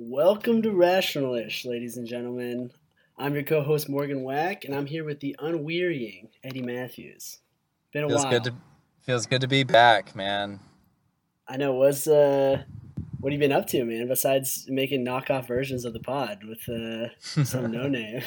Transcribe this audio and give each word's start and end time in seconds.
Welcome 0.00 0.62
to 0.62 0.68
Rationalish, 0.68 1.64
ladies 1.64 1.96
and 1.96 2.06
gentlemen. 2.06 2.70
I'm 3.18 3.34
your 3.34 3.42
co-host 3.42 3.88
Morgan 3.88 4.22
Wack, 4.22 4.64
and 4.64 4.72
I'm 4.72 4.86
here 4.86 5.02
with 5.02 5.18
the 5.18 5.34
unwearying 5.40 6.28
Eddie 6.44 6.62
Matthews. 6.62 7.40
Been 7.92 8.04
a 8.04 8.08
feels 8.08 8.22
while. 8.22 8.30
good 8.30 8.44
to 8.44 8.54
feels 9.00 9.26
good 9.26 9.40
to 9.40 9.48
be 9.48 9.64
back, 9.64 10.14
man. 10.14 10.60
I 11.48 11.56
know. 11.56 11.72
What's 11.72 12.06
uh, 12.06 12.62
what 13.18 13.32
have 13.32 13.42
you 13.42 13.48
been 13.48 13.56
up 13.56 13.66
to, 13.70 13.84
man? 13.84 14.06
Besides 14.06 14.66
making 14.68 15.04
knockoff 15.04 15.48
versions 15.48 15.84
of 15.84 15.94
the 15.94 16.00
pod 16.00 16.44
with 16.44 16.68
uh, 16.68 17.08
some 17.18 17.72
no 17.72 17.88
name. 17.88 18.22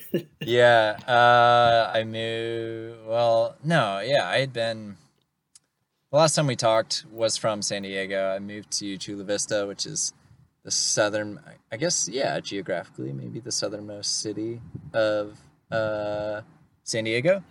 yeah, 0.40 0.96
uh, 1.08 1.90
I 1.92 2.04
moved. 2.04 3.04
Well, 3.04 3.56
no, 3.64 3.98
yeah, 3.98 4.28
I 4.28 4.38
had 4.38 4.52
been. 4.52 4.96
The 6.12 6.18
last 6.18 6.36
time 6.36 6.46
we 6.46 6.54
talked 6.54 7.04
was 7.10 7.36
from 7.36 7.62
San 7.62 7.82
Diego. 7.82 8.30
I 8.30 8.38
moved 8.38 8.70
to 8.78 8.96
Chula 8.96 9.24
Vista, 9.24 9.66
which 9.66 9.86
is 9.86 10.12
the 10.66 10.72
southern, 10.72 11.38
I 11.70 11.76
guess, 11.76 12.08
yeah, 12.08 12.40
geographically, 12.40 13.12
maybe 13.12 13.38
the 13.38 13.52
southernmost 13.52 14.20
city 14.20 14.60
of 14.92 15.38
uh, 15.70 16.40
San 16.82 17.04
Diego. 17.04 17.44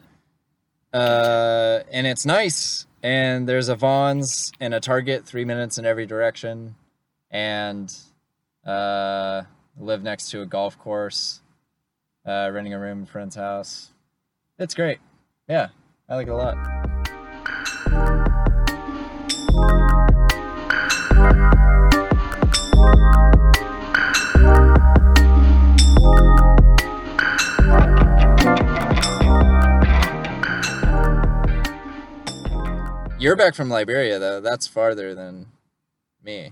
Uh, 0.94 1.80
and 1.94 2.06
it's 2.06 2.26
nice. 2.26 2.86
And 3.02 3.48
there's 3.48 3.70
a 3.70 3.76
Vons 3.76 4.52
and 4.60 4.74
a 4.74 4.82
Target 4.82 5.26
three 5.26 5.46
minutes 5.46 5.78
in 5.78 5.86
every 5.86 6.06
direction. 6.06 6.76
And 7.32 7.90
uh, 8.68 9.44
live 9.80 10.04
next 10.04 10.30
to 10.32 10.42
a 10.42 10.46
golf 10.46 10.78
course, 10.78 11.40
uh, 12.26 12.50
renting 12.52 12.74
a 12.74 12.80
room 12.80 12.98
in 12.98 13.04
a 13.06 13.08
friend's 13.08 13.38
house. 13.38 13.92
It's 14.60 14.74
great. 14.74 15.00
Yeah, 15.48 15.70
I 16.10 16.16
like 16.18 16.28
it 16.28 16.32
a 16.32 16.36
lot. 16.36 17.05
You're 33.26 33.36
back 33.36 33.56
from 33.56 33.72
Liberia, 33.72 34.20
though. 34.20 34.40
That's 34.40 34.68
farther 34.68 35.16
than 35.16 35.48
me. 36.24 36.52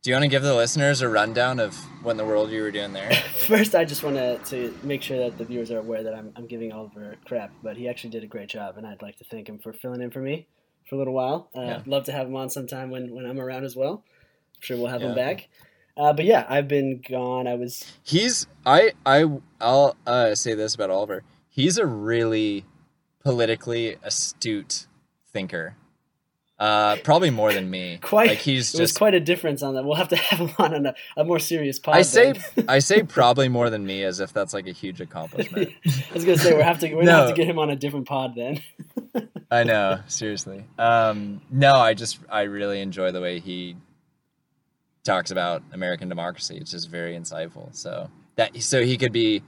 Do 0.00 0.08
you 0.08 0.14
want 0.14 0.22
to 0.22 0.28
give 0.28 0.42
the 0.42 0.54
listeners 0.54 1.02
a 1.02 1.08
rundown 1.10 1.60
of 1.60 1.76
what 2.02 2.12
in 2.12 2.16
the 2.16 2.24
world 2.24 2.50
you 2.50 2.62
were 2.62 2.70
doing 2.70 2.94
there? 2.94 3.12
First, 3.46 3.74
I 3.74 3.84
just 3.84 4.02
want 4.02 4.16
to, 4.16 4.38
to 4.38 4.74
make 4.82 5.02
sure 5.02 5.18
that 5.18 5.36
the 5.36 5.44
viewers 5.44 5.70
are 5.70 5.80
aware 5.80 6.02
that 6.02 6.14
I'm, 6.14 6.32
I'm 6.34 6.46
giving 6.46 6.72
Oliver 6.72 7.16
crap, 7.26 7.52
but 7.62 7.76
he 7.76 7.90
actually 7.90 8.08
did 8.08 8.24
a 8.24 8.26
great 8.26 8.48
job, 8.48 8.78
and 8.78 8.86
I'd 8.86 9.02
like 9.02 9.18
to 9.18 9.24
thank 9.24 9.50
him 9.50 9.58
for 9.58 9.74
filling 9.74 10.00
in 10.00 10.10
for 10.10 10.20
me 10.20 10.46
for 10.88 10.94
a 10.94 10.98
little 10.98 11.12
while. 11.12 11.50
Uh, 11.54 11.60
Yeah. 11.60 11.82
Love 11.84 12.04
to 12.04 12.12
have 12.12 12.26
him 12.26 12.36
on 12.36 12.48
sometime 12.48 12.88
when, 12.88 13.14
when 13.14 13.26
I'm 13.26 13.38
around 13.38 13.64
as 13.64 13.76
well. 13.76 14.02
I'm 14.02 14.60
sure 14.60 14.78
we'll 14.78 14.86
have 14.86 15.02
him 15.02 15.14
back. 15.14 15.50
Uh, 15.94 16.14
but 16.14 16.24
yeah, 16.24 16.46
I've 16.48 16.68
been 16.68 17.02
gone. 17.06 17.46
I 17.46 17.56
was 17.56 17.84
He's 18.02 18.46
I 18.64 18.92
I 19.04 19.26
I'll 19.60 19.94
uh, 20.06 20.34
say 20.36 20.54
this 20.54 20.74
about 20.74 20.88
Oliver. 20.88 21.22
He's 21.50 21.76
a 21.76 21.84
really 21.84 22.64
politically 23.22 23.98
astute 24.02 24.86
thinker. 25.30 25.76
Uh, 26.58 26.96
probably 27.02 27.30
more 27.30 27.52
than 27.52 27.68
me. 27.68 27.98
quite. 28.02 28.28
like 28.28 28.38
he's 28.38 28.72
was 28.72 28.78
just. 28.78 28.98
quite 28.98 29.14
a 29.14 29.20
difference 29.20 29.62
on 29.62 29.74
that. 29.74 29.84
We'll 29.84 29.96
have 29.96 30.08
to 30.08 30.16
have 30.30 30.38
him 30.38 30.54
on 30.58 30.86
a, 30.86 30.94
a 31.16 31.24
more 31.24 31.38
serious 31.38 31.78
pod. 31.78 31.96
I 31.96 32.02
say. 32.02 32.34
I 32.68 32.78
say 32.78 33.02
probably 33.02 33.48
more 33.48 33.70
than 33.70 33.84
me 33.84 34.04
as 34.04 34.20
if 34.20 34.32
that's 34.32 34.54
like 34.54 34.66
a 34.66 34.72
huge 34.72 35.00
accomplishment. 35.00 35.70
I 35.86 36.14
was 36.14 36.24
gonna 36.24 36.38
say 36.38 36.54
we 36.54 36.62
have 36.62 36.78
to 36.80 36.94
we 36.94 37.04
gonna 37.04 37.12
have 37.12 37.28
to 37.28 37.34
get 37.34 37.46
him 37.46 37.58
on 37.58 37.70
a 37.70 37.76
different 37.76 38.06
pod 38.06 38.34
then. 38.36 38.60
I 39.50 39.64
know, 39.64 40.00
seriously. 40.06 40.64
Um, 40.78 41.42
no, 41.50 41.74
I 41.74 41.94
just 41.94 42.20
I 42.30 42.42
really 42.42 42.80
enjoy 42.80 43.12
the 43.12 43.20
way 43.20 43.40
he 43.40 43.76
talks 45.04 45.30
about 45.30 45.62
American 45.72 46.08
democracy. 46.08 46.56
It's 46.56 46.70
just 46.70 46.88
very 46.88 47.16
insightful. 47.16 47.74
So 47.74 48.10
that 48.36 48.62
so 48.62 48.82
he 48.82 48.96
could 48.96 49.12
be, 49.12 49.42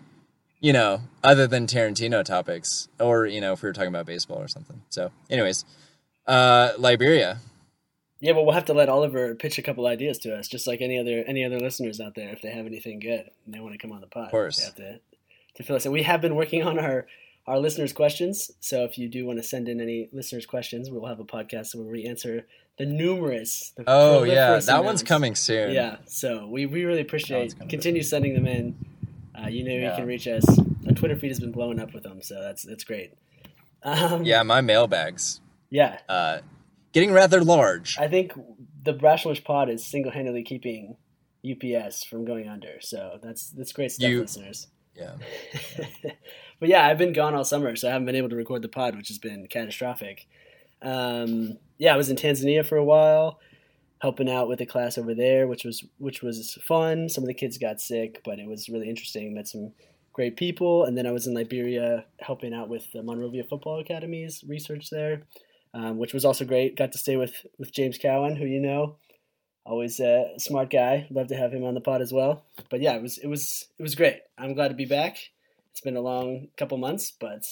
you 0.61 0.73
know, 0.73 1.01
other 1.23 1.47
than 1.47 1.67
Tarantino 1.67 2.25
topics, 2.25 2.89
or 3.01 3.27
you 3.27 3.41
know, 3.41 3.53
if 3.53 3.63
we 3.63 3.69
were 3.69 3.73
talking 3.73 3.89
about 3.89 4.07
baseball 4.07 4.39
or 4.41 4.49
something. 4.49 4.83
So, 4.91 5.11
anyways, 5.31 5.65
uh, 6.27 6.73
Liberia. 6.79 7.39
Yeah, 8.21 8.33
but 8.33 8.45
we'll 8.45 8.55
have 8.55 8.65
to 8.67 8.75
let 8.75 8.89
Oliver 8.89 9.35
pitch 9.35 9.59
a 9.59 9.63
couple 9.63 9.87
ideas 9.87 10.19
to 10.21 10.35
us, 10.35 10.49
just 10.49 10.67
like 10.67 10.81
any 10.81 10.99
other 10.99 11.25
any 11.27 11.45
other 11.45 11.61
listeners 11.61 12.01
out 12.01 12.15
there. 12.15 12.31
If 12.31 12.41
they 12.41 12.51
have 12.51 12.67
anything 12.67 12.99
good 12.99 13.31
and 13.45 13.55
they 13.55 13.61
want 13.61 13.75
to 13.75 13.79
come 13.79 13.93
on 13.93 14.01
the 14.01 14.07
pod, 14.07 14.27
of 14.27 14.31
course. 14.31 14.59
they 14.59 14.65
have 14.65 14.75
to 14.77 15.01
to 15.57 15.63
fill 15.63 15.77
us 15.77 15.87
in. 15.87 15.93
We 15.93 16.03
have 16.03 16.21
been 16.21 16.35
working 16.35 16.63
on 16.63 16.79
our 16.79 17.07
our 17.47 17.59
listeners' 17.59 17.93
questions, 17.93 18.51
so 18.61 18.85
if 18.85 18.97
you 18.97 19.09
do 19.09 19.27
want 19.27 19.39
to 19.39 19.43
send 19.43 19.69
in 19.69 19.81
any 19.81 20.09
listeners' 20.13 20.47
questions, 20.47 20.91
we'll 20.91 21.07
have 21.07 21.21
a 21.21 21.25
podcast 21.25 21.75
where 21.75 21.85
we 21.85 22.07
answer 22.07 22.47
the 22.79 22.87
numerous. 22.87 23.73
The 23.77 23.85
Oh 23.87 24.23
yeah, 24.23 24.47
proliferous 24.47 24.67
that 24.67 24.85
one's 24.85 25.03
coming 25.03 25.35
soon. 25.35 25.73
Yeah, 25.73 25.97
so 26.07 26.47
we, 26.47 26.65
we 26.65 26.85
really 26.85 27.03
appreciate. 27.03 27.39
one's 27.39 27.55
coming. 27.55 27.69
Continue 27.69 28.03
sending 28.03 28.35
them 28.35 28.47
in. 28.47 28.75
Uh, 29.39 29.49
you 29.49 29.65
know 29.65 29.75
you 29.75 29.95
can 29.95 30.07
reach 30.07 30.27
us. 30.27 30.45
Our 30.87 30.95
Twitter 30.95 31.17
feed 31.17 31.29
has 31.29 31.41
been 31.41 31.53
blowing 31.53 31.79
up 31.79 31.93
with 31.93 32.05
them, 32.05 32.23
so 32.23 32.41
that's 32.41 32.63
that's 32.63 32.85
great. 32.85 33.13
Um, 33.83 34.25
yeah. 34.25 34.43
My 34.43 34.63
mailbags, 34.63 35.41
yeah. 35.75 35.99
uh, 36.09 36.39
getting 36.93 37.13
rather 37.13 37.43
large. 37.43 37.97
I 37.99 38.09
think 38.09 38.33
the 38.83 38.95
Rationalish 38.95 39.45
pod 39.45 39.69
is 39.69 39.85
single 39.85 40.13
handedly 40.13 40.45
keeping 40.45 40.97
UPS 41.45 42.05
from 42.05 42.25
going 42.25 42.49
under. 42.49 42.81
So 42.81 43.19
that's 43.23 43.51
that's 43.51 43.73
great 43.73 43.93
stuff, 43.93 44.09
You- 44.09 44.21
listeners. 44.23 44.69
Yeah. 44.97 45.15
but 46.61 46.69
yeah, 46.69 46.87
I've 46.87 46.99
been 46.99 47.13
gone 47.13 47.35
all 47.35 47.45
summer, 47.45 47.75
so 47.75 47.89
I 47.89 47.91
haven't 47.91 48.07
been 48.07 48.15
able 48.15 48.29
to 48.29 48.37
record 48.37 48.63
the 48.63 48.69
pod, 48.69 48.95
which 48.97 49.09
has 49.09 49.19
been 49.19 49.49
catastrophic. 49.49 50.29
Um, 50.81 51.59
yeah, 51.79 51.93
I 51.93 51.97
was 51.97 52.11
in 52.11 52.17
Tanzania 52.17 52.65
for 52.65 52.77
a 52.77 52.85
while, 52.85 53.41
helping 54.01 54.31
out 54.31 54.49
with 54.49 54.61
a 54.61 54.67
class 54.67 54.97
over 54.97 55.13
there, 55.13 55.49
which 55.49 55.65
was 55.65 55.83
which 55.99 56.23
was 56.23 56.57
fun. 56.63 57.09
Some 57.09 57.25
of 57.25 57.29
the 57.29 57.35
kids 57.35 57.59
got 57.59 57.81
sick, 57.81 58.21
but 58.25 58.39
it 58.39 58.47
was 58.47 58.69
really 58.69 58.89
interesting. 58.89 59.35
Met 59.35 59.49
some 59.49 59.73
great 60.13 60.37
people, 60.37 60.85
and 60.85 60.97
then 60.97 61.07
I 61.09 61.11
was 61.11 61.27
in 61.27 61.35
Liberia 61.35 62.05
helping 62.21 62.55
out 62.55 62.69
with 62.69 62.91
the 62.93 63.03
Monrovia 63.03 63.43
Football 63.43 63.81
Academy's 63.81 64.45
research 64.47 64.91
there, 64.91 65.23
um, 65.75 65.99
which 65.99 66.15
was 66.15 66.25
also 66.25 66.45
great. 66.45 66.77
Got 66.77 66.93
to 66.93 66.99
stay 66.99 67.17
with 67.17 67.45
with 67.59 67.73
James 67.73 67.99
Cowan, 67.99 68.37
who 68.37 68.47
you 68.47 68.61
know, 68.61 68.97
always 69.67 70.01
a 70.01 70.33
smart 70.39 70.71
guy. 70.71 71.07
Love 71.11 71.27
to 71.29 71.37
have 71.37 71.53
him 71.53 71.65
on 71.65 71.75
the 71.75 71.81
pod 71.81 72.01
as 72.01 72.13
well. 72.13 72.45
But 72.71 72.81
yeah, 72.81 72.95
it 72.95 73.03
was 73.03 73.19
it 73.19 73.27
was 73.27 73.67
it 73.79 73.83
was 73.83 73.95
great. 73.95 74.21
I'm 74.39 74.55
glad 74.55 74.69
to 74.69 74.75
be 74.75 74.87
back. 74.87 75.19
It's 75.73 75.81
been 75.81 75.97
a 75.97 76.01
long 76.01 76.49
couple 76.57 76.79
months, 76.79 77.13
but 77.19 77.45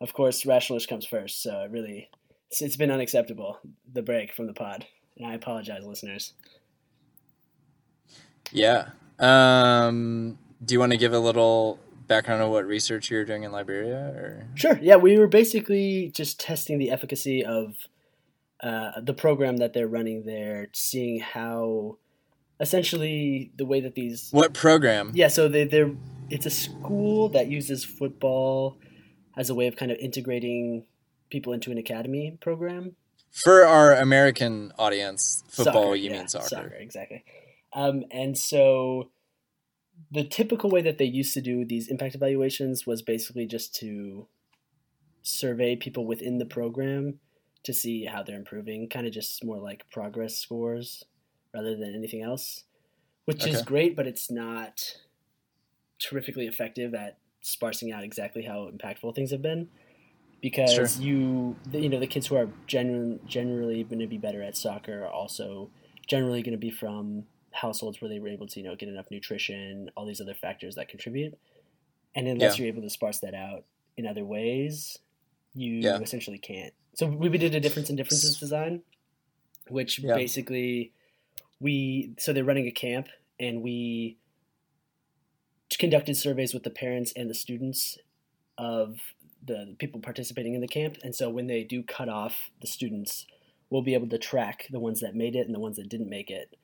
of 0.00 0.12
course, 0.12 0.44
Rationalish 0.44 0.86
comes 0.86 1.06
first. 1.06 1.42
So 1.42 1.62
it 1.62 1.70
really, 1.70 2.10
it's, 2.50 2.60
it's 2.60 2.76
been 2.76 2.90
unacceptable 2.90 3.58
the 3.90 4.02
break 4.02 4.34
from 4.34 4.46
the 4.46 4.52
pod, 4.52 4.84
and 5.16 5.26
I 5.26 5.34
apologize, 5.34 5.84
listeners. 5.84 6.34
Yeah. 8.52 8.90
Um, 9.18 10.38
do 10.62 10.74
you 10.74 10.80
want 10.80 10.92
to 10.92 10.98
give 10.98 11.12
a 11.12 11.18
little 11.18 11.78
background 12.06 12.42
on 12.42 12.50
what 12.50 12.66
research 12.66 13.10
you're 13.10 13.24
doing 13.24 13.42
in 13.44 13.52
Liberia, 13.52 14.12
or? 14.14 14.46
Sure. 14.54 14.78
Yeah, 14.80 14.96
we 14.96 15.18
were 15.18 15.26
basically 15.26 16.10
just 16.14 16.38
testing 16.40 16.78
the 16.78 16.90
efficacy 16.90 17.44
of 17.44 17.74
uh, 18.62 19.00
the 19.00 19.14
program 19.14 19.58
that 19.58 19.72
they're 19.72 19.88
running 19.88 20.24
there, 20.24 20.68
seeing 20.72 21.20
how 21.20 21.98
essentially 22.60 23.52
the 23.56 23.66
way 23.66 23.80
that 23.80 23.94
these 23.94 24.28
What 24.30 24.54
program? 24.54 25.12
Yeah, 25.14 25.28
so 25.28 25.48
they 25.48 25.64
they're 25.64 25.92
it's 26.30 26.46
a 26.46 26.50
school 26.50 27.28
that 27.30 27.48
uses 27.48 27.84
football 27.84 28.78
as 29.36 29.50
a 29.50 29.54
way 29.54 29.66
of 29.66 29.76
kind 29.76 29.90
of 29.90 29.98
integrating 29.98 30.86
people 31.30 31.52
into 31.52 31.70
an 31.70 31.78
academy 31.78 32.38
program. 32.40 32.96
For 33.32 33.66
our 33.66 33.92
American 33.92 34.72
audience, 34.78 35.42
football, 35.48 35.82
Soccer, 35.82 35.96
you 35.96 36.10
yeah, 36.10 36.18
mean 36.18 36.28
soccer. 36.28 36.72
exactly. 36.78 37.24
Um, 37.72 38.04
and 38.12 38.38
so 38.38 39.10
the 40.10 40.24
typical 40.24 40.70
way 40.70 40.82
that 40.82 40.98
they 40.98 41.04
used 41.04 41.34
to 41.34 41.40
do 41.40 41.64
these 41.64 41.88
impact 41.88 42.14
evaluations 42.14 42.86
was 42.86 43.02
basically 43.02 43.46
just 43.46 43.74
to 43.76 44.26
survey 45.22 45.74
people 45.76 46.06
within 46.06 46.38
the 46.38 46.46
program 46.46 47.18
to 47.64 47.72
see 47.72 48.04
how 48.04 48.22
they're 48.22 48.36
improving, 48.36 48.88
kind 48.88 49.06
of 49.06 49.12
just 49.12 49.42
more 49.44 49.58
like 49.58 49.88
progress 49.90 50.36
scores 50.36 51.04
rather 51.54 51.76
than 51.76 51.94
anything 51.94 52.22
else, 52.22 52.64
which 53.24 53.46
is 53.46 53.62
great, 53.62 53.96
but 53.96 54.06
it's 54.06 54.30
not 54.30 54.80
terrifically 55.98 56.46
effective 56.46 56.94
at 56.94 57.18
sparsing 57.40 57.92
out 57.92 58.04
exactly 58.04 58.42
how 58.42 58.70
impactful 58.70 59.14
things 59.14 59.30
have 59.30 59.42
been 59.42 59.68
because 60.42 60.74
Sure. 60.74 61.02
you 61.02 61.56
you 61.72 61.88
know 61.88 61.98
the 61.98 62.06
kids 62.06 62.26
who 62.26 62.36
are 62.36 62.48
genuine, 62.66 63.20
generally 63.26 63.82
going 63.84 64.00
to 64.00 64.06
be 64.06 64.18
better 64.18 64.42
at 64.42 64.56
soccer 64.56 65.04
are 65.04 65.08
also 65.08 65.70
generally 66.06 66.42
going 66.42 66.52
to 66.52 66.58
be 66.58 66.70
from 66.70 67.24
households 67.54 68.00
where 68.00 68.08
they 68.08 68.18
were 68.18 68.28
able 68.28 68.46
to 68.48 68.60
you 68.60 68.66
know 68.66 68.74
get 68.76 68.88
enough 68.88 69.06
nutrition 69.10 69.90
all 69.96 70.04
these 70.04 70.20
other 70.20 70.34
factors 70.34 70.74
that 70.74 70.88
contribute 70.88 71.38
and 72.14 72.26
unless 72.28 72.58
Yeah. 72.58 72.64
you're 72.64 72.72
able 72.74 72.82
to 72.82 72.90
sparse 72.90 73.20
that 73.20 73.34
out 73.34 73.64
in 73.96 74.06
other 74.06 74.24
ways 74.24 74.98
you 75.54 75.74
Yeah. 75.74 75.98
essentially 76.00 76.38
can't 76.38 76.74
so 76.94 77.06
we 77.06 77.28
did 77.38 77.54
a 77.54 77.60
difference 77.60 77.90
in 77.90 77.96
differences 77.96 78.38
design 78.38 78.82
which 79.68 80.00
Yeah. 80.00 80.14
basically 80.16 80.92
we 81.60 82.14
so 82.18 82.32
they're 82.32 82.44
running 82.44 82.66
a 82.66 82.72
camp 82.72 83.08
and 83.38 83.62
we 83.62 84.16
conducted 85.78 86.16
surveys 86.16 86.54
with 86.54 86.62
the 86.62 86.70
parents 86.70 87.12
and 87.16 87.28
the 87.28 87.34
students 87.34 87.98
of 88.58 88.98
the 89.44 89.74
people 89.78 90.00
participating 90.00 90.54
in 90.54 90.60
the 90.60 90.68
camp 90.68 90.96
and 91.02 91.14
so 91.14 91.28
when 91.28 91.46
they 91.46 91.62
do 91.64 91.82
cut 91.82 92.08
off 92.08 92.50
the 92.60 92.66
students 92.66 93.26
we'll 93.70 93.82
be 93.82 93.94
able 93.94 94.08
to 94.08 94.18
track 94.18 94.66
the 94.70 94.78
ones 94.78 95.00
that 95.00 95.14
made 95.14 95.34
it 95.34 95.46
and 95.46 95.54
the 95.54 95.58
ones 95.60 95.76
that 95.76 95.88
didn't 95.88 96.08
make 96.08 96.30
it 96.30 96.56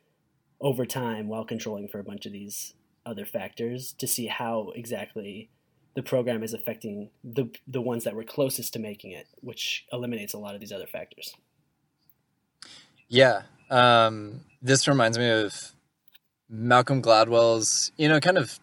over 0.60 0.84
time 0.84 1.28
while 1.28 1.44
controlling 1.44 1.88
for 1.88 1.98
a 1.98 2.04
bunch 2.04 2.26
of 2.26 2.32
these 2.32 2.74
other 3.06 3.24
factors 3.24 3.92
to 3.98 4.06
see 4.06 4.26
how 4.26 4.72
exactly 4.74 5.48
the 5.94 6.02
program 6.02 6.42
is 6.42 6.54
affecting 6.54 7.10
the 7.24 7.50
the 7.66 7.80
ones 7.80 8.04
that 8.04 8.14
were 8.14 8.24
closest 8.24 8.72
to 8.72 8.78
making 8.78 9.10
it, 9.10 9.26
which 9.40 9.86
eliminates 9.92 10.34
a 10.34 10.38
lot 10.38 10.54
of 10.54 10.60
these 10.60 10.72
other 10.72 10.86
factors. 10.86 11.34
Yeah, 13.08 13.42
um, 13.70 14.40
this 14.62 14.86
reminds 14.86 15.18
me 15.18 15.28
of 15.30 15.72
Malcolm 16.48 17.00
Gladwell's, 17.00 17.92
you 17.96 18.08
know, 18.08 18.20
kind 18.20 18.36
of 18.36 18.58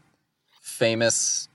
famous, 0.61 1.47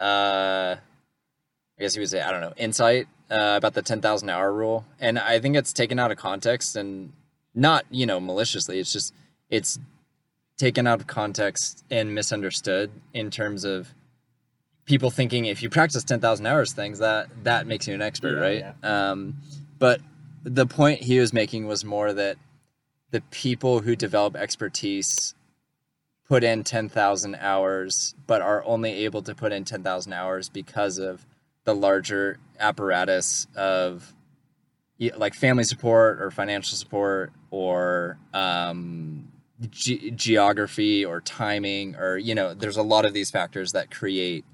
uh, 0.00 0.76
I 0.76 1.80
guess 1.80 1.94
you 1.94 2.02
would 2.02 2.10
say, 2.10 2.20
I 2.20 2.32
don't 2.32 2.40
know, 2.40 2.52
insight 2.56 3.06
uh, 3.30 3.54
about 3.56 3.74
the 3.74 3.82
10,000 3.82 4.28
hour 4.28 4.52
rule. 4.52 4.84
And 5.00 5.18
I 5.18 5.38
think 5.38 5.56
it's 5.56 5.72
taken 5.72 5.98
out 5.98 6.10
of 6.10 6.18
context 6.18 6.76
and 6.76 7.12
not, 7.54 7.84
you 7.90 8.04
know, 8.04 8.18
maliciously. 8.18 8.80
It's 8.80 8.92
just, 8.92 9.14
it's 9.50 9.78
taken 10.56 10.86
out 10.86 11.00
of 11.00 11.06
context 11.06 11.84
and 11.90 12.14
misunderstood 12.14 12.90
in 13.12 13.30
terms 13.30 13.64
of 13.64 13.94
people 14.86 15.10
thinking 15.10 15.44
if 15.44 15.62
you 15.62 15.68
practice 15.68 16.02
10,000 16.04 16.46
hours 16.46 16.72
things 16.72 17.00
that 17.00 17.28
that 17.44 17.66
makes 17.66 17.86
you 17.86 17.94
an 17.94 18.02
expert, 18.02 18.36
Yeah, 18.36 18.40
right? 18.40 18.84
Um, 18.84 19.36
but 19.78 20.00
the 20.42 20.66
point 20.66 21.02
he 21.02 21.18
was 21.18 21.32
making 21.32 21.66
was 21.66 21.84
more 21.84 22.12
that 22.12 22.36
the 23.10 23.20
people 23.20 23.80
who 23.80 23.96
develop 23.96 24.36
expertise 24.36 25.34
put 26.28 26.42
in 26.42 26.64
10,000 26.64 27.34
hours 27.36 28.14
but 28.26 28.42
are 28.42 28.64
only 28.64 29.04
able 29.04 29.22
to 29.22 29.34
put 29.34 29.52
in 29.52 29.64
10,000 29.64 30.12
hours 30.12 30.48
because 30.48 30.98
of 30.98 31.26
the 31.64 31.74
larger 31.74 32.38
apparatus 32.58 33.46
of 33.54 34.14
like 35.16 35.34
family 35.34 35.64
support 35.64 36.20
or 36.22 36.30
financial 36.30 36.76
support 36.76 37.32
or 37.50 38.18
um, 38.32 39.28
ge- 39.70 40.12
geography 40.14 41.04
or 41.04 41.20
timing 41.20 41.96
or 41.96 42.18
you 42.18 42.34
know 42.34 42.54
there's 42.54 42.76
a 42.76 42.82
lot 42.82 43.04
of 43.04 43.12
these 43.14 43.30
factors 43.30 43.72
that 43.72 43.90
create 43.90 44.44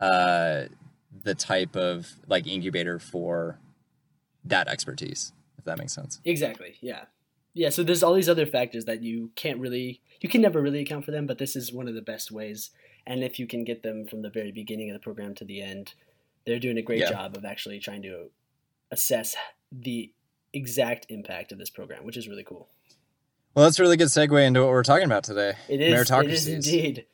uh, 0.00 0.64
the 1.22 1.34
type 1.34 1.76
of 1.76 2.12
like 2.26 2.46
incubator 2.46 2.98
for 2.98 3.58
that 4.44 4.68
expertise 4.68 5.32
if 5.58 5.64
that 5.64 5.78
makes 5.78 5.92
sense 5.94 6.20
Exactly. 6.24 6.74
Yeah. 6.80 7.04
Yeah. 7.54 7.70
So 7.70 7.82
there's 7.84 8.02
all 8.02 8.14
these 8.14 8.28
other 8.28 8.46
factors 8.46 8.84
that 8.86 9.00
you 9.02 9.30
can't 9.36 9.60
really, 9.60 10.00
you 10.20 10.28
can 10.28 10.42
never 10.42 10.60
really 10.60 10.80
account 10.80 11.04
for 11.04 11.12
them, 11.12 11.24
but 11.26 11.38
this 11.38 11.54
is 11.54 11.72
one 11.72 11.86
of 11.86 11.94
the 11.94 12.02
best 12.02 12.32
ways. 12.32 12.70
And 13.06 13.22
if 13.22 13.38
you 13.38 13.46
can 13.46 13.62
get 13.64 13.84
them 13.84 14.06
from 14.06 14.22
the 14.22 14.28
very 14.30 14.50
beginning 14.50 14.90
of 14.90 14.94
the 14.94 14.98
program 15.00 15.36
to 15.36 15.44
the 15.44 15.62
end, 15.62 15.94
they're 16.44 16.58
doing 16.58 16.78
a 16.78 16.82
great 16.82 16.98
Yeah. 17.00 17.10
job 17.10 17.36
of 17.36 17.44
actually 17.44 17.78
trying 17.78 18.02
to 18.02 18.30
assess 18.90 19.36
the 19.70 20.12
exact 20.52 21.06
impact 21.08 21.52
of 21.52 21.58
this 21.58 21.70
program, 21.70 22.04
which 22.04 22.16
is 22.16 22.28
really 22.28 22.42
cool. 22.44 22.68
Well 23.54 23.64
that's 23.64 23.78
a 23.78 23.82
really 23.82 23.96
good 23.96 24.08
segue 24.08 24.46
into 24.46 24.60
what 24.60 24.70
we're 24.70 24.82
talking 24.82 25.06
about 25.06 25.24
today 25.24 25.54
It 25.68 25.80
is. 25.80 25.92
It 25.92 25.94
is 25.94 26.10
meritocracies 26.10 26.54
indeed. 26.54 27.06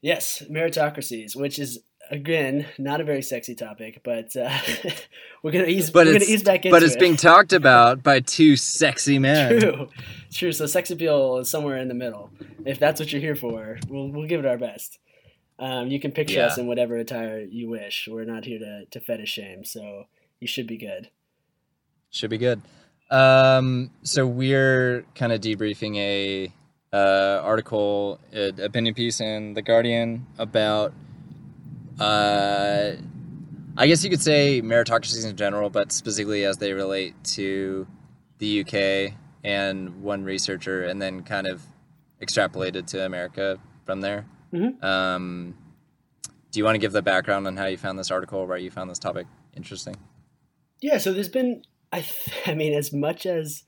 Yes, 0.00 0.42
meritocracies, 0.50 1.36
which 1.36 1.58
is 1.58 1.78
again 2.10 2.66
not 2.78 3.00
a 3.00 3.04
very 3.04 3.22
sexy 3.22 3.54
topic, 3.54 4.00
but 4.04 4.34
uh, 4.36 4.50
we're 5.42 5.52
gonna 5.52 5.66
ease. 5.66 5.90
but 5.90 6.06
we're 6.06 6.14
gonna 6.14 6.24
ease 6.24 6.42
back 6.42 6.64
into 6.66 6.74
but 6.74 6.82
it's 6.82 6.94
it. 6.96 7.00
being 7.00 7.16
talked 7.16 7.52
about 7.52 8.02
by 8.02 8.18
two 8.20 8.56
sexy 8.56 9.18
men 9.20 9.60
True, 9.60 9.88
true. 10.32 10.52
So 10.52 10.66
sex 10.66 10.90
appeal 10.90 11.38
is 11.38 11.48
somewhere 11.48 11.76
in 11.78 11.86
the 11.88 11.94
middle. 11.94 12.30
If 12.66 12.78
that's 12.80 12.98
what 13.00 13.12
you're 13.12 13.20
here 13.22 13.36
for, 13.36 13.78
we'll 13.88 14.08
we'll 14.10 14.26
give 14.26 14.40
it 14.40 14.46
our 14.46 14.58
best. 14.58 14.98
Um, 15.60 15.86
you 15.88 16.00
can 16.00 16.10
picture 16.10 16.36
Yeah. 16.40 16.46
us 16.46 16.58
in 16.58 16.66
whatever 16.66 16.96
attire 16.96 17.38
you 17.40 17.68
wish. 17.68 18.08
We're 18.10 18.24
not 18.24 18.44
here 18.44 18.58
to 18.58 18.86
to 18.86 19.00
fetish 19.00 19.30
shame, 19.30 19.64
so 19.64 20.04
you 20.40 20.48
should 20.48 20.66
be 20.66 20.76
good. 20.76 21.10
Should 22.10 22.30
be 22.30 22.38
good. 22.38 22.60
Um, 23.10 23.90
so 24.02 24.26
we're 24.26 25.04
kind 25.14 25.32
of 25.32 25.40
debriefing 25.40 25.96
a 25.96 26.52
uh, 26.92 27.40
article, 27.42 28.18
uh, 28.34 28.52
opinion 28.62 28.94
piece 28.94 29.20
in 29.20 29.54
the 29.54 29.62
Guardian 29.62 30.26
about, 30.38 30.92
uh, 32.00 32.92
I 33.76 33.86
guess 33.86 34.04
you 34.04 34.10
could 34.10 34.20
say 34.22 34.60
meritocracies 34.62 35.28
in 35.28 35.36
general, 35.36 35.70
but 35.70 35.92
specifically 35.92 36.44
as 36.44 36.58
they 36.58 36.72
relate 36.72 37.14
to 37.24 37.86
the 38.38 38.60
UK 38.60 39.14
and 39.44 40.02
one 40.02 40.24
researcher, 40.24 40.84
and 40.84 41.00
then 41.00 41.22
kind 41.22 41.46
of 41.46 41.62
extrapolated 42.20 42.86
to 42.86 43.04
America 43.04 43.58
from 43.84 44.00
there. 44.00 44.26
Mhm. 44.52 44.82
Um, 44.82 45.54
do 46.50 46.58
you 46.58 46.64
want 46.64 46.74
to 46.74 46.78
give 46.78 46.92
the 46.92 47.02
background 47.02 47.46
on 47.46 47.56
how 47.56 47.66
you 47.66 47.76
found 47.76 47.98
this 47.98 48.10
article, 48.10 48.46
why 48.46 48.58
you 48.58 48.70
found 48.70 48.90
this 48.90 48.98
topic 48.98 49.26
interesting? 49.56 49.96
Yeah. 50.80 50.98
So 50.98 51.12
there's 51.12 51.28
been, 51.28 51.62
I, 51.92 52.04
I 52.46 52.54
mean, 52.54 52.74
as 52.74 52.92
much 52.92 53.26
as 53.26 53.64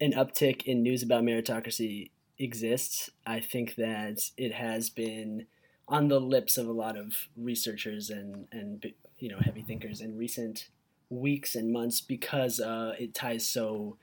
an 0.00 0.12
uptick 0.12 0.62
in 0.62 0.82
news 0.82 1.02
about 1.02 1.24
meritocracy 1.24 2.10
exists, 2.38 3.10
I 3.26 3.40
think 3.40 3.74
that 3.76 4.30
it 4.36 4.54
has 4.54 4.88
been 4.88 5.46
on 5.88 6.08
the 6.08 6.20
lips 6.20 6.56
of 6.56 6.68
a 6.68 6.72
lot 6.72 6.96
of 6.96 7.28
researchers 7.36 8.10
and 8.10 8.46
and 8.52 8.92
you 9.18 9.28
know 9.28 9.38
heavy 9.40 9.60
thinkers 9.60 10.00
in 10.00 10.16
recent 10.16 10.68
weeks 11.10 11.56
and 11.56 11.72
months 11.72 12.00
because 12.00 12.60
uh, 12.60 12.94
it 12.98 13.12
ties 13.12 13.46
so 13.46 13.96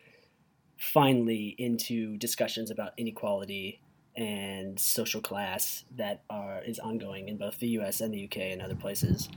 finely 0.78 1.56
into 1.58 2.18
discussions 2.18 2.70
about 2.70 2.92
inequality 2.98 3.82
and 4.16 4.80
social 4.80 5.22
class 5.22 5.86
that 5.96 6.24
are 6.30 6.62
is 6.64 6.80
ongoing 6.80 7.30
in 7.30 7.38
both 7.38 7.58
the 7.60 7.70
U.S. 7.70 8.02
and 8.02 8.14
the 8.14 8.20
U.K. 8.20 8.52
and 8.52 8.62
other 8.62 8.76
places. 8.76 9.30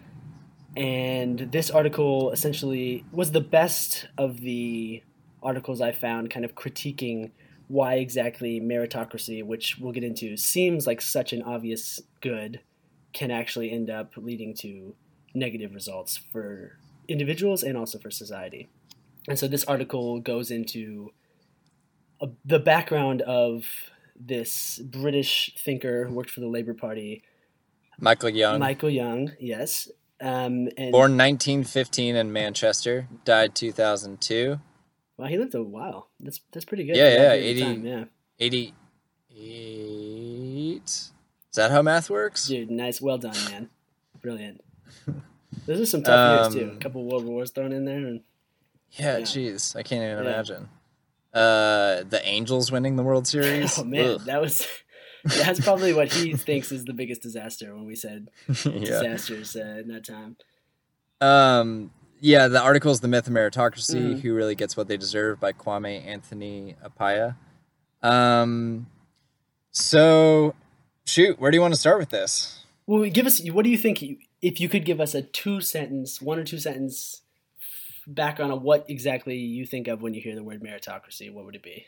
And 0.77 1.51
this 1.53 1.71
article 1.71 2.31
essentially 2.31 3.05
was 3.13 3.33
the 3.33 3.41
best 3.41 4.07
of 4.17 4.41
the 4.41 5.03
articles 5.43 5.81
I 5.81 5.93
found, 5.93 6.31
kind 6.31 6.45
of 6.45 6.55
critiquing 6.55 7.33
why 7.69 7.95
exactly 7.95 8.61
meritocracy, 8.61 9.45
which 9.45 9.79
we'll 9.79 9.93
get 9.93 10.05
into, 10.05 10.37
seems 10.37 10.87
like 10.87 11.01
such 11.01 11.33
an 11.33 11.43
obvious 11.43 12.01
good, 12.21 12.61
can 13.13 13.31
actually 13.31 13.71
end 13.71 13.91
up 13.91 14.13
leading 14.17 14.55
to 14.55 14.95
negative 15.35 15.73
results 15.73 16.17
for 16.17 16.79
individuals 17.07 17.63
and 17.63 17.77
also 17.77 17.99
for 17.99 18.11
society. 18.11 18.69
And 19.29 19.39
so 19.39 19.47
this 19.47 19.65
article 19.65 20.21
goes 20.21 20.51
into 20.51 21.11
a, 22.21 22.29
the 22.45 22.59
background 22.59 23.23
of 23.23 23.67
this 24.19 24.79
British 24.79 25.55
thinker 25.57 26.07
who 26.07 26.15
worked 26.15 26.31
for 26.31 26.41
the 26.41 26.49
Labour 26.49 26.75
Party, 26.75 27.23
Michael 27.99 28.31
Young. 28.31 28.59
Michael 28.59 28.91
Young, 28.91 29.33
yes. 29.39 29.89
Um, 30.21 30.69
and 30.77 30.93
Born 30.93 31.17
1915 31.17 32.17
in 32.17 32.33
Manchester, 32.33 33.09
died 33.25 33.55
2002. 33.55 34.61
wow, 35.17 35.27
he 35.27 35.39
lived 35.39 35.55
a 35.55 35.63
while. 35.63 36.09
That's 36.21 36.41
that's 36.53 36.67
pretty 36.67 36.85
good. 36.85 36.97
Yeah, 36.97 37.09
yeah, 37.09 37.31
period 37.31 37.45
80 37.45 37.61
time, 37.63 37.87
yeah. 37.87 38.05
88. 38.39 38.75
Is 40.85 41.13
that 41.57 41.71
how 41.71 41.83
math 41.83 42.11
works? 42.11 42.47
Dude, 42.49 42.71
nice, 42.71 43.00
well 43.00 43.19
done, 43.19 43.37
man. 43.50 43.71
Brilliant. 44.21 44.61
Those 45.67 45.81
are 45.81 45.87
some 45.87 46.03
tough 46.03 46.53
years 46.53 46.65
too. 46.65 46.71
Um, 46.71 46.77
A 46.77 46.81
couple 46.81 47.05
World 47.05 47.25
Wars 47.25 47.50
thrown 47.50 47.73
in 47.73 47.85
there, 47.85 47.99
and 48.07 48.21
Yeah, 48.93 49.19
Yeah. 49.19 49.25
jeez, 49.25 49.77
I 49.77 49.83
can't 49.83 50.03
even 50.03 50.25
Yeah. 50.25 50.31
imagine. 50.31 50.69
Uh, 51.33 52.03
the 52.09 52.21
Angels 52.25 52.73
winning 52.73 52.97
the 52.97 53.03
World 53.03 53.27
Series. 53.27 53.79
oh 53.79 53.85
man, 53.85 54.15
Ugh. 54.17 54.21
that 54.27 54.41
was 54.41 54.67
that's 55.25 55.61
probably 55.65 55.93
what 55.93 56.12
he 56.12 56.35
thinks 56.35 56.73
is 56.73 56.85
the 56.85 56.93
biggest 56.93 57.23
disaster 57.23 57.75
when 57.75 57.87
we 57.87 57.95
said 57.95 58.29
yeah. 58.49 58.81
disasters 58.81 59.57
uh, 59.57 59.81
in 59.81 59.89
that 59.89 60.05
time. 60.05 60.37
Um, 61.21 61.91
yeah, 62.21 62.49
the 62.49 62.61
article 62.61 62.91
is 62.93 63.00
The 63.00 63.09
Myth 63.09 63.27
of 63.27 63.33
Meritocracy 63.33 64.15
Mhm. 64.15 64.21
Who 64.21 64.35
Really 64.35 64.55
Gets 64.55 64.77
What 64.77 64.89
They 64.89 64.97
Deserve 64.97 65.41
by 65.41 65.53
Kwame 65.53 66.05
Anthony 66.07 66.77
Appiah. 66.85 67.37
Um, 68.03 68.87
so, 69.71 70.55
shoot, 71.07 71.39
where 71.41 71.50
do 71.50 71.57
you 71.57 71.61
want 71.61 71.75
to 71.75 71.81
start 71.81 71.99
with 71.99 72.11
this? 72.11 72.65
Well, 72.87 73.09
give 73.11 73.27
us. 73.27 73.41
What 73.50 73.65
do 73.65 73.71
you 73.71 73.79
think? 73.79 74.03
If 74.43 74.61
you 74.61 74.69
could 74.69 74.85
give 74.85 75.00
us 75.00 75.15
a 75.15 75.23
two 75.23 75.61
sentence, 75.61 76.21
one 76.21 76.39
or 76.39 76.45
two 76.45 76.59
sentence 76.59 77.23
background 78.07 78.53
on 78.53 78.62
what 78.62 78.85
exactly 78.89 79.37
you 79.37 79.65
think 79.65 79.87
of 79.87 80.03
when 80.03 80.15
you 80.15 80.21
hear 80.21 80.35
the 80.35 80.43
word 80.43 80.62
meritocracy, 80.62 81.33
what 81.33 81.45
would 81.45 81.55
it 81.55 81.62
be? 81.62 81.87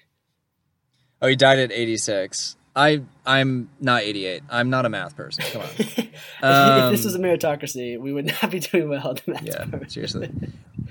Oh, 1.21 1.29
he 1.29 1.37
died 1.37 1.59
at 1.59 1.73
86. 1.73 2.57
I, 2.75 3.03
I'm 3.27 3.69
not 3.81 4.03
88. 4.03 4.43
I'm 4.49 4.71
not 4.71 4.87
a 4.87 4.89
math 4.89 5.15
person. 5.15 5.45
Come 5.53 5.63
on. 5.63 5.69
if, 5.79 6.17
if 6.43 6.91
this 6.91 7.01
Um, 7.01 7.05
was 7.05 7.15
a 7.15 7.19
meritocracy, 7.19 7.99
we 7.99 8.13
would 8.13 8.27
not 8.27 8.51
be 8.51 8.61
doing 8.61 8.89
well 8.89 9.11
in 9.11 9.17
the 9.27 9.33
math 9.33 9.43
Yeah, 9.45 9.65
department. 9.65 9.93
seriously. 9.93 10.31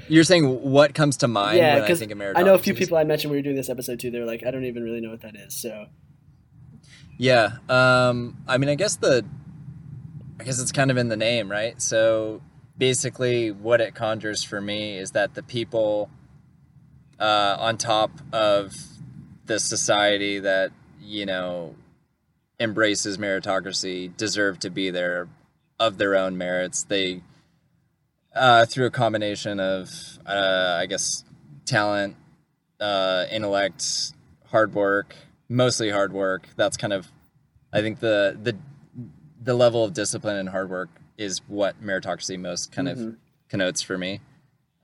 You're 0.07 0.23
saying 0.23 0.45
what 0.71 0.93
comes 0.93 1.17
to 1.17 1.27
mind 1.27 1.57
Yeah, 1.57 1.75
when 1.75 1.83
I 1.83 1.93
think 1.95 2.11
of 2.11 2.17
meritocracy? 2.17 2.37
I 2.37 2.43
know 2.43 2.53
a 2.53 2.59
few 2.59 2.73
people 2.75 2.97
I 2.97 3.03
mentioned 3.03 3.31
when 3.31 3.37
we 3.37 3.39
were 3.39 3.43
doing 3.43 3.55
this 3.55 3.69
episode 3.69 3.99
too. 3.99 4.11
They're 4.11 4.25
like, 4.25 4.45
I 4.45 4.51
don't 4.51 4.65
even 4.65 4.83
really 4.83 5.01
know 5.01 5.09
what 5.09 5.21
that 5.21 5.35
is. 5.35 5.59
So 5.59 5.87
Yeah. 7.17 7.53
Um, 7.69 8.37
I 8.47 8.57
mean, 8.57 8.69
I 8.69 8.75
guess 8.75 8.95
the, 8.97 9.25
I 10.39 10.43
guess 10.43 10.59
it's 10.59 10.71
kind 10.71 10.91
of 10.91 10.97
in 10.97 11.07
the 11.09 11.17
name, 11.17 11.49
right? 11.49 11.81
So 11.81 12.41
basically, 12.77 13.51
what 13.51 13.81
it 13.81 13.95
conjures 13.95 14.43
for 14.43 14.59
me 14.61 14.97
is 14.97 15.11
that 15.11 15.33
the 15.35 15.43
people 15.43 16.09
uh, 17.19 17.55
on 17.59 17.77
top 17.77 18.11
of 18.33 18.75
the 19.45 19.59
society 19.59 20.39
that 20.39 20.71
you 21.01 21.25
know 21.25 21.75
embraces 22.59 23.17
meritocracy 23.17 24.15
deserve 24.17 24.59
to 24.59 24.69
be 24.69 24.89
there 24.91 25.27
of 25.79 25.97
their 25.97 26.15
own 26.15 26.37
merits. 26.37 26.83
They, 26.83 27.21
uh, 28.35 28.65
through 28.67 28.85
a 28.85 28.91
combination 28.91 29.59
of, 29.59 29.89
uh, 30.25 30.77
I 30.79 30.85
guess, 30.85 31.23
talent, 31.65 32.15
uh, 32.79 33.25
intellect, 33.31 34.13
hard 34.47 34.73
work, 34.75 35.15
mostly 35.49 35.89
hard 35.89 36.13
work. 36.13 36.47
That's 36.55 36.77
kind 36.77 36.93
of, 36.93 37.11
I 37.73 37.81
think 37.81 37.99
the 37.99 38.37
the 38.41 38.55
the 39.43 39.53
level 39.55 39.83
of 39.83 39.93
discipline 39.93 40.37
and 40.37 40.49
hard 40.49 40.69
work 40.69 40.89
is 41.17 41.39
what 41.47 41.83
meritocracy 41.83 42.39
most 42.39 42.71
kind 42.71 42.87
Mhm. 42.87 42.91
of 43.07 43.15
connotes 43.49 43.81
for 43.81 43.97
me. 43.97 44.19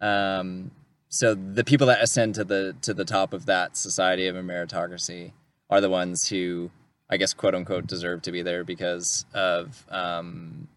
Um, 0.01 0.71
so 1.09 1.35
the 1.35 1.63
people 1.63 1.87
that 1.87 2.01
ascend 2.01 2.35
to 2.35 2.43
the 2.43 2.75
to 2.81 2.93
the 2.93 3.05
top 3.05 3.33
of 3.33 3.45
that 3.45 3.77
society 3.77 4.27
of 4.27 4.35
a 4.35 4.41
meritocracy 4.41 5.33
are 5.69 5.81
the 5.81 5.89
ones 5.89 6.29
who, 6.29 6.71
I 7.09 7.17
guess, 7.17 7.33
quote 7.33 7.55
unquote, 7.55 7.87
deserve 7.87 8.21
to 8.23 8.31
be 8.31 8.41
there 8.41 8.63
because 8.63 9.25
of 9.33 9.85
um, 9.89 10.67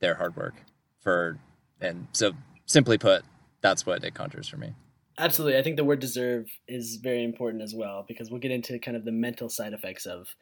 their 0.00 0.14
hard 0.14 0.36
work. 0.36 0.54
For 1.00 1.38
and 1.80 2.06
so 2.12 2.32
simply 2.66 2.98
put, 2.98 3.24
that's 3.60 3.84
what 3.84 4.04
it 4.04 4.14
conjures 4.14 4.48
for 4.48 4.56
me. 4.56 4.74
Absolutely. 5.18 5.58
I 5.58 5.62
think 5.62 5.76
the 5.76 5.84
word 5.84 6.00
deserve 6.00 6.48
is 6.66 6.96
very 6.96 7.22
important 7.22 7.62
as 7.62 7.74
well 7.74 8.04
because 8.06 8.30
we'll 8.30 8.40
get 8.40 8.50
into 8.50 8.78
kind 8.78 8.96
of 8.96 9.04
the 9.04 9.12
mental 9.12 9.48
side 9.48 9.72
effects 9.72 10.06
of 10.06 10.34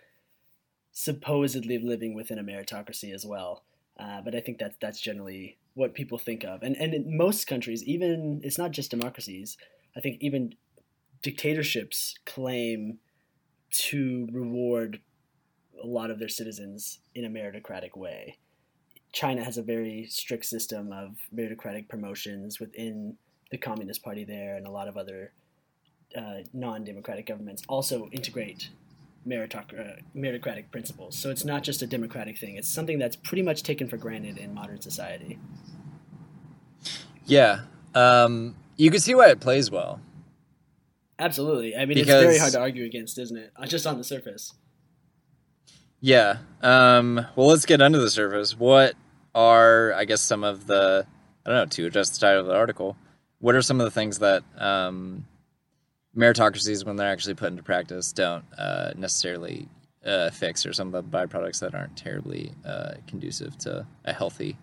supposedly 0.93 1.79
living 1.79 2.15
within 2.15 2.39
a 2.39 2.45
meritocracy 2.45 3.13
as 3.13 3.27
well. 3.27 3.65
Uh, 3.99 4.21
but 4.23 4.35
I 4.35 4.41
think 4.41 4.59
that 4.59 4.75
that's 4.81 5.01
generally 5.01 5.59
what 5.75 5.95
people 5.95 6.19
think 6.19 6.45
of. 6.45 6.63
And, 6.63 6.77
and 6.77 6.95
in 6.95 7.17
most 7.17 7.47
countries, 7.47 7.85
even 7.85 8.41
it's 8.45 8.59
not 8.59 8.71
just 8.71 8.91
democracies, 8.91 9.57
I 9.97 10.01
think 10.01 10.19
even 10.21 10.55
dictatorships 11.23 12.15
claim 12.25 12.99
to 13.71 14.29
reward 14.33 15.01
a 15.83 15.87
lot 15.87 16.11
of 16.11 16.19
their 16.19 16.29
citizens 16.29 17.01
in 17.15 17.25
a 17.25 17.29
meritocratic 17.29 17.97
way. 17.97 18.37
China 19.13 19.43
has 19.43 19.59
a 19.59 19.63
very 19.63 20.07
strict 20.07 20.45
system 20.45 20.93
of 20.93 21.17
meritocratic 21.35 21.89
promotions 21.89 22.61
within 22.61 23.17
the 23.51 23.59
Communist 23.59 24.03
Party 24.03 24.25
there 24.25 24.57
and 24.57 24.67
a 24.67 24.71
lot 24.71 24.89
of 24.89 24.97
other 24.97 25.33
uh, 26.17 26.43
non-democratic 26.53 27.27
governments 27.27 27.63
also 27.69 28.09
integrate 28.13 28.71
meritoc- 29.27 29.79
uh, 29.79 30.01
meritocratic 30.17 30.71
principles. 30.71 31.17
So 31.17 31.31
it's 31.31 31.45
not 31.45 31.63
just 31.63 31.83
a 31.83 31.87
democratic 31.87 32.39
thing; 32.39 32.57
it's 32.57 32.69
something 32.69 32.99
that's 32.99 33.17
pretty 33.17 33.43
much 33.43 33.63
taken 33.63 33.89
for 33.89 33.97
granted 33.97 34.39
in 34.39 34.55
modern 34.55 34.81
society. 34.81 35.39
Yeah, 37.27 37.61
um, 37.95 38.57
you 38.77 38.91
can 38.91 39.01
see 39.01 39.15
why 39.15 39.29
it 39.29 39.41
plays 39.41 39.71
well. 39.71 40.01
Absolutely. 41.21 41.77
I 41.77 41.85
mean, 41.85 41.99
it's 41.99 42.09
very 42.09 42.39
hard 42.39 42.53
to 42.53 42.61
argue 42.61 42.85
against, 42.85 43.19
isn't 43.19 43.37
it? 43.37 43.53
Uh, 43.55 43.67
Just 43.67 43.87
on 43.87 43.99
the 43.99 44.05
surface. 44.05 44.55
Yeah. 46.01 46.39
Um, 46.63 47.27
well, 47.37 47.49
let's 47.49 47.67
get 47.67 47.83
under 47.83 47.99
the 47.99 48.11
surface. 48.11 48.59
What 48.59 48.95
are, 49.35 49.93
I 49.93 50.07
guess, 50.07 50.23
some 50.23 50.45
of 50.45 50.67
the, 50.67 51.07
I 51.45 51.49
don't 51.51 51.59
know, 51.59 51.67
to 51.67 51.87
adjust 51.87 52.15
the 52.15 52.21
title 52.27 52.41
of 52.41 52.47
the 52.47 52.55
article, 52.55 52.97
what 53.39 53.55
are 53.55 53.63
some 53.63 53.81
of 53.81 53.85
the 53.85 53.91
things 53.91 54.19
that 54.21 54.43
um, 54.57 55.27
meritocracies, 56.17 56.85
when 56.85 56.97
they're 56.97 57.11
actually 57.11 57.35
put 57.35 57.49
into 57.49 57.63
practice, 57.63 58.13
don't 58.13 58.45
uh, 58.59 58.93
necessarily 58.97 59.69
uh, 60.05 60.31
fix, 60.31 60.65
or 60.65 60.73
some 60.73 60.95
of 60.95 61.11
the 61.11 61.19
byproducts 61.19 61.61
that 61.61 61.75
aren't 61.75 61.97
terribly 61.97 62.53
uh, 62.65 62.95
conducive 63.07 63.57
to 63.59 63.87
a 64.07 64.13
healthy 64.13 64.57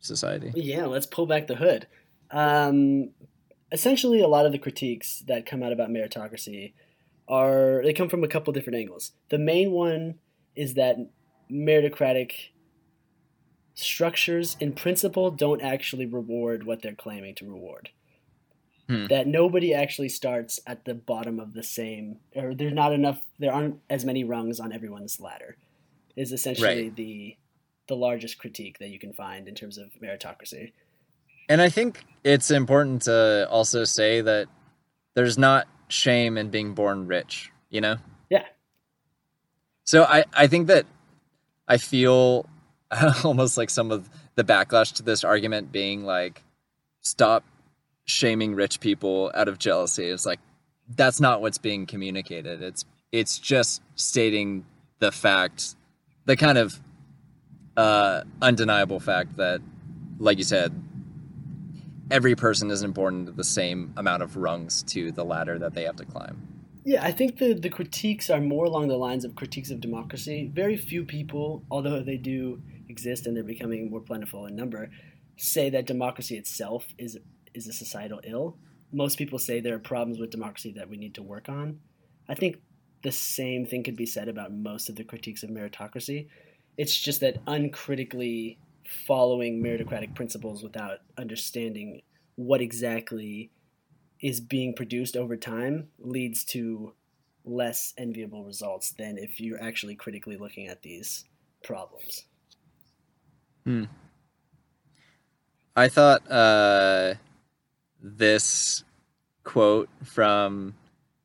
society? 0.00 0.52
Yeah, 0.54 0.84
let's 0.84 1.06
pull 1.06 1.26
back 1.26 1.46
the 1.46 1.56
hood. 1.56 1.86
Um, 2.30 3.10
essentially, 3.72 4.20
a 4.20 4.28
lot 4.28 4.46
of 4.46 4.52
the 4.52 4.58
critiques 4.58 5.20
that 5.26 5.46
come 5.46 5.62
out 5.62 5.72
about 5.72 5.90
meritocracy 5.90 6.72
are 7.28 7.82
they 7.82 7.92
come 7.92 8.08
from 8.08 8.22
a 8.24 8.28
couple 8.28 8.52
different 8.52 8.78
angles. 8.78 9.12
The 9.30 9.38
main 9.38 9.70
one 9.72 10.16
is 10.54 10.74
that 10.74 10.96
meritocratic 11.50 12.50
structures, 13.74 14.56
in 14.60 14.72
principle, 14.72 15.30
don't 15.30 15.62
actually 15.62 16.06
reward 16.06 16.64
what 16.64 16.82
they're 16.82 16.94
claiming 16.94 17.34
to 17.36 17.48
reward. 17.48 17.90
Hmm. 18.88 19.06
That 19.06 19.26
nobody 19.26 19.72
actually 19.72 20.10
starts 20.10 20.60
at 20.66 20.84
the 20.84 20.94
bottom 20.94 21.40
of 21.40 21.54
the 21.54 21.62
same, 21.62 22.18
or 22.36 22.54
there's 22.54 22.74
not 22.74 22.92
enough. 22.92 23.22
There 23.38 23.52
aren't 23.52 23.80
as 23.88 24.04
many 24.04 24.24
rungs 24.24 24.60
on 24.60 24.72
everyone's 24.72 25.18
ladder. 25.18 25.56
Is 26.16 26.32
essentially 26.32 26.84
Right. 26.84 26.96
the 26.96 27.36
the 27.86 27.96
largest 27.96 28.38
critique 28.38 28.78
that 28.78 28.88
you 28.88 28.98
can 28.98 29.12
find 29.12 29.46
in 29.46 29.54
terms 29.54 29.76
of 29.76 29.90
meritocracy. 30.02 30.72
And 31.48 31.60
I 31.60 31.68
think 31.68 32.04
it's 32.22 32.50
important 32.50 33.02
to 33.02 33.46
also 33.50 33.84
say 33.84 34.20
that 34.20 34.48
there's 35.14 35.38
not 35.38 35.66
shame 35.88 36.38
in 36.38 36.50
being 36.50 36.74
born 36.74 37.06
rich, 37.06 37.52
you 37.70 37.80
know? 37.80 37.96
Yeah. 38.30 38.44
So 39.84 40.04
I, 40.04 40.24
I 40.32 40.46
think 40.46 40.68
that 40.68 40.86
I 41.68 41.76
feel 41.76 42.48
almost 43.24 43.56
like 43.56 43.70
some 43.70 43.90
of 43.90 44.08
the 44.34 44.44
backlash 44.44 44.94
to 44.94 45.02
this 45.02 45.24
argument 45.24 45.70
being 45.70 46.04
like, 46.04 46.42
stop 47.00 47.44
shaming 48.04 48.54
rich 48.54 48.80
people 48.80 49.30
out 49.34 49.48
of 49.48 49.58
jealousy. 49.58 50.06
It's 50.06 50.26
like, 50.26 50.40
that's 50.96 51.20
not 51.20 51.40
what's 51.40 51.58
being 51.58 51.86
communicated. 51.86 52.62
It's, 52.62 52.84
it's 53.12 53.38
just 53.38 53.82
stating 53.94 54.64
the 54.98 55.12
fact, 55.12 55.76
the 56.24 56.36
kind 56.36 56.58
of 56.58 56.80
uh, 57.76 58.22
undeniable 58.42 59.00
fact 59.00 59.36
that, 59.36 59.60
like 60.18 60.38
you 60.38 60.44
said, 60.44 60.72
every 62.10 62.34
person 62.34 62.70
isn't 62.70 62.92
born 62.92 63.20
into 63.20 63.32
the 63.32 63.44
same 63.44 63.92
amount 63.96 64.22
of 64.22 64.36
rungs 64.36 64.82
to 64.84 65.12
the 65.12 65.24
ladder 65.24 65.58
that 65.58 65.74
they 65.74 65.84
have 65.84 65.96
to 65.96 66.04
climb. 66.04 66.54
Yeah, 66.84 67.02
I 67.02 67.12
think 67.12 67.38
the, 67.38 67.54
the 67.54 67.70
critiques 67.70 68.28
are 68.28 68.40
more 68.40 68.66
along 68.66 68.88
the 68.88 68.96
lines 68.96 69.24
of 69.24 69.34
critiques 69.34 69.70
of 69.70 69.80
democracy. 69.80 70.50
Very 70.52 70.76
few 70.76 71.04
people, 71.04 71.64
although 71.70 72.02
they 72.02 72.18
do 72.18 72.62
exist 72.88 73.26
and 73.26 73.34
they're 73.34 73.42
becoming 73.42 73.90
more 73.90 74.00
plentiful 74.00 74.44
in 74.46 74.54
number, 74.54 74.90
say 75.36 75.70
that 75.70 75.86
democracy 75.86 76.36
itself 76.36 76.94
is 76.98 77.18
is 77.54 77.68
a 77.68 77.72
societal 77.72 78.20
ill. 78.24 78.58
Most 78.92 79.16
people 79.16 79.38
say 79.38 79.60
there 79.60 79.76
are 79.76 79.80
problems 79.80 80.18
with 80.18 80.30
democracy 80.30 80.72
that 80.76 80.88
we 80.88 80.96
need 80.96 81.14
to 81.14 81.22
work 81.22 81.48
on. 81.48 81.80
I 82.28 82.34
think 82.34 82.58
the 83.02 83.12
same 83.12 83.64
thing 83.64 83.82
could 83.82 83.96
be 83.96 84.06
said 84.06 84.28
about 84.28 84.52
most 84.52 84.88
of 84.88 84.96
the 84.96 85.04
critiques 85.04 85.42
of 85.42 85.50
meritocracy. 85.50 86.28
It's 86.76 86.98
just 86.98 87.20
that 87.20 87.38
uncritically 87.46 88.58
following 88.86 89.62
meritocratic 89.62 90.14
principles 90.14 90.62
without 90.62 90.98
understanding 91.16 92.02
what 92.36 92.60
exactly 92.60 93.50
is 94.20 94.40
being 94.40 94.74
produced 94.74 95.16
over 95.16 95.36
time 95.36 95.88
leads 95.98 96.44
to 96.44 96.92
less 97.44 97.92
enviable 97.98 98.44
results 98.44 98.92
than 98.92 99.18
if 99.18 99.40
you're 99.40 99.62
actually 99.62 99.94
critically 99.94 100.36
looking 100.36 100.66
at 100.66 100.82
these 100.82 101.24
problems. 101.62 102.24
I 105.76 105.88
thought 105.88 106.30
uh, 106.30 107.14
this 108.00 108.84
quote 109.42 109.88
from 110.04 110.74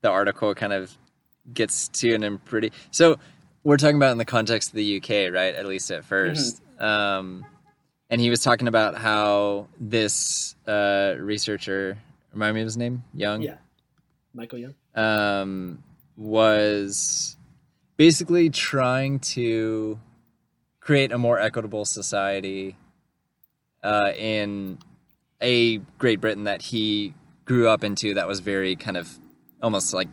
the 0.01 0.09
article 0.09 0.53
kind 0.55 0.73
of 0.73 0.97
gets 1.53 1.87
to 1.89 2.13
an 2.13 2.37
pretty. 2.39 2.71
So 2.91 3.17
we're 3.63 3.77
talking 3.77 3.97
about 3.97 4.11
in 4.11 4.17
the 4.17 4.25
context 4.25 4.69
of 4.69 4.75
the 4.75 4.97
UK, 4.97 5.33
right? 5.33 5.53
At 5.55 5.65
least 5.65 5.91
at 5.91 6.03
1st 6.03 6.61
Um, 6.79 7.45
and 8.09 8.19
he 8.21 8.29
was 8.29 8.41
talking 8.41 8.67
about 8.67 8.95
how 8.97 9.67
this 9.79 10.55
uh, 10.67 11.15
researcher, 11.19 11.97
remind 12.33 12.55
me 12.55 12.61
of 12.61 12.65
his 12.65 12.77
name, 12.77 13.03
Young. 13.13 13.41
Yeah. 13.41 13.57
Michael 14.33 14.59
Young? 14.59 14.73
um, 14.95 15.83
was 16.17 17.37
basically 17.97 18.49
trying 18.49 19.19
to 19.19 19.99
create 20.79 21.11
a 21.11 21.17
more 21.17 21.39
equitable 21.39 21.85
society 21.85 22.75
uh, 23.83 24.11
in 24.17 24.77
a 25.41 25.77
Great 25.97 26.19
Britain 26.21 26.43
that 26.45 26.61
he 26.61 27.13
grew 27.45 27.67
up 27.69 27.83
into 27.83 28.13
that 28.15 28.27
was 28.27 28.39
very 28.39 28.75
kind 28.75 28.97
of 28.97 29.17
almost 29.61 29.93
like 29.93 30.07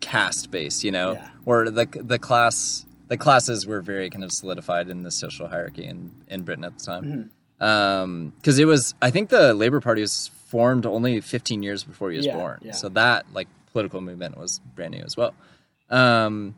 caste 0.00 0.50
based, 0.50 0.84
you 0.84 0.90
know, 0.90 1.12
Yeah. 1.12 1.28
or 1.46 1.70
the 1.70 1.86
the 1.86 2.18
class 2.18 2.83
the 3.08 3.16
classes 3.16 3.66
were 3.66 3.80
very 3.80 4.08
kind 4.10 4.24
of 4.24 4.32
solidified 4.32 4.88
in 4.88 5.02
the 5.02 5.10
social 5.10 5.46
hierarchy 5.48 5.84
in, 5.84 6.10
in 6.28 6.42
Britain 6.42 6.64
at 6.64 6.78
the 6.78 6.84
time. 6.84 7.30
Mhm. 7.58 8.32
Because 8.36 8.58
it 8.58 8.66
was, 8.66 8.94
I 9.00 9.10
think 9.10 9.28
the 9.30 9.54
Labor 9.54 9.80
Party 9.80 10.00
was 10.02 10.28
formed 10.48 10.86
only 10.86 11.20
15 11.20 11.62
years 11.62 11.84
before 11.84 12.10
he 12.10 12.16
was 12.16 12.26
Yeah, 12.26 12.36
born. 12.36 12.58
yeah. 12.62 12.72
So 12.72 12.88
that 12.90 13.26
like 13.32 13.48
political 13.72 14.00
movement 14.00 14.36
was 14.38 14.60
brand 14.74 14.92
new 14.94 15.02
as 15.02 15.16
well. 15.16 15.34
Um, 15.90 16.54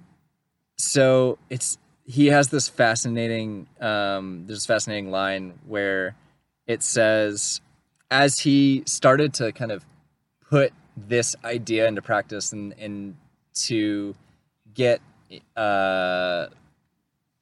so 0.76 1.38
it's 1.50 1.78
he 2.04 2.26
has 2.26 2.48
this 2.48 2.68
fascinating 2.68 3.66
um, 3.80 4.44
there's 4.46 4.58
this 4.60 4.66
fascinating 4.66 5.10
line 5.10 5.54
where 5.66 6.14
it 6.66 6.82
says 6.82 7.60
as 8.10 8.38
he 8.40 8.82
started 8.86 9.34
to 9.34 9.50
kind 9.52 9.72
of 9.72 9.84
put 10.48 10.72
this 10.96 11.34
idea 11.44 11.86
into 11.88 12.02
practice 12.02 12.52
and 12.52 12.74
and 12.78 13.16
to 13.54 14.14
get 14.74 15.00
uh, 15.56 16.46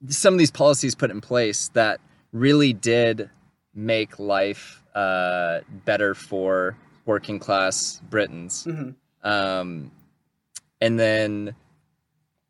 some 0.09 0.35
of 0.35 0.39
these 0.39 0.51
policies 0.51 0.95
put 0.95 1.11
in 1.11 1.21
place 1.21 1.69
that 1.75 2.01
really 2.33 2.73
did 2.73 3.31
make 3.75 4.19
life 4.19 4.83
uh, 4.95 5.61
better 5.85 6.15
for 6.15 6.77
working 7.07 7.39
class 7.39 8.01
Britons. 8.11 8.65
Mhm. 8.65 8.95
Um, 9.23 9.91
and 10.81 10.99
then, 10.99 11.55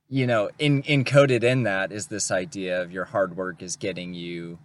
you 0.08 0.26
know, 0.26 0.50
in 0.58 0.82
encoded 0.82 1.42
in 1.44 1.62
that 1.64 1.92
is 1.92 2.08
this 2.08 2.30
idea 2.30 2.82
of 2.82 2.92
your 2.92 3.04
hard 3.04 3.36
work 3.36 3.62
is 3.62 3.76
getting 3.76 4.14
you, 4.14 4.58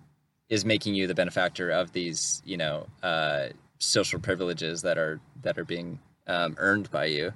is 0.49 0.65
making 0.65 0.95
you 0.95 1.07
the 1.07 1.15
benefactor 1.15 1.69
of 1.69 1.91
these, 1.91 2.41
you 2.45 2.57
know, 2.57 2.88
uh, 3.03 3.47
social 3.77 4.19
privileges 4.19 4.81
that 4.81 4.97
are 4.97 5.19
that 5.41 5.57
are 5.57 5.65
being 5.65 5.99
um, 6.27 6.55
earned 6.57 6.91
by 6.91 7.05
you. 7.05 7.33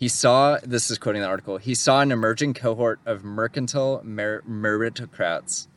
He 0.00 0.08
saw 0.08 0.58
this 0.62 0.90
is 0.90 0.96
quoting 0.96 1.20
the 1.20 1.28
article. 1.28 1.58
He 1.58 1.74
saw 1.74 2.00
an 2.00 2.10
emerging 2.10 2.54
cohort 2.54 3.00
of 3.04 3.22
mercantile 3.22 4.00
mer- 4.02 4.42
meritocrats. 4.48 5.68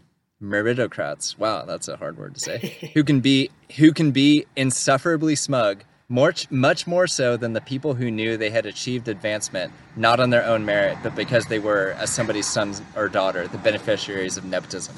Meritocrats. 0.41 1.37
Wow, 1.37 1.65
that's 1.65 1.89
a 1.89 1.97
hard 1.97 2.17
word 2.17 2.35
to 2.35 2.39
say. 2.39 2.91
who 2.93 3.03
can 3.03 3.19
be 3.19 3.51
who 3.75 3.91
can 3.91 4.11
be 4.11 4.45
insufferably 4.55 5.35
smug, 5.35 5.83
much 6.07 6.49
much 6.49 6.87
more 6.87 7.05
so 7.05 7.35
than 7.35 7.51
the 7.51 7.59
people 7.59 7.95
who 7.95 8.09
knew 8.09 8.37
they 8.37 8.49
had 8.49 8.65
achieved 8.65 9.09
advancement 9.09 9.73
not 9.97 10.21
on 10.21 10.29
their 10.29 10.45
own 10.45 10.63
merit, 10.63 10.97
but 11.03 11.15
because 11.15 11.47
they 11.47 11.59
were, 11.59 11.91
as 11.99 12.09
somebody's 12.09 12.47
son 12.47 12.73
or 12.95 13.09
daughter, 13.09 13.45
the 13.49 13.57
beneficiaries 13.57 14.37
of 14.37 14.45
nepotism. 14.45 14.95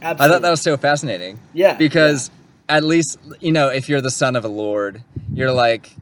Absolutely. 0.00 0.24
I 0.24 0.28
thought 0.28 0.42
that 0.42 0.50
was 0.50 0.62
so 0.62 0.78
fascinating. 0.78 1.38
Yeah, 1.52 1.74
Because 1.76 2.30
at 2.70 2.84
least, 2.84 3.18
you 3.40 3.52
know, 3.52 3.68
if 3.68 3.88
you're 3.90 4.00
the 4.00 4.10
son 4.10 4.34
of 4.34 4.44
a 4.44 4.48
lord, 4.48 5.04
you're 5.32 5.52
like, 5.52 5.94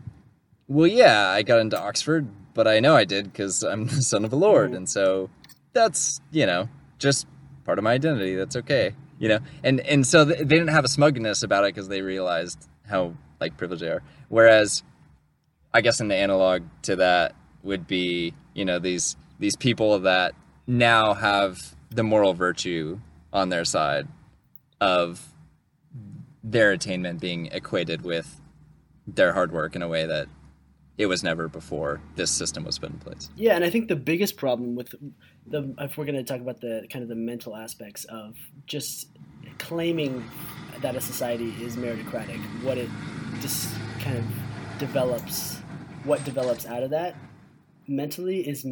well, 0.68 0.86
yeah, 0.86 1.28
I 1.28 1.42
got 1.42 1.58
into 1.58 1.78
Oxford, 1.78 2.26
but 2.54 2.66
I 2.66 2.80
know 2.80 2.96
I 2.96 3.04
did 3.04 3.24
because 3.26 3.62
I'm 3.62 3.86
the 3.86 4.02
son 4.02 4.24
of 4.24 4.32
a 4.32 4.36
lord. 4.36 4.72
And 4.72 4.88
so 4.88 5.30
that's, 5.72 6.20
you 6.30 6.46
know, 6.46 6.68
just 6.98 7.26
part 7.64 7.78
of 7.78 7.84
my 7.84 7.92
identity. 7.92 8.34
That's 8.34 8.56
okay. 8.56 8.94
You 9.18 9.28
know, 9.28 9.38
and, 9.62 9.80
and 9.80 10.06
so 10.06 10.24
they 10.24 10.36
didn't 10.36 10.68
have 10.68 10.84
a 10.84 10.88
smugness 10.88 11.42
about 11.42 11.64
it 11.64 11.74
because 11.74 11.88
they 11.88 12.00
realized 12.00 12.68
how 12.88 13.14
like 13.38 13.56
privileged 13.56 13.82
they 13.82 13.88
are. 13.88 14.02
Whereas 14.28 14.82
I 15.72 15.82
guess 15.82 16.00
an 16.00 16.10
analog 16.10 16.62
to 16.82 16.96
that 16.96 17.34
would 17.62 17.86
be, 17.86 18.34
you 18.54 18.64
know, 18.64 18.78
these, 18.78 19.16
these 19.38 19.56
people 19.56 20.00
that 20.00 20.34
now 20.66 21.14
have 21.14 21.74
the 21.90 22.02
moral 22.02 22.32
virtue 22.32 23.00
on 23.32 23.50
their 23.50 23.64
side 23.64 24.08
of 24.80 25.34
their 26.42 26.72
attainment 26.72 27.20
being 27.20 27.46
equated 27.46 28.02
with 28.02 28.40
their 29.06 29.32
hard 29.32 29.52
work 29.52 29.76
in 29.76 29.82
a 29.82 29.88
way 29.88 30.06
that 30.06 30.28
it 31.00 31.06
was 31.06 31.24
never 31.24 31.48
before 31.48 31.98
this 32.16 32.30
system 32.30 32.62
was 32.64 32.78
put 32.78 32.90
in 32.90 32.98
place. 32.98 33.30
Yeah, 33.34 33.54
and 33.56 33.64
I 33.64 33.70
think 33.70 33.88
the 33.88 33.96
biggest 33.96 34.36
problem 34.36 34.74
with 34.74 34.94
the 35.46 35.74
if 35.78 35.96
we're 35.96 36.04
going 36.04 36.22
to 36.22 36.22
talk 36.22 36.42
about 36.42 36.60
the 36.60 36.86
kind 36.92 37.02
of 37.02 37.08
the 37.08 37.14
mental 37.14 37.56
aspects 37.56 38.04
of 38.04 38.36
just 38.66 39.08
claiming 39.56 40.22
that 40.82 40.96
a 40.96 41.00
society 41.00 41.54
is 41.62 41.76
meritocratic, 41.76 42.38
what 42.62 42.76
it 42.76 42.90
just 43.40 43.74
kind 44.00 44.18
of 44.18 44.26
develops, 44.78 45.56
what 46.04 46.22
develops 46.26 46.66
out 46.66 46.82
of 46.82 46.90
that 46.90 47.16
mentally 47.88 48.46
is 48.46 48.66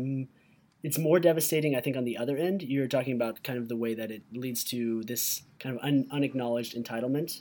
it's 0.82 0.99
more 0.99 1.18
devastating. 1.18 1.75
I 1.76 1.80
think 1.80 1.97
on 1.97 2.04
the 2.04 2.18
other 2.18 2.37
end, 2.37 2.62
you're 2.62 2.88
talking 2.88 3.14
about 3.14 3.42
kind 3.42 3.58
of 3.58 3.68
the 3.68 3.76
way 3.76 3.94
that 3.94 4.11
it 4.11 4.23
leads 4.35 4.64
to 4.64 5.02
this 5.04 5.44
kind 5.58 5.75
of 5.75 5.82
un- 5.82 6.06
unacknowledged 6.11 6.76
entitlement 6.76 7.40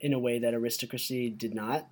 in 0.00 0.12
a 0.12 0.18
way 0.18 0.40
that 0.40 0.52
aristocracy 0.52 1.30
did 1.30 1.54
not 1.54 1.88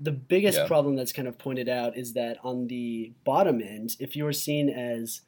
the 0.00 0.12
biggest 0.12 0.62
Yeah. 0.62 0.66
problem 0.66 0.96
that's 0.96 1.12
kind 1.12 1.28
of 1.28 1.38
pointed 1.38 1.68
out 1.68 1.96
is 1.96 2.14
that 2.14 2.38
on 2.44 2.68
the 2.68 3.14
bottom 3.24 3.60
end, 3.62 3.96
if 4.00 4.16
you're 4.16 4.32
seen 4.32 4.70
as 4.70 5.22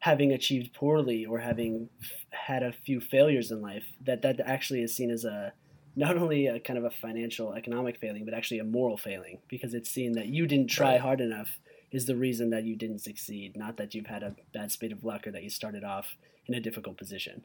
having 0.00 0.32
achieved 0.32 0.74
poorly 0.74 1.26
or 1.26 1.40
having 1.40 1.90
had 2.30 2.62
a 2.62 2.72
few 2.72 3.00
failures 3.00 3.50
in 3.50 3.62
life, 3.62 3.84
that 4.02 4.22
that 4.22 4.40
actually 4.40 4.82
is 4.82 4.94
seen 4.94 5.10
as 5.10 5.24
a 5.24 5.54
not 5.96 6.16
only 6.18 6.46
a 6.46 6.60
kind 6.60 6.78
of 6.78 6.84
a 6.84 6.90
financial 6.90 7.54
economic 7.54 7.98
failing, 7.98 8.24
but 8.26 8.34
actually 8.34 8.58
a 8.58 8.64
moral 8.64 8.98
failing 8.98 9.40
because 9.48 9.74
it's 9.74 9.90
seen 9.90 10.14
that 10.14 10.28
you 10.28 10.46
didn't 10.46 10.68
try 10.70 10.92
Right. 10.92 11.00
hard 11.00 11.20
enough 11.20 11.58
is 11.90 12.06
the 12.06 12.16
reason 12.16 12.50
that 12.50 12.64
you 12.64 12.76
didn't 12.76 12.98
succeed, 13.00 13.56
not 13.56 13.78
that 13.78 13.94
you've 13.94 14.06
had 14.08 14.22
a 14.22 14.36
bad 14.52 14.70
spate 14.72 14.92
of 14.92 15.04
luck 15.04 15.26
or 15.26 15.32
that 15.32 15.42
you 15.42 15.50
started 15.50 15.84
off 15.84 16.16
in 16.46 16.54
a 16.54 16.60
difficult 16.60 16.98
position. 16.98 17.44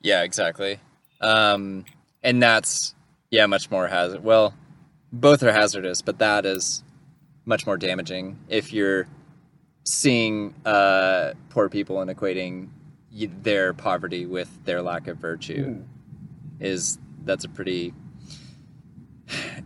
Yeah, 0.00 0.22
exactly. 0.22 0.78
Um, 1.20 1.84
and 2.22 2.42
that's 2.42 2.94
yeah, 3.30 3.46
much 3.46 3.70
more 3.70 3.88
hazard. 3.88 4.22
Well, 4.22 4.54
both 5.12 5.42
are 5.42 5.52
hazardous, 5.52 6.02
but 6.02 6.18
that 6.18 6.46
is 6.46 6.82
much 7.44 7.66
more 7.66 7.76
damaging 7.76 8.38
if 8.48 8.72
you're 8.72 9.06
seeing 9.84 10.54
uh, 10.64 11.32
poor 11.50 11.68
people 11.68 12.00
and 12.00 12.10
equating 12.10 12.68
their 13.42 13.74
poverty 13.74 14.24
with 14.26 14.64
their 14.64 14.80
lack 14.80 15.06
of 15.08 15.18
virtue. 15.18 15.82
Is 16.60 16.98
that's 17.24 17.44
a 17.44 17.48
pretty 17.48 17.92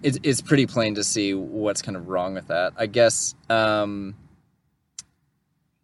it's, 0.02 0.18
it's 0.22 0.40
pretty 0.40 0.66
plain 0.66 0.94
to 0.96 1.04
see 1.04 1.34
what's 1.34 1.82
kind 1.82 1.96
of 1.96 2.08
wrong 2.08 2.34
with 2.34 2.48
that. 2.48 2.72
I 2.76 2.86
guess 2.86 3.34
um, 3.48 4.14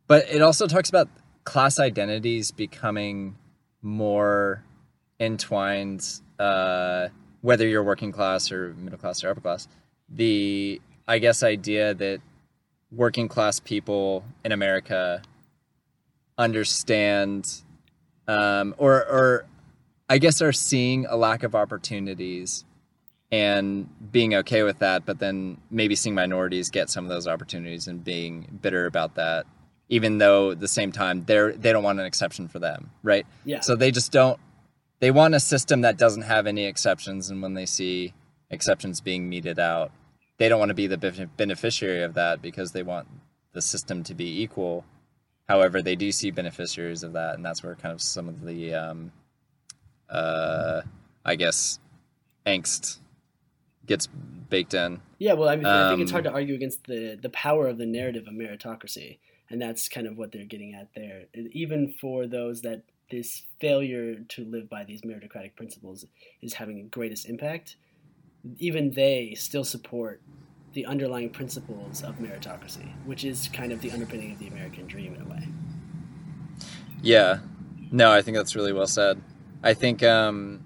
but 0.06 0.26
it 0.28 0.42
also 0.42 0.66
talks 0.66 0.88
about 0.88 1.08
class 1.44 1.78
identities 1.78 2.50
becoming 2.50 3.36
more 3.82 4.64
entwined 5.20 6.04
uh, 6.38 7.08
whether 7.42 7.66
you're 7.68 7.82
working 7.82 8.10
class 8.12 8.50
or 8.50 8.74
middle 8.74 8.98
class 8.98 9.22
or 9.22 9.30
upper 9.30 9.40
class 9.40 9.68
the 10.08 10.80
i 11.06 11.18
guess 11.18 11.42
idea 11.42 11.92
that 11.94 12.20
working 12.90 13.28
class 13.28 13.60
people 13.60 14.24
in 14.44 14.52
america 14.52 15.20
understand 16.38 17.62
um, 18.28 18.74
or 18.78 18.94
or 19.06 19.46
i 20.08 20.18
guess 20.18 20.40
are 20.42 20.52
seeing 20.52 21.06
a 21.06 21.16
lack 21.16 21.42
of 21.42 21.54
opportunities 21.54 22.64
and 23.30 23.88
being 24.12 24.34
okay 24.34 24.62
with 24.62 24.78
that 24.80 25.04
but 25.06 25.18
then 25.18 25.56
maybe 25.70 25.94
seeing 25.94 26.14
minorities 26.14 26.70
get 26.70 26.90
some 26.90 27.04
of 27.04 27.08
those 27.10 27.26
opportunities 27.26 27.86
and 27.88 28.04
being 28.04 28.58
bitter 28.62 28.86
about 28.86 29.14
that 29.14 29.46
even 29.88 30.18
though 30.18 30.52
at 30.52 30.60
the 30.60 30.68
same 30.68 30.92
time 30.92 31.24
they're 31.26 31.52
they 31.52 31.72
don't 31.72 31.82
want 31.82 31.98
an 32.00 32.06
exception 32.06 32.48
for 32.48 32.58
them 32.58 32.90
right 33.02 33.26
Yeah. 33.44 33.60
so 33.60 33.74
they 33.76 33.90
just 33.90 34.12
don't 34.12 34.38
they 35.02 35.10
want 35.10 35.34
a 35.34 35.40
system 35.40 35.80
that 35.80 35.98
doesn't 35.98 36.22
have 36.22 36.46
any 36.46 36.64
exceptions 36.64 37.28
and 37.28 37.42
when 37.42 37.54
they 37.54 37.66
see 37.66 38.14
exceptions 38.50 39.00
being 39.00 39.28
meted 39.28 39.58
out 39.58 39.90
they 40.38 40.48
don't 40.48 40.58
want 40.58 40.68
to 40.70 40.74
be 40.74 40.86
the 40.86 41.28
beneficiary 41.36 42.02
of 42.02 42.14
that 42.14 42.40
because 42.40 42.70
they 42.72 42.82
want 42.82 43.08
the 43.52 43.60
system 43.60 44.02
to 44.04 44.14
be 44.14 44.40
equal 44.42 44.84
however 45.48 45.82
they 45.82 45.96
do 45.96 46.12
see 46.12 46.30
beneficiaries 46.30 47.02
of 47.02 47.12
that 47.12 47.34
and 47.34 47.44
that's 47.44 47.62
where 47.62 47.74
kind 47.74 47.92
of 47.92 48.00
some 48.00 48.28
of 48.28 48.44
the 48.44 48.72
um, 48.72 49.10
uh, 50.08 50.80
i 51.24 51.34
guess 51.34 51.80
angst 52.46 52.98
gets 53.86 54.06
baked 54.48 54.74
in 54.74 55.00
Yeah, 55.18 55.32
well, 55.32 55.48
I 55.48 55.56
mean, 55.56 55.66
I 55.66 55.90
think 55.90 56.02
it's 56.02 56.12
hard 56.12 56.26
Um, 56.26 56.32
to 56.32 56.38
argue 56.38 56.54
against 56.54 56.84
the 56.84 57.18
the 57.20 57.30
power 57.30 57.66
of 57.68 57.78
the 57.78 57.86
narrative 57.86 58.28
of 58.28 58.34
meritocracy, 58.34 59.18
and 59.50 59.60
that's 59.60 59.88
kind 59.88 60.06
of 60.06 60.16
what 60.18 60.30
they're 60.30 60.44
getting 60.44 60.74
at 60.74 60.88
there. 60.94 61.24
Even 61.52 61.92
for 62.00 62.26
those 62.26 62.62
that 62.62 62.82
this 63.12 63.42
failure 63.60 64.16
to 64.16 64.44
live 64.46 64.68
by 64.68 64.82
these 64.82 65.02
meritocratic 65.02 65.54
principles 65.54 66.06
is 66.40 66.54
having 66.54 66.76
the 66.76 66.88
greatest 66.88 67.28
impact, 67.28 67.76
even 68.58 68.90
they 68.90 69.34
still 69.34 69.62
support 69.62 70.20
the 70.72 70.86
underlying 70.86 71.28
principles 71.28 72.02
of 72.02 72.16
meritocracy, 72.16 72.90
which 73.04 73.24
is 73.24 73.48
kind 73.52 73.70
of 73.70 73.80
the 73.82 73.90
underpinning 73.92 74.32
of 74.32 74.38
the 74.38 74.48
American 74.48 74.86
dream 74.86 75.14
in 75.14 75.20
a 75.20 75.26
way. 75.26 75.46
Yeah. 77.02 77.40
No, 77.90 78.10
I 78.10 78.22
think 78.22 78.36
that's 78.36 78.56
really 78.56 78.72
well 78.72 78.86
said. 78.86 79.20
I 79.62 79.74
think 79.74 80.02
um 80.02 80.64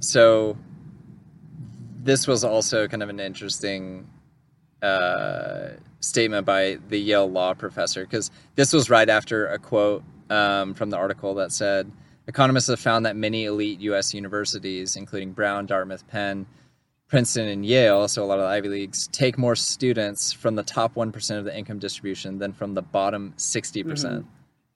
so 0.00 0.56
this 2.02 2.28
was 2.28 2.44
also 2.44 2.86
kind 2.86 3.02
of 3.02 3.08
an 3.08 3.18
interesting 3.18 4.06
uh 4.82 5.70
statement 6.00 6.44
by 6.44 6.78
the 6.88 6.98
Yale 6.98 7.30
law 7.30 7.54
professor 7.54 8.02
because 8.04 8.30
this 8.54 8.72
was 8.74 8.90
right 8.90 9.08
after 9.08 9.46
a 9.46 9.58
quote 9.58 10.04
um, 10.30 10.74
from 10.74 10.90
the 10.90 10.96
article 10.96 11.34
that 11.34 11.52
said 11.52 11.90
economists 12.26 12.68
have 12.68 12.80
found 12.80 13.06
that 13.06 13.16
many 13.16 13.44
elite 13.44 13.80
US 13.80 14.14
universities 14.14 14.96
including 14.96 15.32
Brown, 15.32 15.66
Dartmouth, 15.66 16.06
Penn, 16.08 16.46
Princeton 17.08 17.48
and 17.48 17.64
Yale, 17.64 18.06
so 18.06 18.22
a 18.22 18.26
lot 18.26 18.38
of 18.38 18.44
the 18.44 18.50
Ivy 18.50 18.68
Leagues, 18.68 19.08
take 19.08 19.38
more 19.38 19.56
students 19.56 20.30
from 20.30 20.56
the 20.56 20.62
top 20.62 20.94
1% 20.94 21.38
of 21.38 21.44
the 21.44 21.56
income 21.56 21.78
distribution 21.78 22.38
than 22.38 22.52
from 22.52 22.74
the 22.74 22.82
bottom 22.82 23.32
60%. 23.38 23.88
percent 23.88 24.26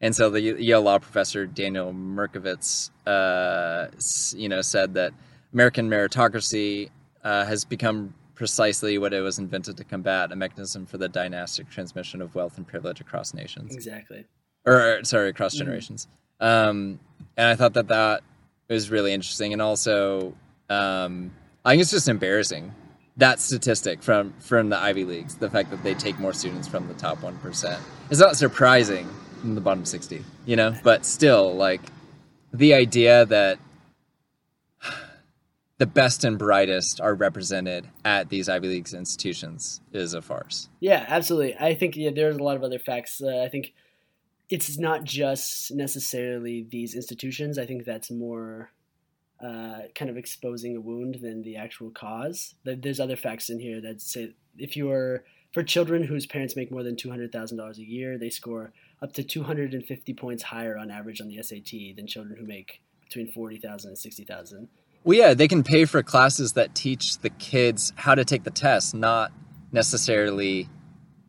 And 0.01 0.17
so 0.17 0.31
the 0.31 0.41
Yale 0.41 0.81
law 0.81 0.99
professor 0.99 1.47
Daniel 1.47 1.93
Markovits, 1.93 2.91
uh, 3.07 3.89
you 4.35 4.49
know, 4.49 4.63
said 4.63 4.95
that 4.95 5.13
American 5.53 5.91
meritocracy 5.91 6.89
uh, 7.23 7.45
has 7.45 7.67
become 7.67 8.15
precisely 8.35 8.97
what 8.97 9.13
it 9.13 9.21
was 9.21 9.39
invented 9.39 9.77
to 9.77 9.85
combat, 9.85 10.33
a 10.33 10.37
mechanism 10.37 10.87
for 10.87 10.97
the 10.97 11.09
dynastic 11.09 11.69
transmission 11.69 12.23
of 12.23 12.35
wealth 12.35 12.57
and 12.57 12.67
privilege 12.67 13.01
across 13.01 13.35
nations 13.35 13.75
Exactly. 13.75 14.25
Or 14.67 15.01
sorry, 15.05 15.29
across 15.31 15.55
Mhm. 15.55 15.59
generations. 15.59 16.09
Um, 16.41 16.99
and 17.37 17.49
I 17.49 17.55
thought 17.57 17.75
that 17.75 17.89
that 17.89 18.23
was 18.69 18.91
really 18.91 19.13
interesting, 19.13 19.53
and 19.53 19.61
also 19.63 20.35
um, 20.71 21.33
I 21.65 21.73
think 21.73 21.83
it's 21.83 21.91
just 21.91 22.09
embarrassing 22.09 22.73
that 23.19 23.41
statistic 23.41 24.03
from 24.03 24.33
from 24.41 24.71
the 24.71 24.79
Ivy 24.79 25.05
Leagues, 25.05 25.35
the 25.37 25.51
fact 25.51 25.71
that 25.71 25.83
they 25.83 25.95
take 25.95 26.19
more 26.19 26.33
students 26.33 26.67
from 26.67 26.89
the 26.89 26.95
top 26.95 27.23
one 27.23 27.37
percent. 27.39 27.81
It's 28.11 28.21
not 28.21 28.37
surprising 28.37 29.09
in 29.45 29.55
the 29.55 29.61
bottom 29.61 29.85
sixty, 29.85 30.25
you 30.47 30.57
know, 30.57 30.75
but 30.83 31.05
still, 31.05 31.55
like 31.55 31.81
the 32.55 32.73
idea 32.75 33.27
that 33.27 33.59
the 35.79 35.87
best 35.87 36.25
and 36.25 36.39
brightest 36.39 37.01
are 37.01 37.15
represented 37.15 37.87
at 38.05 38.29
these 38.29 38.49
Ivy 38.49 38.69
Leagues 38.69 38.95
institutions 38.95 39.81
is 39.93 40.15
a 40.15 40.23
farce. 40.23 40.69
Yeah, 40.81 41.05
absolutely. 41.09 41.57
I 41.59 41.75
think 41.75 41.97
yeah, 41.97 42.11
there's 42.15 42.37
a 42.37 42.43
lot 42.43 42.57
of 42.57 42.63
other 42.63 42.79
facts. 42.79 43.21
Uh, 43.23 43.43
I 43.43 43.49
think 43.49 43.73
it's 44.53 44.79
not 44.79 45.05
just 45.05 45.73
necessarily 45.73 46.67
these 46.71 46.95
institutions. 46.95 47.59
I 47.59 47.65
think 47.65 47.87
that's 47.87 48.11
more 48.11 48.71
uh, 49.43 49.89
kind 49.95 50.11
of 50.11 50.19
exposing 50.19 50.77
a 50.77 50.81
wound 50.81 51.21
than 51.23 51.43
the 51.43 51.57
actual 51.57 51.91
cause. 51.91 52.55
There's 52.65 53.01
other 53.01 53.17
facts 53.17 53.49
in 53.49 53.59
here 53.59 53.81
that 53.81 54.03
say 54.03 54.35
if 54.59 54.77
you're 54.77 55.25
for 55.55 55.63
children 55.63 56.05
whose 56.05 56.27
parents 56.27 56.55
make 56.55 56.71
more 56.71 56.83
than 56.83 56.97
two 56.97 57.09
hundred 57.09 57.33
thousand 57.33 57.57
dollars 57.57 57.79
a 57.79 57.83
year, 57.85 58.19
they 58.19 58.29
score 58.29 58.75
up 59.01 59.15
to 59.15 59.23
two 59.23 59.43
hundred 59.43 59.73
and 59.73 59.87
fifty 59.87 60.13
points 60.13 60.43
higher 60.43 60.77
on 60.77 60.91
average 60.91 61.23
on 61.23 61.29
the 61.29 61.43
SAT 61.43 61.97
than 61.97 62.07
children 62.07 62.37
who 62.39 62.47
make 62.47 62.83
between 63.05 63.33
forty 63.33 63.57
thousand 63.57 63.93
and 63.93 63.99
sixty 63.99 64.25
thousand. 64.25 64.69
Well, 65.03 65.17
yeah, 65.17 65.33
they 65.33 65.49
can 65.49 65.63
pay 65.63 65.87
for 65.87 66.03
classes 66.03 66.53
that 66.53 66.75
teach 66.75 67.19
the 67.21 67.31
kids 67.31 67.95
how 67.97 68.15
to 68.15 68.25
take 68.25 68.45
the 68.45 68.51
test, 68.51 68.95
not 68.95 69.33
necessarily 69.73 70.69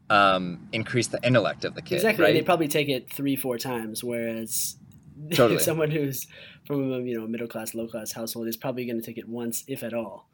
um, 0.10 0.68
increase 0.72 1.08
the 1.08 1.20
intellect 1.26 1.66
of 1.66 1.76
the 1.76 1.82
kid. 1.82 1.96
Exactly, 1.96 2.26
right? 2.26 2.34
they 2.34 2.42
probably 2.42 2.68
take 2.68 2.89
it 2.89 3.12
three, 3.12 3.36
four 3.36 3.58
times. 3.58 4.04
Whereas 4.04 4.78
Totally. 5.34 5.60
someone 5.63 5.92
who's 5.92 6.28
from 6.66 6.92
a 6.92 7.00
you 7.00 7.20
know 7.20 7.28
middle 7.28 7.48
class, 7.48 7.74
low 7.74 7.88
class 7.88 8.12
household 8.12 8.48
is 8.48 8.58
probably 8.58 8.86
going 8.86 9.00
to 9.00 9.06
take 9.06 9.18
it 9.18 9.28
once, 9.28 9.63
if 9.68 9.84
at 9.84 9.94
all. 9.94 10.30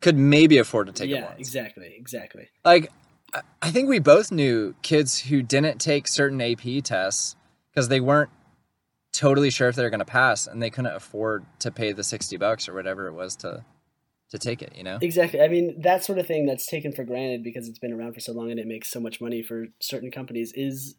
Could 0.00 0.16
maybe 0.16 0.58
afford 0.58 0.86
to 0.86 0.92
take 0.92 1.10
it 1.10 1.14
yeah, 1.14 1.26
once. 1.26 1.38
exactly, 1.38 1.94
exactly. 1.98 2.48
like 2.64 2.90
I- 3.34 3.42
I 3.62 3.70
think 3.70 3.88
we 3.88 3.98
both 4.00 4.32
knew 4.32 4.74
kids 4.82 5.20
who 5.20 5.42
didn't 5.42 5.78
take 5.78 6.08
certain 6.08 6.40
AP 6.40 6.82
tests 6.82 7.36
because 7.70 7.88
they 7.88 8.00
weren't 8.00 8.30
totally 9.12 9.50
sure 9.50 9.68
if 9.68 9.76
they 9.76 9.82
were 9.82 9.90
going 9.90 9.98
to 10.00 10.04
pass 10.04 10.46
and 10.46 10.62
they 10.62 10.70
couldn't 10.70 10.94
afford 10.94 11.44
to 11.60 11.70
pay 11.70 11.92
the 11.92 12.02
60 12.02 12.36
bucks 12.38 12.68
or 12.68 12.74
whatever 12.74 13.06
it 13.06 13.12
was 13.12 13.36
to 13.36 13.64
to 14.30 14.38
take 14.38 14.62
it, 14.62 14.72
you 14.76 14.82
know? 14.82 14.98
Exactly. 15.00 15.40
I 15.40 15.48
mean, 15.48 15.80
that 15.82 16.04
sort 16.04 16.18
of 16.18 16.26
thing 16.26 16.46
that's 16.46 16.66
taken 16.66 16.92
for 16.92 17.04
granted 17.04 17.42
because 17.42 17.68
it's 17.68 17.78
been 17.78 17.92
around 17.92 18.14
for 18.14 18.20
so 18.20 18.32
long 18.32 18.50
and 18.50 18.60
it 18.60 18.66
makes 18.66 18.88
so 18.88 19.00
much 19.00 19.20
money 19.20 19.42
for 19.42 19.66
certain 19.80 20.10
companies 20.10 20.52
is 20.52 20.94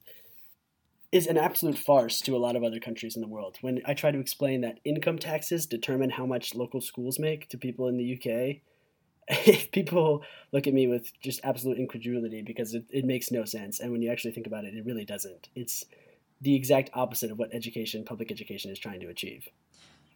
is 1.11 1.27
an 1.27 1.37
absolute 1.37 1.77
farce 1.77 2.21
to 2.21 2.35
a 2.35 2.39
lot 2.39 2.55
of 2.55 2.63
other 2.63 2.79
countries 2.79 3.17
in 3.17 3.21
the 3.21 3.27
world. 3.27 3.57
When 3.59 3.81
I 3.85 3.93
try 3.93 4.11
to 4.11 4.19
explain 4.19 4.61
that 4.61 4.79
income 4.85 5.17
taxes 5.17 5.65
determine 5.65 6.09
how 6.09 6.25
much 6.25 6.55
local 6.55 6.79
schools 6.79 7.19
make 7.19 7.49
to 7.49 7.57
people 7.57 7.89
in 7.89 7.97
the 7.97 8.15
UK, 8.15 8.61
people 9.73 10.23
look 10.53 10.67
at 10.67 10.73
me 10.73 10.87
with 10.87 11.11
just 11.21 11.41
absolute 11.43 11.77
incredulity 11.77 12.41
because 12.41 12.73
it, 12.73 12.85
it 12.89 13.03
makes 13.03 13.29
no 13.29 13.43
sense. 13.43 13.81
And 13.81 13.91
when 13.91 14.01
you 14.01 14.09
actually 14.09 14.31
think 14.31 14.47
about 14.47 14.63
it, 14.63 14.73
it 14.73 14.85
really 14.85 15.03
doesn't. 15.03 15.49
It's 15.53 15.83
the 16.39 16.55
exact 16.55 16.89
opposite 16.93 17.29
of 17.29 17.37
what 17.37 17.53
education, 17.53 18.05
public 18.05 18.31
education, 18.31 18.71
is 18.71 18.79
trying 18.79 19.01
to 19.01 19.07
achieve. 19.07 19.49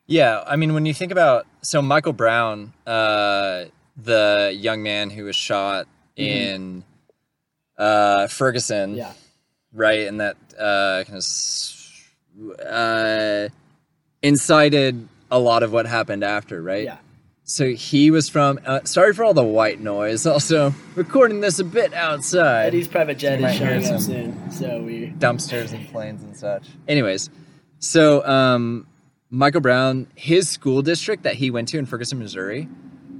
Yeah, 0.07 0.43
I 0.45 0.55
mean, 0.55 0.73
when 0.73 0.85
you 0.85 0.93
think 0.93 1.11
about 1.11 1.47
so 1.61 1.81
Michael 1.81 2.13
Brown, 2.13 2.73
uh, 2.85 3.65
the 3.97 4.53
young 4.55 4.83
man 4.83 5.09
who 5.09 5.23
was 5.25 5.35
shot 5.35 5.87
in 6.15 6.83
uh, 7.77 8.27
Ferguson, 8.27 8.95
Yeah. 8.95 9.13
right, 9.73 10.01
and 10.07 10.19
that 10.21 10.37
uh, 10.59 11.03
kind 11.05 11.17
of 11.17 12.65
uh, 12.65 13.49
incited 14.21 15.07
a 15.31 15.39
lot 15.39 15.63
of 15.63 15.73
what 15.73 15.85
happened 15.87 16.23
after, 16.23 16.61
right? 16.61 16.83
Yeah. 16.85 16.97
So 17.47 17.69
he 17.69 18.09
was 18.11 18.27
from. 18.29 18.59
Uh, 18.65 18.81
sorry 18.85 19.13
for 19.13 19.23
all 19.23 19.33
the 19.33 19.43
white 19.43 19.79
noise. 19.79 20.25
Also, 20.35 20.73
recording 20.95 21.41
this 21.41 21.59
a 21.59 21.63
bit 21.63 21.93
outside. 21.93 22.67
Eddie's 22.67 22.87
private 22.87 23.17
jet 23.17 23.39
is 23.41 23.55
showing 23.55 23.77
up 23.77 23.83
some- 23.83 23.99
soon. 23.99 24.51
So 24.51 24.81
we. 24.81 25.13
dumpsters 25.17 25.73
and 25.73 25.87
planes 25.89 26.23
and 26.23 26.35
such. 26.35 26.67
Anyways, 26.87 27.29
so 27.79 28.25
um, 28.27 28.87
Michael 29.35 29.59
Brown, 29.59 30.07
his 30.15 30.47
school 30.47 30.81
district 30.81 31.23
that 31.23 31.35
he 31.35 31.51
went 31.51 31.67
to 31.69 31.77
in 31.77 31.85
Ferguson, 31.85 32.19
Missouri, 32.19 32.69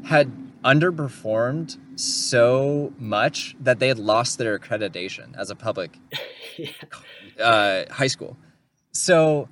had 0.06 0.32
underperformed 0.64 1.78
so 2.00 2.94
much 2.98 3.54
that 3.60 3.80
they 3.80 3.90
had 3.90 4.00
lost 4.00 4.38
their 4.38 4.58
accreditation 4.58 5.38
as 5.38 5.50
a 5.50 5.56
public 5.56 5.92
Yeah. 6.58 6.70
uh, 7.44 7.94
high 7.94 8.08
school. 8.08 8.38
So, 8.94 9.50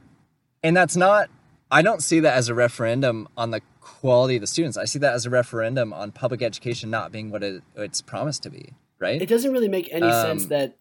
and 0.63 0.76
that's 0.76 0.95
not. 0.95 1.30
I 1.69 1.82
don't 1.82 2.02
see 2.02 2.21
that 2.21 2.36
as 2.38 2.47
a 2.47 2.54
referendum 2.56 3.28
on 3.36 3.52
the 3.52 3.60
quality 3.82 4.36
of 4.36 4.41
the 4.41 4.47
students. 4.47 4.78
I 4.78 4.86
see 4.86 4.99
that 4.99 5.13
as 5.13 5.26
a 5.26 5.30
referendum 5.30 5.91
on 5.91 6.13
public 6.13 6.41
education 6.41 6.89
not 6.89 7.12
being 7.12 7.30
what 7.30 7.43
it, 7.43 7.62
it's 7.76 8.02
promised 8.02 8.41
to 8.43 8.49
be. 8.49 8.73
Right? 8.99 9.21
it 9.21 9.28
doesn't 9.28 9.52
really 9.52 9.67
make 9.67 9.89
any 9.91 10.10
sense 10.10 10.43
Um, 10.43 10.49
that 10.49 10.78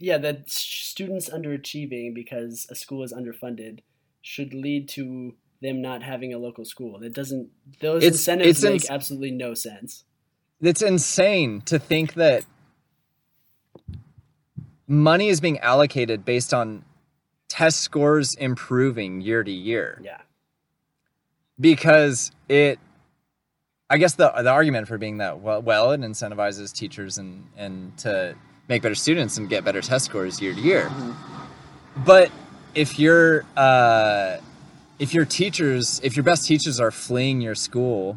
yeah 0.00 0.16
that 0.16 0.48
students 0.48 1.28
underachieving 1.28 2.14
because 2.14 2.66
a 2.70 2.74
school 2.74 3.02
is 3.02 3.12
underfunded 3.12 3.80
should 4.22 4.52
lead 4.54 4.88
to 4.90 5.34
them 5.62 5.80
not 5.82 6.02
having 6.02 6.32
a 6.34 6.38
local 6.38 6.64
school. 6.64 7.02
It 7.02 7.12
doesn't 7.14 7.50
those 7.80 8.02
It's- 8.02 8.20
incentives 8.20 8.48
it's 8.50 8.62
make 8.64 8.72
ins- 8.74 8.90
absolutely 8.90 9.30
no 9.32 9.54
sense. 9.54 10.04
It's 10.62 10.82
insane 10.82 11.60
to 11.62 11.78
think 11.78 12.14
that 12.14 12.44
money 14.86 15.28
is 15.28 15.40
being 15.40 15.58
allocated 15.60 16.24
based 16.24 16.52
on 16.52 16.84
test 17.48 17.80
scores 17.80 18.34
improving 18.34 19.20
year 19.20 19.42
to 19.42 19.50
year. 19.50 20.00
Yeah. 20.02 20.20
Because 21.58 22.32
it 22.48 22.78
i 23.90 23.98
guess 23.98 24.14
the 24.14 24.30
the 24.42 24.50
argument 24.50 24.86
for 24.86 24.98
being 24.98 25.18
that 25.18 25.40
well, 25.40 25.60
well 25.62 25.90
it 25.92 26.00
incentivizes 26.00 26.72
teachers 26.72 27.18
and 27.18 27.44
and 27.56 27.96
to 27.98 28.34
make 28.68 28.82
better 28.82 28.94
students 28.94 29.36
and 29.36 29.48
get 29.48 29.64
better 29.64 29.80
test 29.82 30.04
scores 30.06 30.40
year 30.40 30.54
to 30.54 30.60
year. 30.60 30.84
Mhm. 30.88 31.16
but 32.06 32.30
if 32.74 32.98
your 32.98 33.44
uh 33.56 34.36
if 34.98 35.14
your 35.14 35.24
teachers 35.24 36.00
if 36.04 36.16
your 36.16 36.22
best 36.24 36.46
teachers 36.46 36.80
are 36.80 36.90
fleeing 36.90 37.40
your 37.40 37.54
school 37.54 38.16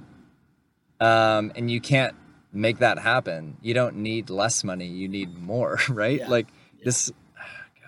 um 1.00 1.52
and 1.56 1.70
you 1.72 1.82
can't 1.82 2.16
make 2.52 2.80
that 2.80 3.00
happen 3.00 3.58
you 3.62 3.74
don't 3.74 3.96
need 3.96 4.30
less 4.30 4.64
money 4.64 4.86
you 4.88 5.08
need 5.08 5.38
more 5.42 5.80
right 5.90 6.20
Yeah. 6.20 6.28
like 6.28 6.48
this 6.84 7.12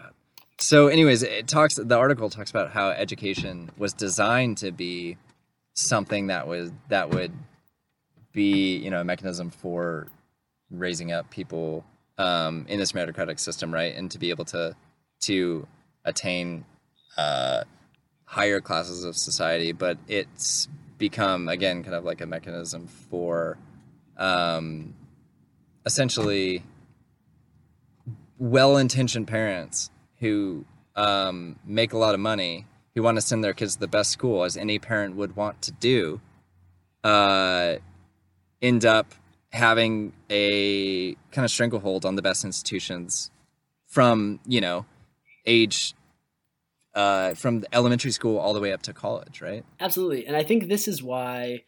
God. 0.01 0.12
so 0.58 0.88
anyways 0.88 1.23
it 1.23 1.47
talks 1.47 1.75
the 1.75 1.95
article 1.97 2.30
talks 2.30 2.49
about 2.49 2.71
how 2.71 2.89
education 2.89 3.69
was 3.78 3.93
designed 3.93 4.58
to 4.60 4.71
be 4.71 5.17
something 5.75 6.28
that 6.28 6.47
was 6.47 6.71
that 6.89 7.10
would 7.10 7.32
be 8.34 8.78
you 8.78 8.89
know 8.89 9.01
a 9.01 9.04
mechanism 9.04 9.49
for 9.49 10.08
raising 10.71 11.12
up 11.12 11.30
people 11.30 11.86
um, 12.17 12.65
in 12.69 12.80
this 12.80 12.93
meritocratic 12.93 13.39
system 13.39 13.73
right 13.73 13.95
and 13.95 14.10
to 14.12 14.17
be 14.17 14.30
able 14.30 14.45
to 14.45 14.75
to 15.21 15.67
attain 16.06 16.65
uh, 17.18 17.63
higher 18.26 18.62
classes 18.62 19.04
of 19.04 19.15
society 19.15 19.72
but 19.72 19.98
it's 20.08 20.68
become 20.98 21.48
again 21.48 21.84
kind 21.84 21.96
of 21.96 22.04
like 22.06 22.22
a 22.22 22.26
mechanism 22.26 22.88
for 22.88 23.58
um, 24.18 24.94
essentially 25.86 26.63
well-intentioned 28.38 29.28
parents 29.28 29.89
who 30.20 30.65
um, 30.96 31.58
make 31.65 31.94
a 31.94 31.98
lot 31.98 32.13
of 32.13 32.20
money 32.20 32.65
who 32.94 33.04
want 33.04 33.18
to 33.18 33.22
send 33.22 33.44
their 33.44 33.54
kids 33.54 33.74
to 33.76 33.80
the 33.82 33.88
best 33.88 34.12
school 34.12 34.44
as 34.44 34.56
any 34.56 34.80
parent 34.80 35.15
would 35.15 35.36
want 35.36 35.62
to 35.62 35.72
do 35.74 36.22
uh, 37.04 37.76
end 38.62 38.86
up 38.86 39.13
having 39.52 40.12
a 40.30 41.13
kind 41.32 41.46
of 41.46 41.52
stranglehold 41.52 42.06
on 42.06 42.15
the 42.15 42.22
best 42.22 42.44
institutions 42.44 43.32
from 43.88 44.39
you 44.46 44.60
know 44.60 44.86
age 45.45 45.93
uh, 46.93 47.34
from 47.34 47.63
elementary 47.73 48.12
school 48.12 48.38
all 48.38 48.53
the 48.53 48.62
way 48.62 48.71
up 48.71 48.81
to 48.84 48.93
college 48.93 49.41
right? 49.41 49.63
Absolutely. 49.79 50.25
And 50.25 50.36
i 50.36 50.43
think 50.43 50.67
this 50.67 50.88
is 50.88 51.03
why 51.03 51.63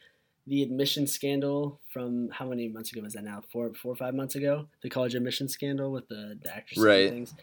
the 0.47 0.63
admission 0.63 1.05
scandal 1.07 1.81
from 1.91 2.29
how 2.31 2.47
many 2.47 2.69
months 2.69 2.91
ago 2.93 3.01
was 3.01 3.13
that 3.13 3.23
now? 3.25 3.41
Four 3.51 3.73
four 3.73 3.91
or 3.91 3.95
five 3.97 4.15
months 4.15 4.33
ago? 4.35 4.67
The 4.81 4.89
college 4.89 5.13
admission 5.13 5.49
scandal 5.49 5.91
with 5.91 6.07
the, 6.07 6.39
the 6.41 6.55
actresses 6.55 6.83
Right. 6.83 7.07
and 7.07 7.11
things. 7.11 7.33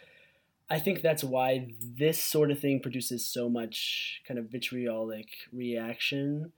I 0.70 0.78
think 0.78 1.02
that's 1.02 1.22
why 1.22 1.74
this 1.82 2.18
sort 2.18 2.50
of 2.50 2.58
thing 2.58 2.80
produces 2.80 3.28
so 3.28 3.50
much 3.50 4.22
kind 4.26 4.38
of 4.40 4.50
vitriolic 4.50 5.28
reaction. 5.52 6.52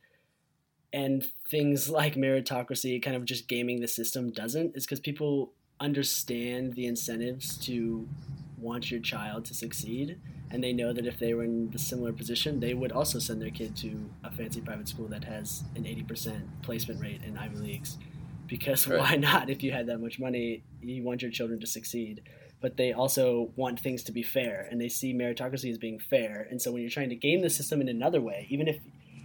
And 0.92 1.26
things 1.50 1.90
like 1.90 2.14
meritocracy, 2.14 3.02
kind 3.02 3.16
of 3.16 3.24
just 3.24 3.48
gaming 3.48 3.80
the 3.80 3.88
system, 3.88 4.30
doesn't, 4.30 4.76
is 4.76 4.86
because 4.86 5.00
people 5.00 5.52
understand 5.80 6.74
the 6.74 6.86
incentives 6.86 7.58
to 7.66 8.08
want 8.58 8.90
your 8.90 9.00
child 9.00 9.44
to 9.46 9.54
succeed. 9.54 10.18
And 10.50 10.62
they 10.62 10.72
know 10.72 10.92
that 10.92 11.06
if 11.06 11.18
they 11.18 11.34
were 11.34 11.44
in 11.44 11.70
the 11.70 11.78
similar 11.78 12.12
position, 12.12 12.60
they 12.60 12.74
would 12.74 12.92
also 12.92 13.18
send 13.18 13.42
their 13.42 13.50
kid 13.50 13.76
to 13.78 14.08
a 14.22 14.30
fancy 14.30 14.60
private 14.60 14.88
school 14.88 15.08
that 15.08 15.24
has 15.24 15.64
an 15.74 15.84
80% 15.84 16.40
placement 16.62 17.00
rate 17.00 17.22
in 17.24 17.36
Ivy 17.36 17.56
Leagues. 17.56 17.98
Because 18.46 18.86
Right. 18.86 18.98
why 19.00 19.16
not? 19.16 19.50
If 19.50 19.62
you 19.62 19.72
had 19.72 19.86
that 19.88 19.98
much 19.98 20.20
money, 20.20 20.62
you 20.80 21.02
want 21.02 21.22
your 21.22 21.30
children 21.30 21.60
to 21.60 21.66
succeed 21.66 22.22
but 22.60 22.76
they 22.76 22.92
also 22.92 23.52
want 23.56 23.78
things 23.78 24.02
to 24.04 24.12
be 24.12 24.22
fair 24.22 24.66
and 24.70 24.80
they 24.80 24.88
see 24.88 25.12
meritocracy 25.12 25.70
as 25.70 25.78
being 25.78 25.98
fair. 25.98 26.46
And 26.50 26.60
so 26.60 26.72
when 26.72 26.80
you're 26.82 26.90
trying 26.90 27.10
to 27.10 27.16
game 27.16 27.42
the 27.42 27.50
system 27.50 27.80
in 27.80 27.88
another 27.88 28.20
way, 28.20 28.46
even 28.48 28.66
if 28.66 28.78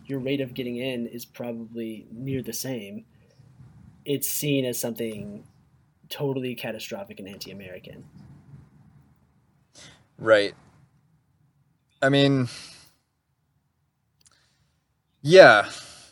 your 0.05 0.19
rate 0.19 0.41
of 0.41 0.53
getting 0.53 0.77
in 0.77 1.07
is 1.07 1.25
probably 1.25 2.07
near 2.11 2.41
the 2.41 2.53
same, 2.53 3.05
it's 4.03 4.29
seen 4.29 4.65
as 4.65 4.79
something 4.79 5.45
totally 6.09 6.55
catastrophic 6.55 7.19
and 7.19 7.27
anti 7.27 7.51
American. 7.51 8.03
Right. 10.21 10.53
I 11.99 12.10
mean, 12.10 12.47
yeah, 15.23 15.67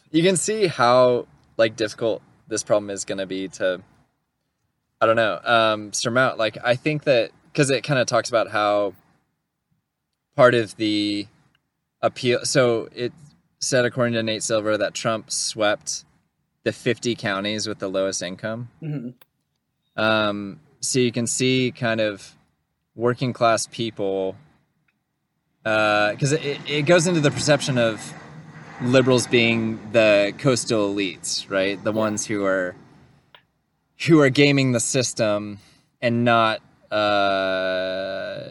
you 0.09 0.23
can 0.23 0.35
see 0.35 0.65
how 0.65 1.27
like 1.57 1.75
difficult 1.75 2.23
this 2.47 2.63
problem 2.63 2.89
is 2.89 3.05
going 3.05 3.19
to 3.19 3.27
be 3.27 3.47
to, 3.49 3.81
I 4.99 5.05
don't 5.05 5.15
know, 5.15 5.39
um, 5.43 5.93
surmount. 5.93 6.39
Like, 6.39 6.57
I 6.63 6.75
think 6.75 7.03
that 7.03 7.29
because 7.53 7.69
it 7.69 7.83
kind 7.83 7.99
of 7.99 8.07
talks 8.07 8.29
about 8.29 8.49
how 8.49 8.95
part 10.35 10.55
of 10.55 10.75
the 10.77 11.27
appeal. 12.01 12.43
So 12.45 12.89
it 12.95 13.13
said, 13.59 13.85
according 13.85 14.15
to 14.15 14.23
Nate 14.23 14.41
Silver, 14.41 14.75
that 14.75 14.95
Trump 14.95 15.29
swept 15.29 16.03
the 16.63 16.71
50 16.71 17.13
counties 17.13 17.67
with 17.67 17.77
the 17.77 17.87
lowest 17.89 18.23
income. 18.23 18.69
Mhm. 18.81 19.13
Um, 19.95 20.61
so 20.81 20.97
you 20.97 21.11
can 21.11 21.27
see 21.27 21.71
kind 21.71 22.01
of 22.01 22.35
working 22.95 23.33
class 23.33 23.67
people 23.67 24.35
because 25.63 26.31
it, 26.31 26.59
it 26.67 26.81
goes 26.83 27.05
into 27.07 27.21
the 27.21 27.31
perception 27.31 27.77
of 27.77 28.13
liberals 28.81 29.27
being 29.27 29.79
the 29.91 30.33
coastal 30.37 30.93
elites, 30.93 31.49
right? 31.49 31.83
The 31.83 31.91
ones 31.91 32.25
who 32.25 32.45
are 32.45 32.75
who 34.07 34.21
are 34.21 34.29
gaming 34.29 34.71
the 34.71 34.79
system 34.79 35.59
and 36.01 36.23
not 36.23 36.61
uh, 36.91 38.49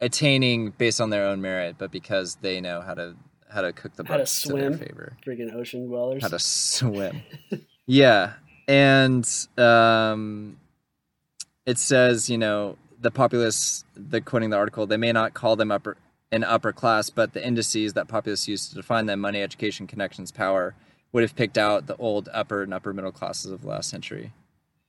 attaining 0.00 0.70
based 0.70 1.00
on 1.00 1.10
their 1.10 1.26
own 1.26 1.40
merit, 1.40 1.76
but 1.78 1.90
because 1.90 2.36
they 2.36 2.60
know 2.60 2.80
how 2.80 2.94
to 2.94 3.16
how 3.50 3.60
to 3.62 3.72
cook 3.72 3.94
the 3.96 4.04
How 4.04 4.14
to 4.14 4.20
books 4.20 4.42
to 4.44 4.52
their 4.54 4.72
favor. 4.72 5.16
Friggin' 5.26 5.54
ocean 5.54 5.86
dwellers. 5.86 6.22
How 6.22 6.28
to 6.28 6.38
swim. 6.38 7.22
yeah, 7.86 8.34
and 8.66 9.28
um, 9.58 10.56
it 11.66 11.78
says, 11.78 12.30
you 12.30 12.38
know, 12.38 12.78
the 13.02 13.10
populace. 13.10 13.84
The 13.94 14.20
quoting 14.20 14.50
the 14.50 14.56
article, 14.56 14.86
they 14.86 14.96
may 14.96 15.12
not 15.12 15.34
call 15.34 15.56
them 15.56 15.70
upper 15.70 15.96
an 16.30 16.44
upper 16.44 16.72
class, 16.72 17.10
but 17.10 17.34
the 17.34 17.46
indices 17.46 17.92
that 17.92 18.08
populists 18.08 18.48
use 18.48 18.66
to 18.68 18.74
define 18.74 19.04
them, 19.04 19.20
money, 19.20 19.42
education, 19.42 19.86
connections, 19.86 20.32
power, 20.32 20.74
would 21.12 21.22
have 21.22 21.36
picked 21.36 21.58
out 21.58 21.86
the 21.86 21.96
old 21.96 22.30
upper 22.32 22.62
and 22.62 22.72
upper 22.72 22.94
middle 22.94 23.12
classes 23.12 23.50
of 23.50 23.60
the 23.60 23.68
last 23.68 23.90
century. 23.90 24.32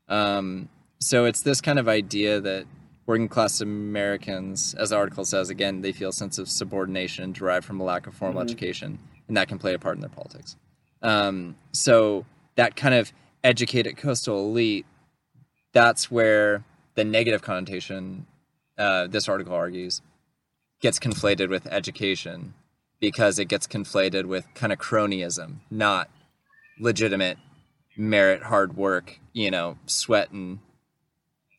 Um, 0.08 0.70
so 1.00 1.26
it's 1.26 1.42
this 1.42 1.60
kind 1.60 1.80
of 1.80 1.90
idea 1.90 2.40
that 2.40 2.66
working 3.06 3.28
class 3.28 3.60
Americans, 3.60 4.74
as 4.76 4.92
the 4.92 4.96
article 4.96 5.26
says, 5.26 5.50
again, 5.50 5.82
they 5.82 5.92
feel 5.92 6.10
a 6.10 6.14
sense 6.14 6.38
of 6.38 6.48
subordination 6.48 7.34
derived 7.34 7.66
from 7.66 7.82
a 7.82 7.84
lack 7.84 8.08
of 8.08 8.16
formal 8.16 8.42
Mhm. 8.42 8.46
education, 8.46 9.00
and 9.28 9.36
that 9.36 9.50
can 9.50 9.60
play 9.60 9.74
a 9.74 9.80
part 9.80 9.96
in 9.96 10.02
their 10.02 10.10
politics. 10.10 10.56
Um, 11.02 11.58
so 11.74 12.26
that 12.56 12.78
kind 12.78 12.96
of 12.96 13.12
educated 13.44 13.98
coastal 13.98 14.40
elite, 14.46 14.86
that's 15.74 16.10
where 16.10 16.64
the 16.96 17.04
negative 17.04 17.42
connotation, 17.42 18.26
uh, 18.78 19.08
this 19.08 19.28
article 19.28 19.54
argues, 19.54 20.02
gets 20.82 21.00
conflated 21.00 21.50
with 21.50 21.68
education 21.68 22.54
because 23.00 23.40
it 23.40 23.46
gets 23.46 23.68
conflated 23.68 24.26
with 24.26 24.46
kind 24.54 24.72
of 24.72 24.80
cronyism, 24.80 25.56
not 25.70 26.10
legitimate 26.80 27.38
merit, 27.98 28.44
hard 28.44 28.76
work, 28.76 29.20
you 29.34 29.52
know, 29.52 29.78
sweat 29.86 30.32
and 30.32 30.60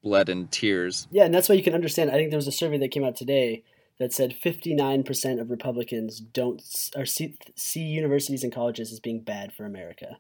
blood 0.02 0.28
and 0.28 0.50
tears. 0.50 1.08
Yeah, 1.10 1.24
and 1.24 1.34
that's 1.34 1.48
why 1.48 1.54
you 1.54 1.62
can 1.62 1.74
understand. 1.74 2.10
I 2.10 2.14
think 2.14 2.30
there 2.30 2.38
was 2.38 2.46
a 2.46 2.52
survey 2.52 2.78
that 2.78 2.90
came 2.90 3.04
out 3.04 3.16
today 3.16 3.62
that 3.98 4.12
said 4.12 4.34
59% 4.44 5.40
of 5.40 5.50
Republicans 5.50 6.20
don't 6.20 6.62
or 6.96 7.06
see, 7.06 7.36
see 7.56 7.80
universities 7.80 8.42
and 8.42 8.52
colleges 8.52 8.92
as 8.92 9.00
being 9.00 9.20
bad 9.20 9.52
for 9.52 9.64
America. 9.64 10.18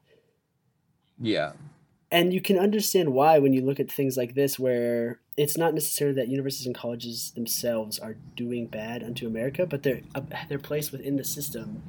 Yeah. 1.20 1.52
And 2.14 2.32
you 2.32 2.40
can 2.40 2.56
understand 2.60 3.12
why 3.12 3.40
when 3.40 3.52
you 3.52 3.60
look 3.60 3.80
at 3.80 3.90
things 3.90 4.16
like 4.16 4.36
this, 4.36 4.56
where 4.56 5.18
it's 5.36 5.58
not 5.58 5.74
necessarily 5.74 6.14
that 6.14 6.28
universities 6.28 6.64
and 6.64 6.72
colleges 6.72 7.32
themselves 7.32 7.98
are 7.98 8.14
doing 8.36 8.68
bad 8.68 9.02
unto 9.02 9.26
America, 9.26 9.66
but 9.66 9.82
their 9.82 10.00
uh, 10.14 10.20
their 10.48 10.60
place 10.60 10.92
within 10.92 11.16
the 11.16 11.24
system 11.24 11.82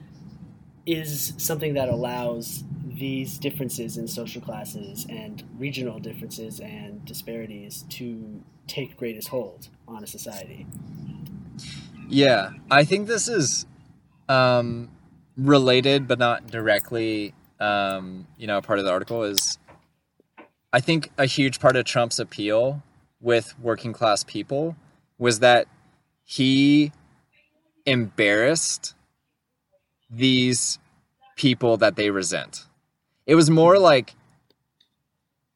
is 0.88 1.34
something 1.38 1.76
that 1.76 1.90
allows 1.90 2.64
these 2.88 3.38
differences 3.38 3.98
in 3.98 4.08
social 4.08 4.42
classes 4.42 5.06
and 5.10 5.44
regional 5.60 6.00
differences 6.00 6.60
and 6.60 7.06
disparities 7.06 7.86
to 7.90 8.42
take 8.66 8.98
greatest 8.98 9.28
hold 9.28 9.68
on 9.88 10.04
a 10.04 10.08
society. 10.08 10.66
Yeah, 12.10 12.50
I 12.72 12.84
think 12.84 13.06
this 13.08 13.28
is 13.28 13.68
um, 14.28 14.90
related, 15.38 16.08
but 16.08 16.18
not 16.18 16.48
directly. 16.48 17.36
Um, 17.60 18.26
you 18.38 18.48
know, 18.48 18.60
part 18.62 18.80
of 18.80 18.86
the 18.86 18.92
article 18.92 19.24
is, 19.24 19.60
I 20.76 20.82
think 20.82 21.10
a 21.18 21.26
huge 21.26 21.62
part 21.62 21.78
of 21.78 21.86
Trump's 21.86 22.20
appeal 22.20 22.84
with 23.22 23.58
working 23.62 23.94
class 23.94 24.26
people 24.26 24.76
was 25.18 25.40
that 25.40 25.70
he 26.26 26.92
embarrassed 27.86 28.94
these 30.10 30.78
people 31.38 31.78
that 31.78 31.96
they 31.96 32.10
resent. 32.10 32.66
It 33.26 33.36
was 33.36 33.50
more 33.50 33.80
like 33.80 34.16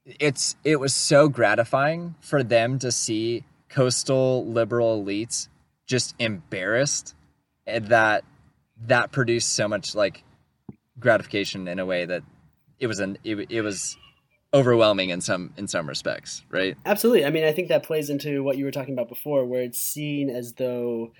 it's 0.05 0.55
it 0.63 0.77
was 0.79 0.93
so 0.93 1.27
gratifying 1.27 2.15
for 2.21 2.41
them 2.41 2.79
to 2.79 2.89
see 2.89 3.43
coastal 3.67 4.45
liberal 4.45 5.03
elites 5.03 5.49
just 5.85 6.15
embarrassed 6.17 7.13
that 7.67 8.23
that 8.85 9.11
produced 9.11 9.51
so 9.51 9.67
much 9.67 9.95
like 9.95 10.23
gratification 10.97 11.67
in 11.67 11.77
a 11.77 11.85
way 11.85 12.05
that 12.05 12.23
it 12.79 12.87
was 12.87 13.01
an 13.01 13.17
it, 13.25 13.51
it 13.51 13.61
was 13.61 13.97
overwhelming 14.53 15.09
in 15.09 15.21
some 15.21 15.53
in 15.57 15.67
some 15.67 15.87
respects 15.87 16.43
right 16.49 16.75
Absolutely. 16.85 17.25
I 17.25 17.29
mean, 17.29 17.43
I 17.43 17.51
think 17.51 17.67
that 17.67 17.83
plays 17.83 18.09
into 18.09 18.41
what 18.43 18.57
you 18.57 18.65
were 18.65 18.71
talking 18.71 18.93
about 18.93 19.09
before, 19.09 19.45
where 19.45 19.61
it's 19.61 19.79
seen 19.79 20.29
as 20.29 20.53
though 20.53 21.11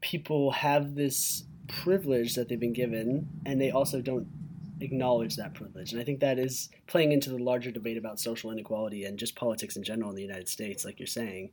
people 0.00 0.50
have 0.50 0.94
this 0.94 1.44
privilege 1.66 2.34
that 2.34 2.48
they've 2.48 2.60
been 2.60 2.72
given, 2.72 3.28
and 3.46 3.60
they 3.60 3.70
also 3.70 4.00
don't 4.00 4.26
acknowledge 4.80 5.36
that 5.36 5.54
privilege. 5.54 5.92
And 5.92 6.00
I 6.00 6.04
think 6.04 6.20
that 6.20 6.38
is 6.38 6.68
playing 6.86 7.12
into 7.12 7.30
the 7.30 7.38
larger 7.38 7.70
debate 7.70 7.96
about 7.96 8.20
social 8.20 8.50
inequality 8.50 9.04
and 9.04 9.18
just 9.18 9.34
politics 9.34 9.76
in 9.76 9.82
general 9.82 10.10
in 10.10 10.16
the 10.16 10.22
United 10.22 10.48
States, 10.48 10.84
like 10.84 10.98
you're 10.98 11.06
saying. 11.06 11.50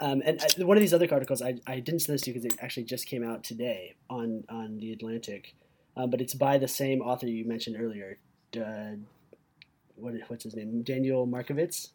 Um, 0.00 0.22
and 0.24 0.40
I, 0.40 0.64
one 0.64 0.76
of 0.76 0.80
these 0.80 0.94
other 0.94 1.08
articles, 1.10 1.42
I, 1.42 1.56
I 1.66 1.80
didn't 1.80 2.00
send 2.00 2.14
this 2.14 2.22
to 2.22 2.30
you 2.30 2.34
because 2.34 2.44
it 2.44 2.58
actually 2.60 2.84
just 2.84 3.06
came 3.06 3.24
out 3.24 3.42
today 3.44 3.96
on 4.08 4.44
on 4.48 4.78
the 4.78 4.92
Atlantic, 4.92 5.54
um, 5.96 6.10
but 6.10 6.20
it's 6.20 6.34
by 6.34 6.58
the 6.58 6.68
same 6.68 7.00
author 7.00 7.26
you 7.26 7.44
mentioned 7.44 7.76
earlier. 7.78 8.18
Uh, 8.56 8.96
what, 9.98 10.14
what's 10.28 10.44
his 10.44 10.54
name? 10.56 10.82
Daniel 10.82 11.26
Markovits. 11.26 11.88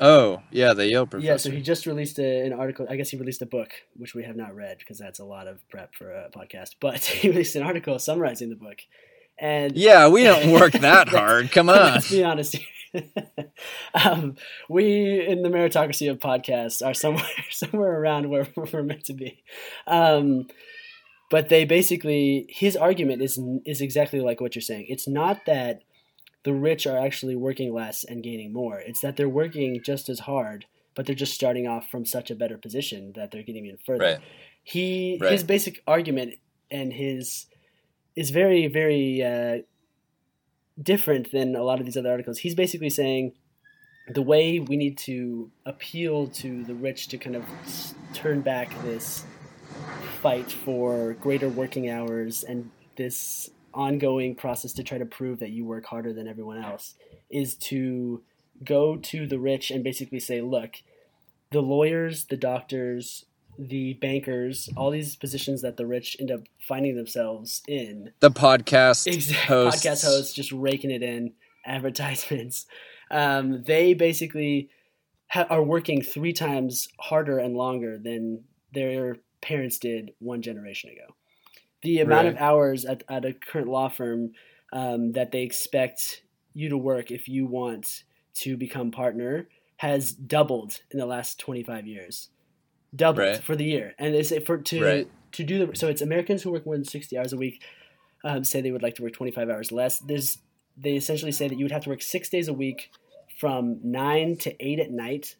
oh 0.00 0.42
yeah 0.50 0.72
the 0.72 0.88
yale 0.88 1.06
professor 1.06 1.26
Yeah, 1.26 1.36
so 1.36 1.50
he 1.50 1.60
just 1.62 1.86
released 1.86 2.18
a, 2.18 2.46
an 2.46 2.52
article. 2.52 2.86
I 2.88 2.96
guess 2.96 3.10
he 3.10 3.16
released 3.16 3.42
a 3.42 3.46
book, 3.46 3.70
which 3.96 4.14
we 4.14 4.24
have 4.24 4.36
not 4.36 4.54
read 4.54 4.78
because 4.78 4.98
that's 4.98 5.20
a 5.20 5.24
lot 5.24 5.46
of 5.46 5.66
prep 5.68 5.94
for 5.94 6.10
a 6.10 6.30
podcast. 6.30 6.70
But 6.80 7.04
he 7.04 7.28
released 7.30 7.56
an 7.56 7.62
article 7.62 7.98
summarizing 7.98 8.50
the 8.50 8.56
book, 8.56 8.78
and 9.38 9.76
yeah 9.76 10.08
we 10.08 10.22
don't 10.22 10.52
work 10.52 10.72
that 10.90 11.08
hard 11.08 11.50
come 11.50 11.68
on 11.68 11.94
let's 11.94 12.10
be 12.10 12.22
honest 12.22 12.56
um, 13.94 14.36
we 14.68 15.26
in 15.26 15.42
the 15.42 15.48
meritocracy 15.48 16.10
of 16.10 16.18
podcasts 16.18 16.84
are 16.84 16.94
somewhere 16.94 17.26
somewhere 17.50 18.00
around 18.00 18.30
where 18.30 18.46
we're 18.56 18.82
meant 18.82 19.04
to 19.04 19.12
be. 19.12 19.42
Um, 19.86 20.46
but 21.30 21.48
they 21.48 21.64
basically 21.64 22.46
his 22.48 22.76
argument 22.76 23.22
is 23.22 23.40
is 23.64 23.80
exactly 23.80 24.20
like 24.20 24.40
what 24.40 24.54
you're 24.54 24.62
saying. 24.62 24.86
It's 24.88 25.08
not 25.08 25.46
that 25.46 25.82
the 26.44 26.52
rich 26.52 26.86
are 26.86 26.98
actually 26.98 27.34
working 27.34 27.72
less 27.72 28.04
and 28.04 28.22
gaining 28.22 28.52
more. 28.52 28.78
It's 28.78 29.00
that 29.00 29.16
they're 29.16 29.28
working 29.28 29.80
just 29.82 30.08
as 30.08 30.20
hard, 30.20 30.66
but 30.94 31.06
they're 31.06 31.14
just 31.14 31.34
starting 31.34 31.66
off 31.66 31.90
from 31.90 32.04
such 32.04 32.30
a 32.30 32.34
better 32.34 32.58
position 32.58 33.12
that 33.16 33.30
they're 33.30 33.42
getting 33.42 33.66
even 33.66 33.78
further. 33.84 34.04
right 34.04 34.18
He 34.62 35.18
Right. 35.20 35.32
his 35.32 35.42
basic 35.42 35.82
argument 35.86 36.34
and 36.70 36.92
his 36.92 37.46
is 38.14 38.30
very 38.30 38.66
very 38.66 39.22
uh, 39.22 39.58
different 40.80 41.32
than 41.32 41.56
a 41.56 41.62
lot 41.62 41.80
of 41.80 41.86
these 41.86 41.96
other 41.96 42.10
articles. 42.10 42.38
He's 42.38 42.54
basically 42.54 42.90
saying 42.90 43.32
the 44.08 44.22
way 44.22 44.60
we 44.60 44.76
need 44.76 44.98
to 44.98 45.50
appeal 45.64 46.26
to 46.26 46.62
the 46.64 46.74
rich 46.74 47.08
to 47.08 47.18
kind 47.18 47.36
of 47.36 47.44
turn 48.12 48.42
back 48.42 48.70
this 48.82 49.24
fight 50.20 50.50
for 50.52 51.14
greater 51.14 51.48
working 51.48 51.88
hours 51.88 52.44
and 52.44 52.70
this 52.96 53.50
ongoing 53.74 54.34
process 54.34 54.72
to 54.74 54.82
try 54.82 54.98
to 54.98 55.06
prove 55.06 55.40
that 55.40 55.50
you 55.50 55.64
work 55.64 55.86
harder 55.86 56.12
than 56.12 56.28
everyone 56.28 56.62
else 56.62 56.94
is 57.30 57.54
to 57.56 58.22
go 58.62 58.96
to 58.96 59.26
the 59.26 59.38
rich 59.38 59.70
and 59.70 59.82
basically 59.82 60.20
say, 60.20 60.40
look, 60.40 60.76
the 61.50 61.60
lawyers, 61.60 62.26
the 62.26 62.36
doctors, 62.36 63.26
the 63.58 63.94
bankers, 63.94 64.68
all 64.76 64.90
these 64.90 65.16
positions 65.16 65.62
that 65.62 65.76
the 65.76 65.86
rich 65.86 66.16
end 66.18 66.30
up 66.30 66.40
finding 66.60 66.96
themselves 66.96 67.62
in, 67.68 68.10
the 68.20 68.30
podcast 68.30 69.06
exact 69.06 69.46
hosts 69.46 69.84
podcast 69.84 70.04
hosts 70.04 70.32
just 70.32 70.52
raking 70.52 70.90
it 70.90 71.02
in 71.02 71.32
advertisements. 71.66 72.66
Um, 73.10 73.62
they 73.62 73.94
basically 73.94 74.70
ha- 75.28 75.46
are 75.50 75.62
working 75.62 76.02
three 76.02 76.32
times 76.32 76.88
harder 76.98 77.38
and 77.38 77.56
longer 77.56 77.98
than 77.98 78.44
their 78.72 79.18
parents 79.40 79.78
did 79.78 80.12
one 80.18 80.42
generation 80.42 80.90
ago. 80.90 81.14
The 81.84 82.00
amount 82.00 82.28
of 82.28 82.36
hours 82.38 82.84
at, 82.84 83.04
at 83.08 83.24
a 83.24 83.32
current 83.32 83.68
law 83.68 83.88
firm 83.88 84.32
um, 84.72 85.12
that 85.12 85.30
they 85.32 85.42
expect 85.42 86.22
you 86.54 86.68
to 86.70 86.78
work 86.78 87.10
if 87.10 87.28
you 87.28 87.46
want 87.46 88.04
to 88.42 88.56
become 88.56 88.90
partner 88.90 89.48
has 89.76 90.12
doubled 90.12 90.80
in 90.90 90.98
the 90.98 91.06
last 91.06 91.38
25 91.40 91.86
years 91.86 92.30
doubled 92.94 93.18
Right. 93.26 93.44
for 93.44 93.56
the 93.56 93.64
year 93.64 93.94
and 93.98 94.14
they 94.14 94.22
say 94.22 94.38
for 94.40 94.56
to 94.58 94.82
Right. 94.82 95.08
to 95.32 95.42
do 95.44 95.66
the 95.66 95.76
so 95.76 95.88
it's 95.88 96.00
americans 96.00 96.42
who 96.42 96.52
work 96.52 96.64
more 96.64 96.76
than 96.76 96.84
60 96.84 97.18
hours 97.18 97.32
a 97.32 97.36
week 97.36 97.62
um, 98.24 98.44
say 98.44 98.60
they 98.60 98.70
would 98.70 98.82
like 98.82 98.94
to 98.96 99.02
work 99.02 99.12
25 99.12 99.50
hours 99.50 99.72
less 99.72 99.98
there's 99.98 100.38
they 100.76 100.94
essentially 100.94 101.32
say 101.32 101.48
that 101.48 101.58
you 101.58 101.64
would 101.64 101.72
have 101.72 101.84
to 101.84 101.90
work 101.90 102.02
six 102.02 102.28
days 102.28 102.48
a 102.48 102.52
week 102.52 102.92
from 103.40 103.80
nine 103.82 104.36
to 104.38 104.50
eight 104.64 104.78
at 104.80 104.90
night 104.92 105.36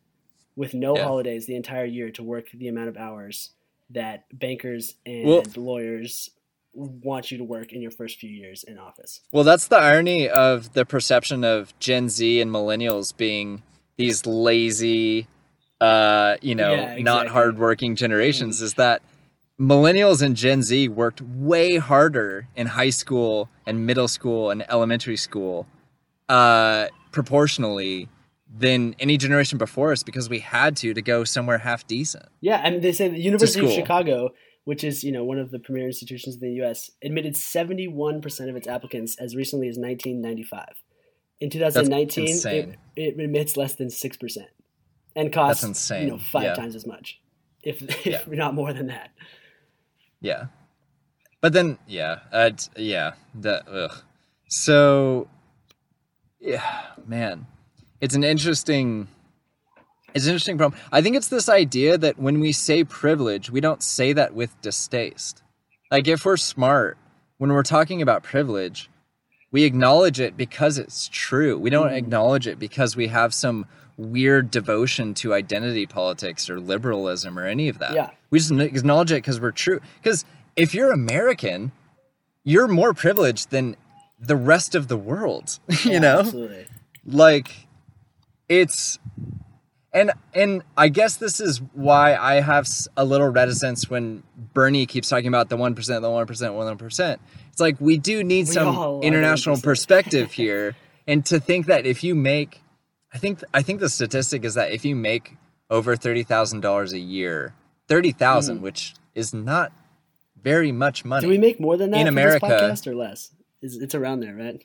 with 0.56 0.74
no 0.74 0.96
Yeah. 0.96 1.04
holidays 1.04 1.46
the 1.46 1.56
entire 1.56 1.84
year 1.84 2.10
to 2.10 2.22
work 2.22 2.46
the 2.52 2.68
amount 2.68 2.88
of 2.88 2.96
hours 2.96 3.50
that 3.90 4.24
bankers 4.32 4.94
and 5.06 5.26
Well- 5.26 5.42
lawyers 5.56 6.30
want 6.76 7.30
you 7.30 7.38
to 7.38 7.44
work 7.44 7.72
in 7.72 7.80
your 7.80 7.92
first 7.92 8.18
few 8.18 8.30
years 8.30 8.64
in 8.64 8.78
office. 8.78 9.20
Well, 9.32 9.44
that's 9.44 9.68
the 9.68 9.76
irony 9.76 10.28
of 10.28 10.72
the 10.72 10.84
perception 10.84 11.44
of 11.44 11.78
Gen 11.78 12.08
Z 12.08 12.40
and 12.40 12.50
millennials 12.50 13.16
being 13.16 13.62
these 13.96 14.26
lazy, 14.26 15.28
uh, 15.80 16.36
you 16.42 16.56
know, 16.56 16.74
Yeah, 16.74 16.96
not 16.98 17.28
hardworking 17.28 17.94
generations. 17.94 18.60
Is 18.60 18.74
that 18.74 19.02
millennials 19.60 20.20
and 20.20 20.34
Gen 20.34 20.62
Z 20.62 20.88
worked 20.88 21.20
way 21.20 21.76
harder 21.76 22.48
in 22.56 22.66
high 22.66 22.90
school 22.90 23.48
and 23.64 23.86
middle 23.86 24.08
school 24.08 24.50
and 24.50 24.64
elementary 24.68 25.16
school, 25.16 25.68
uh, 26.28 26.88
proportionally 27.12 28.08
than 28.56 28.94
any 29.00 29.16
generation 29.16 29.58
before 29.58 29.90
us 29.92 30.02
because 30.02 30.28
we 30.28 30.38
had 30.38 30.76
to 30.76 30.94
to 30.94 31.02
go 31.02 31.24
somewhere 31.24 31.58
half 31.58 31.86
decent. 31.86 32.26
Yeah, 32.40 32.60
I 32.64 32.70
mean, 32.70 32.80
they 32.80 32.92
say 32.92 33.08
the 33.08 33.18
University 33.20 33.64
of. 33.66 33.72
Chicago, 33.72 34.30
which 34.64 34.84
is 34.84 35.02
you 35.02 35.10
know 35.12 35.24
one 35.24 35.38
of 35.38 35.50
the 35.50 35.58
premier 35.58 35.86
institutions 35.86 36.36
in 36.36 36.40
the 36.40 36.52
U.S., 36.62 36.90
admitted 37.02 37.36
71 37.36 38.20
percent 38.20 38.50
of 38.50 38.56
its 38.56 38.66
applicants 38.68 39.16
as 39.18 39.34
recently 39.34 39.68
as 39.68 39.76
1995. 39.76 40.66
In 41.40 41.50
2019, 41.50 42.26
it, 42.46 42.78
it 42.96 43.18
admits 43.20 43.56
less 43.56 43.74
than 43.74 43.90
six 43.90 44.16
percent, 44.16 44.48
and 45.16 45.32
costs 45.32 45.62
That's 45.62 45.68
insane. 45.70 46.06
you 46.06 46.12
know 46.12 46.18
five 46.18 46.44
Yeah. 46.44 46.54
times 46.54 46.76
as 46.76 46.86
much, 46.86 47.20
if, 47.62 47.82
Yeah. 48.06 48.18
if 48.18 48.28
not 48.28 48.54
more 48.54 48.72
than 48.72 48.86
that. 48.86 49.10
Yeah. 50.20 50.46
But 51.40 51.52
then, 51.52 51.76
yeah, 51.86 52.20
uh, 52.32 52.50
yeah, 52.76 53.12
the 53.38 53.68
ugh. 53.68 54.02
So, 54.48 55.28
yeah, 56.40 56.62
man, 57.06 57.46
it's 58.04 58.14
an 58.14 58.22
interesting, 58.24 59.08
it's 60.14 60.26
an 60.26 60.30
interesting 60.32 60.58
problem. 60.58 60.78
I 60.92 61.00
think 61.00 61.16
it's 61.16 61.28
this 61.28 61.48
idea 61.48 61.96
that 61.98 62.18
when 62.18 62.38
we 62.38 62.52
say 62.52 62.84
privilege, 62.84 63.50
we 63.50 63.60
don't 63.60 63.82
say 63.82 64.12
that 64.12 64.34
with 64.34 64.60
distaste. 64.60 65.42
Like 65.90 66.06
if 66.06 66.24
we're 66.26 66.36
smart, 66.36 66.98
when 67.38 67.50
we're 67.52 67.62
talking 67.62 68.02
about 68.02 68.22
privilege, 68.22 68.90
we 69.50 69.64
acknowledge 69.64 70.20
it 70.20 70.36
because 70.36 70.76
it's 70.78 71.08
true. 71.10 71.56
We 71.58 71.70
don't 71.70 71.88
Mhm. 71.90 71.96
acknowledge 71.96 72.46
it 72.46 72.58
because 72.58 72.94
we 72.94 73.06
have 73.08 73.32
some 73.32 73.64
weird 73.96 74.50
devotion 74.50 75.14
to 75.14 75.32
identity 75.32 75.86
politics 75.86 76.50
or 76.50 76.60
liberalism 76.60 77.38
or 77.38 77.46
any 77.46 77.68
of 77.68 77.78
that. 77.78 77.94
Yeah. 77.94 78.10
We 78.30 78.38
just 78.38 78.50
acknowledge 78.50 79.12
it 79.12 79.22
because 79.22 79.40
we're 79.40 79.52
true. 79.52 79.80
Because 80.02 80.24
if 80.56 80.74
you're 80.74 80.92
American, 80.92 81.72
you're 82.44 82.68
more 82.68 82.92
privileged 82.92 83.50
than 83.50 83.76
the 84.20 84.36
rest 84.36 84.74
of 84.74 84.88
the 84.88 84.96
world. 84.96 85.58
you 85.84 85.92
Yeah, 85.92 85.98
know, 86.00 86.18
absolutely. 86.20 86.66
like 87.06 87.68
it's 88.48 88.98
and 89.92 90.12
and 90.34 90.62
I 90.76 90.88
guess 90.88 91.16
this 91.16 91.40
is 91.40 91.58
why 91.72 92.16
I 92.16 92.40
have 92.40 92.66
a 92.96 93.04
little 93.04 93.28
reticence 93.28 93.88
when 93.88 94.22
Bernie 94.52 94.86
keeps 94.86 95.08
talking 95.08 95.28
about 95.28 95.48
the 95.48 95.56
one 95.56 95.74
percent, 95.74 96.02
the 96.02 96.10
one 96.10 96.26
percent, 96.26 96.54
one 96.54 96.76
percent. 96.76 97.20
It's 97.52 97.60
like 97.60 97.80
we 97.80 97.96
do 97.98 98.24
need 98.24 98.48
We 98.48 98.52
some 98.54 98.76
all 98.76 98.96
are 98.96 99.00
the 99.00 99.06
international 99.06 99.56
perspective 99.58 100.32
here, 100.32 100.74
and 101.06 101.24
to 101.26 101.38
think 101.38 101.66
that 101.66 101.86
if 101.86 102.02
you 102.02 102.14
make, 102.16 102.60
I 103.12 103.18
think 103.18 103.42
I 103.54 103.62
think 103.62 103.80
the 103.80 103.88
statistic 103.88 104.44
is 104.44 104.54
that 104.54 104.72
if 104.72 104.84
you 104.84 104.96
make 104.96 105.36
over 105.70 105.94
thirty 105.96 106.24
thousand 106.24 106.60
dollars 106.60 106.92
a 106.92 106.98
year, 106.98 107.54
thirty 107.88 108.12
Mhm. 108.12 108.60
which 108.60 108.94
is 109.14 109.32
not 109.32 109.70
very 110.42 110.72
much 110.72 111.04
money. 111.04 111.22
Do 111.22 111.28
we 111.28 111.38
make 111.38 111.60
more 111.60 111.76
than 111.76 111.90
that 111.92 112.00
In 112.00 112.08
America- 112.08 112.46
podcast 112.46 112.86
or 112.88 112.94
less? 112.96 113.30
Is 113.62 113.78
it's 113.80 113.94
around 113.94 114.20
there, 114.20 114.34
right? 114.34 114.62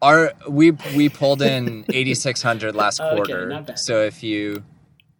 Our 0.00 0.32
we 0.48 0.70
we 0.94 1.08
pulled 1.08 1.42
in 1.42 1.84
eighty 1.92 2.14
six 2.14 2.40
hundred 2.42 2.74
last 2.76 3.00
Okay, 3.00 3.16
quarter. 3.16 3.48
bad. 3.62 3.78
So 3.78 4.02
if 4.02 4.22
you 4.22 4.62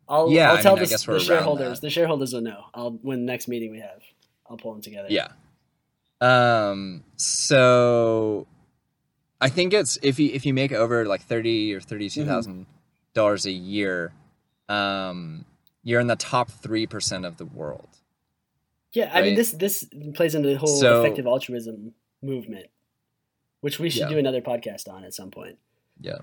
I'll, 0.09 0.31
Yeah, 0.31 0.53
I'll 0.53 0.59
I 0.59 0.63
tell 0.63 0.75
mean, 0.75 0.83
I 0.83 0.85
the, 0.87 0.91
guess 0.91 1.05
the 1.05 1.11
we're 1.11 1.17
around 1.17 1.25
shareholders. 1.25 1.81
The 1.81 1.91
shareholders 1.91 2.33
will 2.33 2.41
know. 2.43 2.65
I'll 2.75 2.93
when 3.03 3.25
next 3.25 3.49
meeting 3.49 3.71
we 3.73 3.81
have, 3.81 4.03
I'll 4.49 4.57
pull 4.57 4.73
them 4.73 4.81
together. 4.83 5.09
Yeah. 5.11 5.29
Um. 6.21 7.05
So, 7.17 8.47
I 9.41 9.49
think 9.49 9.73
it's 9.75 9.99
if 10.03 10.19
you 10.19 10.31
if 10.33 10.47
you 10.47 10.55
make 10.55 10.73
over 10.73 11.05
like 11.07 11.23
thirty 11.23 11.75
or 11.75 11.81
thirty 11.81 12.09
Mm-hmm. 12.09 12.63
dollars 13.15 13.47
a 13.47 13.51
year, 13.53 14.13
um, 14.69 15.45
you're 15.85 16.01
in 16.01 16.07
the 16.07 16.17
top 16.17 16.51
three 16.51 16.87
percent 16.87 17.25
of 17.25 17.37
the 17.37 17.45
world. 17.45 17.89
Yeah, 18.93 19.11
I 19.13 19.23
mean 19.23 19.35
this 19.35 19.53
this 19.53 19.85
plays 20.15 20.35
into 20.35 20.49
the 20.49 20.57
whole 20.59 20.69
So- 20.69 21.03
effective 21.03 21.27
altruism 21.27 21.95
movement, 22.23 22.67
which 23.61 23.79
we 23.79 23.91
should 23.91 24.03
Yeah. 24.03 24.09
do 24.09 24.19
another 24.19 24.41
podcast 24.41 24.89
on 24.89 25.05
at 25.05 25.15
some 25.15 25.31
point. 25.31 25.59
Yeah. 26.01 26.19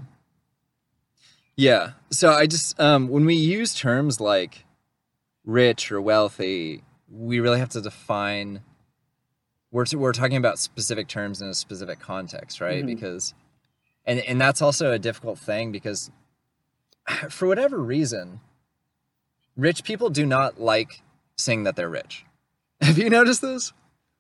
Yeah. 1.55 1.91
So 2.11 2.31
I 2.31 2.47
just 2.47 2.79
um 2.79 3.07
when 3.07 3.25
we 3.25 3.35
use 3.35 3.73
terms 3.75 4.19
like 4.19 4.65
rich 5.45 5.91
or 5.91 6.01
wealthy, 6.01 6.83
we 7.09 7.39
really 7.39 7.59
have 7.59 7.69
to 7.69 7.81
define 7.81 8.61
we're 9.71 9.85
we're 9.93 10.13
talking 10.13 10.37
about 10.37 10.59
specific 10.59 11.07
terms 11.07 11.41
in 11.41 11.47
a 11.49 11.53
specific 11.53 11.99
context, 11.99 12.61
right? 12.61 12.83
Mhm. 12.83 12.87
Because 12.87 13.33
and 14.05 14.19
and 14.21 14.39
that's 14.39 14.61
also 14.61 14.91
a 14.91 14.99
difficult 14.99 15.39
thing 15.39 15.71
because 15.71 16.11
for 17.29 17.47
whatever 17.47 17.77
reason 17.77 18.39
rich 19.55 19.83
people 19.83 20.09
do 20.09 20.25
not 20.25 20.59
like 20.59 21.01
saying 21.37 21.63
that 21.63 21.75
they're 21.75 21.89
rich. 21.89 22.25
Have 22.81 22.97
you 22.97 23.09
noticed 23.09 23.41
this? 23.41 23.71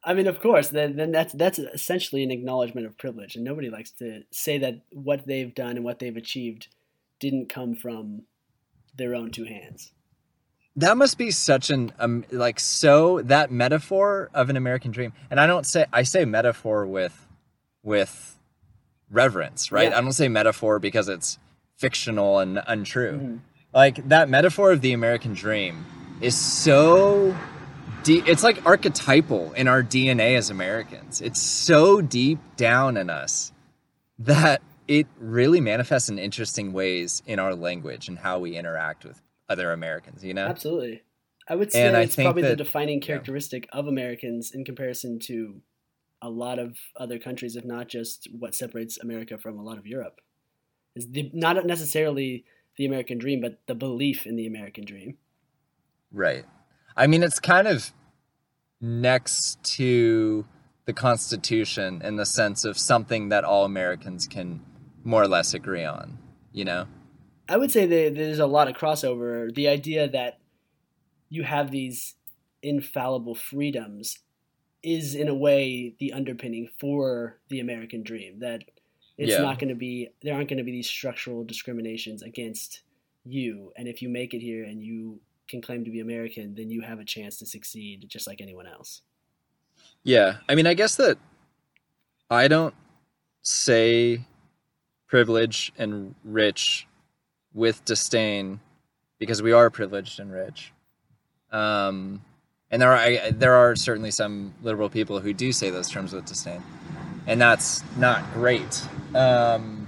I 0.07 0.13
mean, 0.13 0.27
of 0.27 0.39
course, 0.39 0.69
then 0.69 0.95
then 0.95 1.11
that's 1.11 1.33
that's 1.33 1.57
essentially 1.57 2.23
an 2.23 2.29
acknowledgement 2.29 2.85
of 2.85 2.97
privilege, 2.97 3.35
and 3.35 3.43
nobody 3.43 3.71
likes 3.71 3.91
to 3.93 4.21
say 4.31 4.59
that 4.59 4.81
what 4.91 5.25
they've 5.25 5.53
done 5.53 5.77
and 5.77 5.83
what 5.83 5.97
they've 5.97 6.15
achieved 6.15 6.67
didn't 7.19 7.49
come 7.49 7.75
from 7.75 8.21
their 8.95 9.15
own 9.15 9.31
two 9.31 9.45
hands. 9.45 9.91
That 10.75 10.95
must 10.97 11.17
be 11.17 11.31
such 11.31 11.69
an 11.69 11.91
um, 11.99 12.23
like 12.31 12.59
so 12.59 13.21
that 13.23 13.51
metaphor 13.51 14.29
of 14.33 14.49
an 14.49 14.57
American 14.57 14.91
dream. 14.91 15.13
And 15.31 15.39
I 15.39 15.47
don't 15.47 15.65
say 15.65 15.85
I 15.91 16.03
say 16.03 16.23
metaphor 16.23 16.85
with 16.85 17.27
with 17.81 18.37
reverence, 19.09 19.71
right? 19.71 19.89
Yeah. 19.89 19.97
I 19.97 20.01
don't 20.01 20.11
say 20.11 20.27
metaphor 20.27 20.77
because 20.79 21.09
it's 21.09 21.39
fictional 21.77 22.39
and 22.39 22.61
untrue. 22.67 23.11
Mhm. 23.13 23.39
Like 23.73 24.07
that 24.09 24.29
metaphor 24.29 24.71
of 24.71 24.81
the 24.81 24.93
American 24.93 25.33
dream 25.33 25.85
is 26.21 26.37
so 26.37 27.35
it's 28.07 28.43
like 28.43 28.65
archetypal 28.65 29.53
in 29.53 29.67
our 29.67 29.83
DNA 29.83 30.37
as 30.37 30.49
Americans. 30.49 31.21
It's 31.21 31.41
so 31.41 32.01
deep 32.01 32.39
down 32.55 32.97
in 32.97 33.09
us 33.09 33.51
that 34.19 34.61
it 34.87 35.07
really 35.19 35.59
manifests 35.59 36.09
in 36.09 36.19
interesting 36.19 36.73
ways 36.73 37.23
in 37.25 37.39
our 37.39 37.55
language 37.55 38.07
and 38.07 38.19
how 38.19 38.39
we 38.39 38.55
interact 38.55 39.03
with 39.03 39.21
other 39.49 39.71
Americans, 39.71 40.23
you 40.23 40.33
know? 40.33 40.45
Absolutely, 40.45 41.03
I 41.47 41.55
would 41.55 41.71
say 41.71 41.87
And 41.87 41.97
I 41.97 42.01
it's 42.01 42.15
probably 42.15 42.43
the 42.43 42.55
defining 42.55 43.01
characteristic 43.01 43.67
of 43.71 43.87
Americans 43.87 44.51
in 44.51 44.65
comparison 44.65 45.19
to 45.19 45.61
a 46.21 46.29
lot 46.29 46.59
of 46.59 46.77
other 46.95 47.19
countries, 47.19 47.55
if 47.55 47.65
not 47.65 47.87
just 47.87 48.27
what 48.31 48.55
separates 48.55 48.97
America 48.97 49.37
from 49.37 49.59
a 49.59 49.63
lot 49.63 49.77
of 49.77 49.85
Europe. 49.85 50.21
Is 50.95 51.09
the 51.11 51.29
not 51.33 51.65
necessarily 51.65 52.45
the 52.77 52.85
American 52.85 53.17
dream, 53.17 53.41
but 53.41 53.59
the 53.67 53.75
belief 53.75 54.25
in 54.25 54.35
the 54.35 54.47
American 54.47 54.85
dream. 54.85 55.17
Right. 56.11 56.45
I 56.95 57.07
mean, 57.07 57.23
it's 57.23 57.39
kind 57.39 57.67
of 57.67 57.91
next 58.81 59.63
to 59.75 60.45
the 60.85 60.93
Constitution 60.93 62.01
in 62.03 62.15
the 62.15 62.25
sense 62.25 62.63
of 62.63 62.77
something 62.77 63.29
that 63.29 63.43
all 63.43 63.65
Americans 63.65 64.27
can 64.27 64.61
more 65.03 65.21
or 65.23 65.27
less 65.27 65.53
agree 65.53 65.83
on, 65.83 66.17
you 66.51 66.65
know? 66.65 66.87
I 67.49 67.57
would 67.57 67.71
say 67.71 67.85
that 67.85 68.15
there's 68.15 68.39
a 68.39 68.45
lot 68.47 68.67
of 68.67 68.75
crossover. 68.75 69.53
The 69.53 69.67
idea 69.67 70.07
that 70.09 70.39
you 71.29 71.43
have 71.43 71.71
these 71.71 72.15
infallible 72.61 73.35
freedoms 73.35 74.19
is, 74.81 75.15
in 75.15 75.27
a 75.27 75.35
way, 75.35 75.95
the 75.99 76.13
underpinning 76.13 76.69
for 76.79 77.39
the 77.49 77.59
American 77.59 78.03
dream. 78.03 78.39
That 78.39 78.63
it's 79.17 79.31
Yeah. 79.31 79.41
not 79.41 79.59
going 79.59 79.69
to 79.69 79.75
be, 79.75 80.09
there 80.21 80.35
aren't 80.35 80.49
going 80.49 80.57
to 80.57 80.63
be 80.63 80.71
these 80.71 80.89
structural 80.89 81.43
discriminations 81.43 82.21
against 82.21 82.81
you. 83.23 83.71
And 83.75 83.87
if 83.87 84.01
you 84.01 84.09
make 84.09 84.33
it 84.33 84.41
here 84.41 84.63
and 84.63 84.83
you 84.83 85.19
can 85.47 85.61
claim 85.61 85.83
to 85.85 85.91
be 85.91 85.99
American, 85.99 86.55
then 86.55 86.69
you 86.69 86.81
have 86.81 86.99
a 86.99 87.05
chance 87.05 87.37
to 87.37 87.45
succeed 87.45 88.05
just 88.07 88.27
like 88.27 88.41
anyone 88.41 88.67
else. 88.67 89.01
Yeah. 90.03 90.37
I 90.47 90.55
mean, 90.55 90.67
I 90.67 90.73
guess 90.73 90.95
that 90.95 91.17
I 92.29 92.47
don't 92.47 92.73
say 93.41 94.21
privilege 95.07 95.71
and 95.77 96.15
rich 96.23 96.87
with 97.53 97.83
disdain 97.85 98.59
because 99.19 99.41
we 99.41 99.51
are 99.51 99.69
privileged 99.69 100.19
and 100.19 100.31
rich. 100.31 100.73
Um, 101.51 102.21
and 102.71 102.81
there 102.81 102.91
are 102.91 102.97
I, 102.97 103.31
there 103.31 103.53
are 103.53 103.75
certainly 103.75 104.11
some 104.11 104.53
liberal 104.61 104.89
people 104.89 105.19
who 105.19 105.33
do 105.33 105.53
say 105.53 105.69
those 105.69 105.89
terms 105.89 106.11
with 106.11 106.25
disdain, 106.25 106.61
and 107.27 107.39
that's 107.39 107.83
not 107.97 108.33
great. 108.33 108.81
Um, 109.13 109.87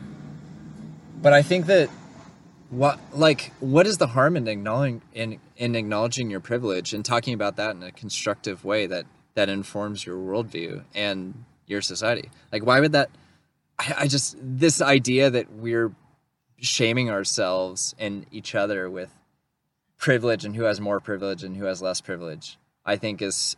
but 1.21 1.33
I 1.33 1.41
think 1.41 1.65
that 1.65 1.89
what 2.69 2.99
like 3.13 3.51
what 3.59 3.87
is 3.87 3.97
the 3.97 4.07
harm 4.07 4.37
in 4.37 4.47
acknowledging 4.47 5.01
in, 5.13 5.39
in 5.57 5.75
acknowledging 5.75 6.29
your 6.29 6.39
privilege 6.39 6.93
and 6.93 7.03
talking 7.03 7.33
about 7.33 7.55
that 7.57 7.75
in 7.75 7.83
a 7.83 7.91
constructive 7.91 8.63
way 8.63 8.87
that 8.87 9.05
that 9.35 9.49
informs 9.49 10.05
your 10.05 10.17
worldview 10.17 10.83
and 10.95 11.45
your 11.65 11.81
society? 11.81 12.29
Like, 12.51 12.65
why 12.65 12.79
would 12.79 12.93
that? 12.93 13.09
I, 13.79 13.95
I 13.99 14.07
just 14.07 14.35
this 14.39 14.81
idea 14.81 15.29
that 15.29 15.51
we're 15.51 15.93
shaming 16.59 17.09
ourselves 17.09 17.93
and 17.99 18.25
each 18.31 18.55
other 18.55 18.89
with 18.89 19.13
privilege 19.97 20.45
and 20.45 20.55
who 20.55 20.63
has 20.63 20.79
more 20.79 20.99
privilege 20.99 21.43
and 21.43 21.57
who 21.57 21.65
has 21.65 21.81
less 21.81 22.01
privilege 22.01 22.57
i 22.85 22.95
think 22.95 23.19
is 23.21 23.55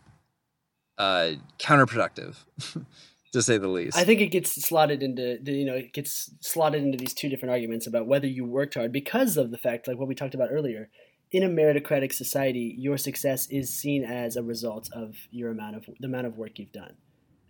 uh, 0.99 1.31
counterproductive, 1.57 2.35
to 3.33 3.41
say 3.41 3.57
the 3.57 3.67
least. 3.67 3.97
I 3.97 4.03
think 4.03 4.21
it 4.21 4.27
gets 4.27 4.51
slotted 4.63 5.01
into 5.01 5.39
you 5.45 5.65
know 5.65 5.75
it 5.75 5.93
gets 5.93 6.29
slotted 6.41 6.83
into 6.83 6.97
these 6.97 7.13
two 7.13 7.29
different 7.29 7.51
arguments 7.51 7.87
about 7.87 8.05
whether 8.05 8.27
you 8.27 8.45
worked 8.45 8.75
hard 8.75 8.91
because 8.91 9.37
of 9.37 9.49
the 9.49 9.57
fact 9.57 9.87
like 9.87 9.97
what 9.97 10.07
we 10.07 10.13
talked 10.13 10.35
about 10.35 10.49
earlier. 10.51 10.89
In 11.31 11.43
a 11.43 11.47
meritocratic 11.49 12.11
society, 12.11 12.75
your 12.77 12.97
success 12.97 13.47
is 13.51 13.71
seen 13.71 14.03
as 14.03 14.35
a 14.35 14.41
result 14.43 14.89
of 14.93 15.15
your 15.31 15.51
amount 15.51 15.75
of 15.75 15.85
the 15.99 16.07
amount 16.07 16.25
of 16.25 16.37
work 16.37 16.57
you've 16.57 16.71
done. 16.71 16.95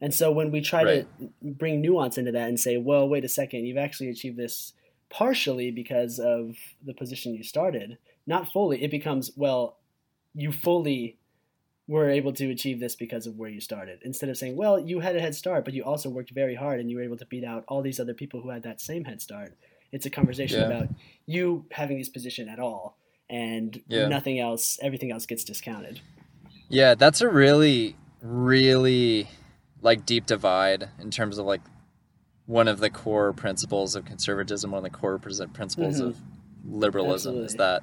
And 0.02 0.14
so 0.14 0.32
when 0.32 0.52
we 0.52 0.62
try 0.62 0.84
Right. 0.84 1.08
to 1.20 1.30
bring 1.42 1.82
nuance 1.82 2.18
into 2.18 2.32
that 2.32 2.50
and 2.50 2.60
say, 2.60 2.78
well, 2.78 3.08
wait 3.08 3.24
a 3.24 3.30
second, 3.30 3.66
you've 3.66 3.78
actually 3.78 4.10
achieved 4.10 4.38
this 4.38 4.74
partially 5.10 5.72
because 5.72 6.20
of 6.20 6.56
the 6.86 6.94
position 6.94 7.34
you 7.34 7.44
started, 7.44 7.98
not 8.28 8.52
fully, 8.52 8.84
it 8.84 8.92
becomes, 8.92 9.32
well, 9.36 9.78
you 10.36 10.52
fully 10.52 11.18
were 11.88 12.10
able 12.10 12.32
to 12.34 12.52
achieve 12.52 12.80
this 12.80 12.96
because 12.96 13.26
of 13.26 13.38
where 13.38 13.50
you 13.50 13.60
started. 13.60 14.00
Instead 14.04 14.30
of 14.30 14.38
saying, 14.38 14.56
well, 14.56 14.80
you 14.80 15.00
had 15.00 15.16
a 15.16 15.20
head 15.22 15.34
start, 15.36 15.66
but 15.66 15.74
you 15.74 15.84
also 15.84 16.10
worked 16.10 16.30
very 16.30 16.54
hard 16.56 16.80
and 16.80 16.90
you 16.92 16.98
were 16.98 17.04
able 17.04 17.18
to 17.18 17.26
beat 17.26 17.44
out 17.44 17.64
all 17.68 17.82
these 17.82 18.00
other 18.00 18.14
people 18.14 18.42
who 18.42 18.50
had 18.50 18.64
that 18.64 18.80
same 18.80 19.06
head 19.06 19.22
start. 19.22 19.58
It's 19.92 20.06
a 20.06 20.10
conversation 20.10 20.60
Yeah. 20.60 20.68
about 20.68 20.90
you 21.26 21.66
having 21.72 21.98
this 21.98 22.10
position 22.10 22.48
at 22.48 22.60
all 22.60 22.99
and 23.30 23.82
Yeah. 23.88 24.08
nothing 24.08 24.40
else, 24.40 24.78
everything 24.82 25.12
else 25.12 25.26
gets 25.26 25.44
discounted. 25.44 26.00
Yeah, 26.70 26.96
that's 26.96 27.22
a 27.22 27.30
really, 27.30 27.96
really 28.22 29.28
like 29.82 30.06
deep 30.06 30.26
divide 30.26 30.90
in 31.00 31.10
terms 31.12 31.38
of 31.38 31.46
like 31.46 31.62
one 32.46 32.68
of 32.68 32.80
the 32.80 32.90
core 32.90 33.32
principles 33.34 33.96
of 33.96 34.06
conservatism, 34.06 34.72
one 34.72 34.80
of 34.86 34.92
the 34.92 34.98
core 34.98 35.20
principles 35.20 36.02
Mhm. 36.02 36.08
of 36.08 36.18
liberalism 36.66 37.38
is 37.44 37.56
that 37.56 37.82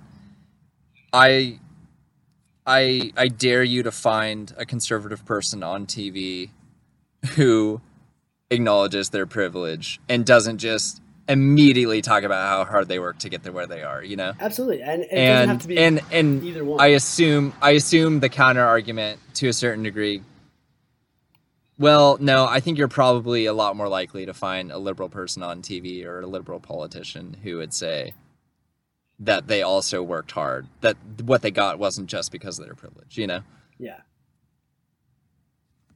I, 1.13 1.61
I, 2.67 3.13
I 3.17 3.29
dare 3.29 3.63
you 3.63 3.83
to 3.85 3.93
find 3.93 4.53
a 4.57 4.67
conservative 4.67 5.25
person 5.25 5.63
on 5.63 5.87
TV 5.87 6.51
who 7.37 7.81
acknowledges 8.51 9.11
their 9.11 9.27
privilege 9.27 10.01
and 10.09 10.27
doesn't 10.27 10.59
just 10.59 11.01
immediately 11.29 12.03
talk 12.03 12.23
about 12.23 12.49
how 12.49 12.65
hard 12.65 12.89
they 12.89 12.99
work 12.99 13.19
to 13.19 13.29
get 13.29 13.43
to 13.45 13.53
where 13.53 13.67
they 13.67 13.83
are. 13.83 14.03
You 14.03 14.17
know 14.17 14.33
Absolutely. 14.41 14.83
And 14.83 15.03
it 15.03 15.09
doesn't 15.11 15.19
have 15.19 15.49
and 15.49 15.61
to 15.61 15.69
be 15.69 15.79
and 15.79 16.01
and 16.13 16.45
either 16.45 16.65
one. 16.65 16.81
I 16.81 16.89
assume 16.89 17.53
I 17.61 17.71
assume 17.73 18.21
the 18.21 18.29
counter 18.29 18.65
argument 18.65 19.21
to 19.35 19.49
a 19.49 19.53
certain 19.53 19.83
degree. 19.83 20.23
Well, 21.79 22.17
no, 22.21 22.47
I 22.47 22.61
think 22.61 22.79
you're 22.79 22.89
probably 22.89 23.45
a 23.45 23.53
lot 23.53 23.77
more 23.77 23.89
likely 23.89 24.25
to 24.25 24.33
find 24.33 24.73
a 24.73 24.79
liberal 24.79 25.11
person 25.11 25.43
on 25.43 25.61
TV 25.61 26.07
or 26.07 26.21
a 26.21 26.27
liberal 26.27 26.59
politician 26.59 27.37
who 27.43 27.59
would 27.59 27.75
say 27.75 28.15
that 29.19 29.47
they 29.47 29.63
also 29.63 30.03
worked 30.03 30.33
hard, 30.33 30.67
that 30.81 30.97
what 31.23 31.43
they 31.43 31.51
got 31.51 31.79
wasn't 31.79 32.09
just 32.09 32.33
because 32.33 32.59
of 32.59 32.65
their 32.65 32.75
privilege, 32.75 33.19
you 33.19 33.27
know? 33.27 33.43
Yeah. 33.79 34.01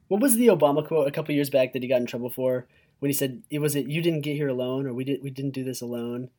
What 0.09 0.21
was 0.21 0.37
the 0.37 0.49
Obama 0.49 0.87
quote 0.87 1.07
a 1.07 1.11
couple 1.11 1.35
years 1.35 1.51
back 1.51 1.73
that 1.73 1.83
he 1.83 1.89
got 1.89 2.01
in 2.01 2.07
trouble 2.07 2.31
for 2.31 2.67
when 3.01 3.09
he 3.09 3.13
said 3.13 3.43
it 3.51 3.59
was 3.59 3.75
it 3.77 3.87
you 3.87 4.01
didn't 4.01 4.21
get 4.23 4.37
here 4.37 4.49
alone 4.49 4.87
or 4.87 4.95
we 4.95 5.05
did 5.05 5.23
we 5.23 5.31
didn't 5.31 5.53
do 5.53 5.65
this 5.65 5.81
alone? 5.81 6.31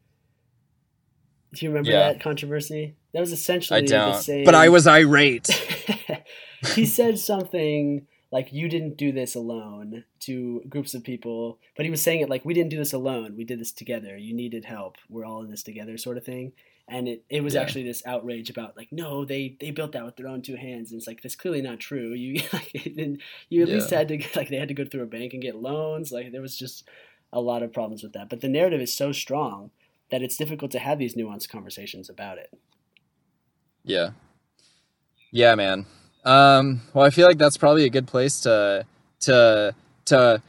Do 1.53 1.65
you 1.65 1.69
remember 1.69 1.91
Yeah. 1.91 2.13
that 2.13 2.21
controversy? 2.21 2.95
That 3.13 3.19
was 3.19 3.31
essentially 3.33 3.79
I 3.79 3.81
the 3.81 3.87
don't. 3.87 4.15
same. 4.21 4.45
But 4.45 4.55
I 4.55 4.69
was 4.69 4.87
irate. 4.87 5.47
he 6.75 6.85
said 6.85 7.19
something 7.19 8.07
like 8.31 8.53
you 8.53 8.69
didn't 8.69 8.95
do 8.95 9.11
this 9.11 9.35
alone 9.35 10.05
to 10.21 10.61
groups 10.69 10.93
of 10.93 11.03
people, 11.03 11.59
but 11.75 11.83
he 11.85 11.91
was 11.91 12.01
saying 12.01 12.21
it 12.21 12.29
like 12.29 12.45
we 12.45 12.53
didn't 12.53 12.69
do 12.69 12.77
this 12.77 12.93
alone. 12.93 13.35
We 13.35 13.43
did 13.43 13.59
this 13.59 13.73
together. 13.73 14.15
You 14.17 14.33
needed 14.33 14.63
help. 14.63 14.95
We're 15.09 15.25
all 15.25 15.43
in 15.43 15.51
this 15.51 15.63
together, 15.63 15.97
sort 15.97 16.15
of 16.17 16.23
thing. 16.23 16.53
And 16.87 17.07
it, 17.07 17.23
it 17.29 17.41
was 17.43 17.53
Yeah. 17.53 17.61
actually 17.61 17.83
this 17.83 18.05
outrage 18.05 18.49
about 18.49 18.75
like 18.75 18.89
no, 18.91 19.23
they 19.23 19.55
they 19.59 19.71
built 19.71 19.93
that 19.93 20.03
with 20.05 20.17
their 20.17 20.27
own 20.27 20.41
two 20.41 20.55
hands. 20.55 20.91
And 20.91 20.99
it's 20.99 21.07
like 21.07 21.21
that's 21.21 21.35
clearly 21.35 21.61
not 21.61 21.79
true. 21.79 22.13
You 22.13 22.41
like, 22.53 22.73
you 23.49 23.63
at 23.63 23.69
least 23.69 23.89
had 23.89 24.07
to 24.09 24.21
like 24.35 24.49
they 24.49 24.57
had 24.57 24.67
to 24.67 24.73
go 24.73 24.85
through 24.85 25.03
a 25.03 25.07
bank 25.07 25.33
and 25.33 25.41
get 25.41 25.55
loans. 25.55 26.11
Like 26.11 26.31
there 26.31 26.41
was 26.41 26.57
just 26.57 26.87
a 27.31 27.39
lot 27.39 27.63
of 27.63 27.71
problems 27.71 28.03
with 28.03 28.13
that. 28.13 28.29
But 28.29 28.41
the 28.41 28.49
narrative 28.49 28.81
is 28.81 28.93
so 28.93 29.11
strong 29.11 29.71
that 30.09 30.21
it's 30.21 30.35
difficult 30.35 30.71
to 30.71 30.79
have 30.79 30.99
these 30.99 31.15
nuanced 31.15 31.49
conversations 31.49 32.09
about 32.09 32.37
it. 32.37 32.51
Yeah. 33.83 34.09
Yeah, 35.31 35.55
man. 35.55 35.85
Um, 36.25 36.81
well, 36.93 37.05
I 37.05 37.09
feel 37.09 37.25
like 37.25 37.37
that's 37.37 37.57
probably 37.57 37.85
a 37.85 37.89
good 37.89 38.07
place 38.07 38.41
to 38.41 38.85
to 39.21 39.73
to 40.05 40.41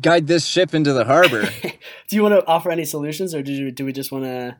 guide 0.00 0.26
this 0.26 0.46
ship 0.46 0.74
into 0.74 0.92
the 0.92 1.04
harbor. 1.04 1.48
do 2.08 2.16
you 2.16 2.22
want 2.22 2.34
to 2.34 2.46
offer 2.46 2.70
any 2.70 2.84
solutions, 2.84 3.34
or 3.34 3.42
do 3.42 3.52
you, 3.52 3.70
do 3.70 3.84
we 3.84 3.92
just 3.92 4.10
want 4.10 4.24
to 4.24 4.56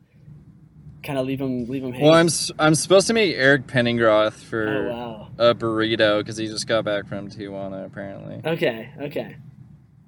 kind 1.06 1.18
of 1.18 1.26
leave 1.26 1.38
them 1.38 1.66
leave 1.66 1.82
them 1.82 1.92
hanging? 1.92 2.06
well, 2.06 2.14
I'm 2.14 2.28
I'm 2.58 2.74
supposed 2.74 3.06
to 3.06 3.14
meet 3.14 3.34
Eric 3.36 3.66
Penningroth 3.66 4.26
oh 4.26 4.30
for 4.30 4.88
wow. 4.88 5.28
a 5.38 5.54
burrito 5.54 6.18
because 6.18 6.36
he 6.36 6.46
just 6.46 6.66
got 6.66 6.84
back 6.84 7.06
from 7.06 7.30
Tijuana 7.30 7.86
apparently. 7.86 8.40
Okay, 8.44 8.90
okay. 9.00 9.36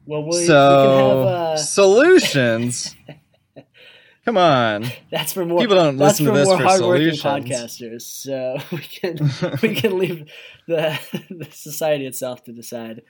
Well, 0.06 0.24
we, 0.24 0.46
so 0.46 0.78
we 0.78 0.86
can 0.86 0.98
have 0.98 1.26
uh, 1.26 1.56
solutions. 1.58 2.96
Come 4.24 4.36
on. 4.36 4.84
that's 5.10 5.32
for 5.32 5.46
more. 5.46 5.58
people 5.58 5.76
don't 5.76 5.96
listen 5.96 6.26
to 6.26 6.32
for 6.32 6.38
this 6.38 6.48
more 6.48 6.58
for 6.58 6.64
hardworking 6.64 7.14
solutions. 7.14 7.48
podcasters. 7.48 8.02
So 8.02 8.58
we 8.72 8.78
can 8.80 9.58
we 9.62 9.74
can 9.74 9.98
leave 9.98 10.30
the 10.66 10.98
the 11.30 11.48
society 11.50 12.06
itself 12.06 12.44
to 12.44 12.52
decide. 12.52 13.02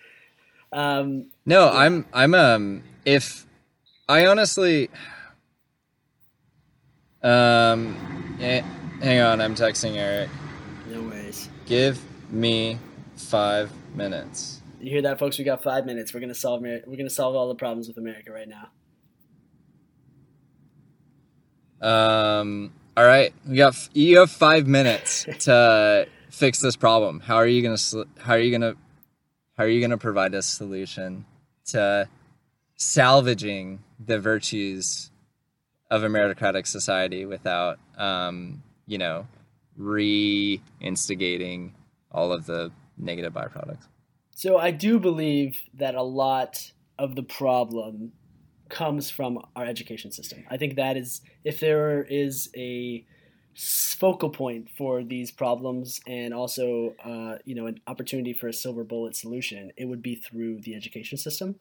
Um, 0.73 1.31
No, 1.45 1.71
I'm 1.71 2.07
I'm 2.13 2.35
um 2.35 2.85
if 3.05 3.47
I 4.09 4.27
honestly 4.27 4.91
um 7.23 8.37
eh, 8.41 8.63
hang 9.03 9.21
on, 9.21 9.41
I'm 9.41 9.55
texting 9.55 9.97
Eric. 9.97 10.29
no 10.89 11.03
worries. 11.03 11.49
Give 11.67 12.01
me 12.31 12.79
five 13.17 13.71
minutes. 13.95 14.63
You 14.81 14.91
hear 14.91 15.03
that, 15.03 15.19
folks? 15.19 15.37
We 15.39 15.45
got 15.45 15.63
five 15.63 15.85
minutes. 15.87 16.15
We're 16.15 16.21
gonna 16.21 16.35
solve. 16.35 16.63
We're 16.63 16.81
gonna 16.97 17.11
solve 17.11 17.35
all 17.35 17.49
the 17.49 17.55
problems 17.57 17.89
with 17.89 17.99
America 17.99 18.31
right 18.33 18.49
now. 18.49 18.69
Um. 21.81 22.73
All 22.97 23.05
right, 23.05 23.33
we 23.47 23.57
got. 23.57 23.75
f- 23.75 23.91
You 23.93 24.19
have 24.19 24.31
five 24.31 24.67
minutes 24.67 25.25
to 25.41 26.07
fix 26.31 26.61
this 26.61 26.77
problem. 26.77 27.21
How 27.21 27.37
are 27.37 27.47
you 27.47 27.63
gonna? 27.63 27.77
How 28.19 28.35
are 28.35 28.39
you 28.39 28.51
gonna? 28.51 28.75
How 29.57 29.65
are 29.65 29.69
you 29.69 29.81
gonna 29.81 29.99
provide 29.99 30.35
a 30.35 30.43
solution 30.43 31.25
to 31.67 32.09
salvaging 32.77 33.81
the 34.05 34.19
virtues 34.21 35.11
of 35.91 36.03
a 36.03 36.09
meritocratic 36.09 36.67
society 36.67 37.25
without, 37.25 37.79
um, 37.97 38.63
you 38.87 38.99
know, 38.99 39.27
re-instigating 39.77 41.75
all 42.11 42.33
of 42.33 42.47
the 42.47 42.71
negative 42.97 43.33
byproducts? 43.33 43.87
So 44.35 44.59
I 44.59 44.71
do 44.71 44.99
believe 44.99 45.63
that 45.75 45.95
a 45.95 46.03
lot 46.03 46.73
of 46.99 47.15
the 47.15 47.23
problem 47.23 48.13
comes 48.69 49.11
from 49.11 49.39
our 49.57 49.65
education 49.65 50.13
system. 50.13 50.45
I 50.51 50.57
think 50.57 50.77
that 50.77 50.97
is 50.97 51.23
if 51.45 51.61
there 51.61 52.03
is 52.03 52.51
a 52.57 53.05
focal 53.57 54.31
point 54.31 54.69
for 54.77 55.03
these 55.03 55.33
problems 55.33 56.01
and 56.07 56.33
also 56.33 56.95
uh, 57.05 57.39
you 57.45 57.55
know 57.55 57.67
an 57.67 57.81
opportunity 57.89 58.33
for 58.33 58.49
a 58.49 58.53
silver 58.53 58.85
bullet 58.85 59.17
solution, 59.17 59.73
it 59.77 59.87
would 59.87 60.03
be 60.03 60.15
through 60.15 60.61
the 60.61 60.75
education 60.75 61.19
system. 61.19 61.57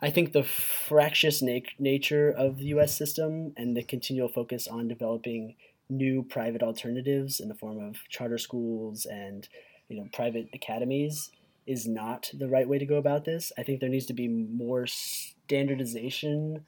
I 0.00 0.10
think 0.10 0.32
the 0.32 0.44
fractious 0.44 1.42
na- 1.42 1.58
nature 1.78 2.30
of 2.30 2.58
the 2.58 2.66
U.S. 2.66 2.96
system 2.96 3.52
and 3.56 3.76
the 3.76 3.82
continual 3.82 4.28
focus 4.28 4.68
on 4.68 4.86
developing 4.86 5.56
new 5.88 6.22
private 6.22 6.62
alternatives 6.62 7.40
in 7.40 7.48
the 7.48 7.54
form 7.54 7.82
of 7.82 7.96
charter 8.08 8.38
schools 8.38 9.06
and 9.06 9.48
you 9.88 9.96
know 9.96 10.06
private 10.12 10.48
academies 10.52 11.30
is 11.66 11.86
not 11.86 12.30
the 12.32 12.48
right 12.48 12.68
way 12.68 12.78
to 12.78 12.86
go 12.86 12.96
about 12.96 13.24
this. 13.24 13.52
I 13.58 13.62
think 13.62 13.80
there 13.80 13.88
needs 13.88 14.06
to 14.06 14.14
be 14.14 14.28
more 14.28 14.86
standardization 14.86 16.64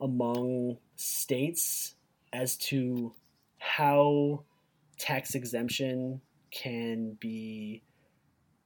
among 0.00 0.78
states 0.96 1.94
as 2.32 2.56
to 2.56 3.12
how 3.58 4.44
tax 4.98 5.34
exemption 5.34 6.20
can 6.50 7.18
be 7.20 7.82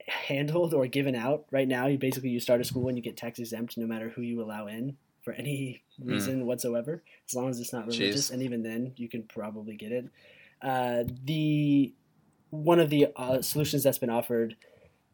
handled 0.07 0.75
or 0.75 0.87
given 0.87 1.15
out. 1.15 1.45
Right 1.51 1.69
now, 1.69 1.87
you 1.87 1.99
basically 1.99 2.31
you 2.31 2.41
start 2.41 2.61
a 2.61 2.65
school 2.65 2.89
and 2.89 2.97
you 2.97 3.03
get 3.03 3.17
tax 3.17 3.39
exempt 3.39 3.77
no 3.77 3.87
matter 3.87 4.11
who 4.11 4.23
you 4.23 4.43
allow 4.43 4.67
in 4.67 4.97
for 5.23 5.33
any 5.33 5.83
reason 6.03 6.47
whatsoever, 6.47 7.03
as 7.29 7.35
long 7.35 7.49
as 7.49 7.59
it's 7.59 7.73
not 7.73 7.87
religious. 7.87 8.29
Jeez. 8.29 8.33
And 8.33 8.43
even 8.43 8.63
then, 8.63 8.93
you 8.97 9.09
can 9.09 9.23
probably 9.23 9.77
get 9.77 9.93
it. 9.93 10.07
Uh, 10.61 11.05
the 11.25 11.95
one 12.51 12.79
of 12.79 12.91
the 12.91 13.09
uh, 13.17 13.43
solutions 13.43 13.83
that's 13.83 13.99
been 13.99 14.11
offered 14.11 14.57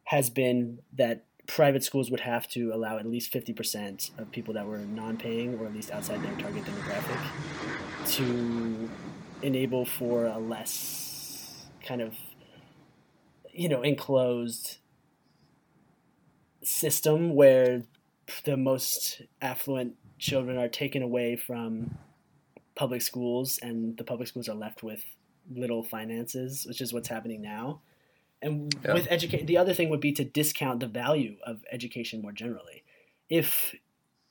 has 0.04 0.28
been 0.28 0.80
that 0.92 1.24
private 1.46 1.82
schools 1.82 2.10
would 2.10 2.20
have 2.20 2.46
to 2.48 2.70
allow 2.72 2.98
at 2.98 3.06
least 3.06 3.32
50% 3.32 4.18
of 4.18 4.30
people 4.30 4.54
that 4.54 4.66
were 4.66 4.78
non-paying 4.78 5.58
or 5.58 5.66
at 5.66 5.74
least 5.74 5.90
outside 5.90 6.22
their 6.22 6.34
target 6.36 6.64
demographic 6.64 8.06
to 8.06 8.88
enable 9.42 9.84
for 9.84 10.26
a 10.26 10.38
less 10.38 11.66
kind 11.84 12.00
of 12.00 12.14
you 13.60 13.68
know 13.68 13.82
enclosed 13.82 14.78
system 16.62 17.34
where 17.34 17.82
the 18.46 18.56
most 18.56 19.20
affluent 19.42 19.96
children 20.18 20.56
are 20.56 20.68
taken 20.68 21.02
away 21.02 21.36
from 21.36 21.98
public 22.74 23.02
schools 23.02 23.58
and 23.60 23.98
the 23.98 24.04
public 24.04 24.28
schools 24.28 24.48
are 24.48 24.54
left 24.54 24.82
with 24.82 25.02
little 25.54 25.82
finances 25.82 26.64
which 26.66 26.80
is 26.80 26.92
what's 26.94 27.08
happening 27.08 27.42
now 27.42 27.80
And 28.42 28.74
Yeah. 28.84 28.94
with 28.94 29.06
education, 29.10 29.46
the 29.46 29.58
other 29.58 29.74
thing 29.74 29.90
would 29.90 30.00
be 30.00 30.12
to 30.12 30.24
discount 30.24 30.80
the 30.80 30.86
value 30.86 31.36
of 31.44 31.62
education 31.70 32.22
more 32.22 32.32
generally. 32.32 32.82
If, 33.28 33.74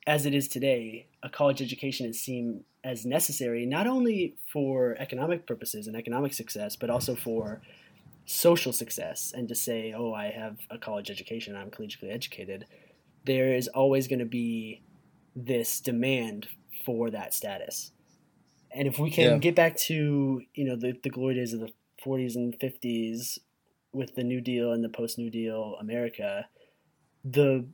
as 0.08 0.26
it 0.26 0.34
is 0.34 0.48
today, 0.48 1.06
a 1.22 1.30
college 1.30 1.62
education 1.62 2.08
is 2.08 2.20
seen 2.20 2.64
as 2.84 3.06
necessary 3.06 3.68
not 3.68 3.86
only 3.86 4.36
for 4.52 4.96
economic 5.00 5.46
purposes 5.46 5.88
and 5.88 5.96
economic 5.96 6.34
success, 6.34 6.76
but 6.76 6.90
also 6.90 7.14
for 7.16 7.62
social 8.30 8.72
success, 8.72 9.34
and 9.36 9.48
to 9.50 9.56
say, 9.56 9.92
"Oh, 9.92 10.14
I 10.14 10.28
have 10.30 10.60
a 10.70 10.78
college 10.78 11.10
education, 11.10 11.56
I'm 11.56 11.72
collegiately 11.72 12.12
educated," 12.12 12.66
there 13.26 13.54
is 13.54 13.68
always 13.68 14.08
going 14.08 14.20
to 14.20 14.26
be 14.26 14.84
this 15.36 15.82
demand 15.82 16.48
for 16.86 17.10
that 17.10 17.34
status. 17.34 17.92
And 18.72 18.88
if 18.88 19.00
we 19.00 19.10
can 19.10 19.32
Yeah. 19.34 19.38
get 19.40 19.56
back 19.56 19.76
to 19.90 20.44
you 20.54 20.64
know 20.66 20.76
the, 20.76 20.92
the 21.04 21.10
glory 21.10 21.36
days 21.36 21.54
of 21.54 21.60
the 21.60 21.74
40s 22.06 22.36
and 22.36 22.58
50s 22.60 23.40
with 23.92 24.14
the 24.16 24.24
New 24.24 24.42
Deal 24.42 24.72
and 24.72 24.84
the 24.84 24.90
post 24.90 25.18
New 25.18 25.32
Deal 25.32 25.76
America, 25.80 26.48
the 27.24 27.68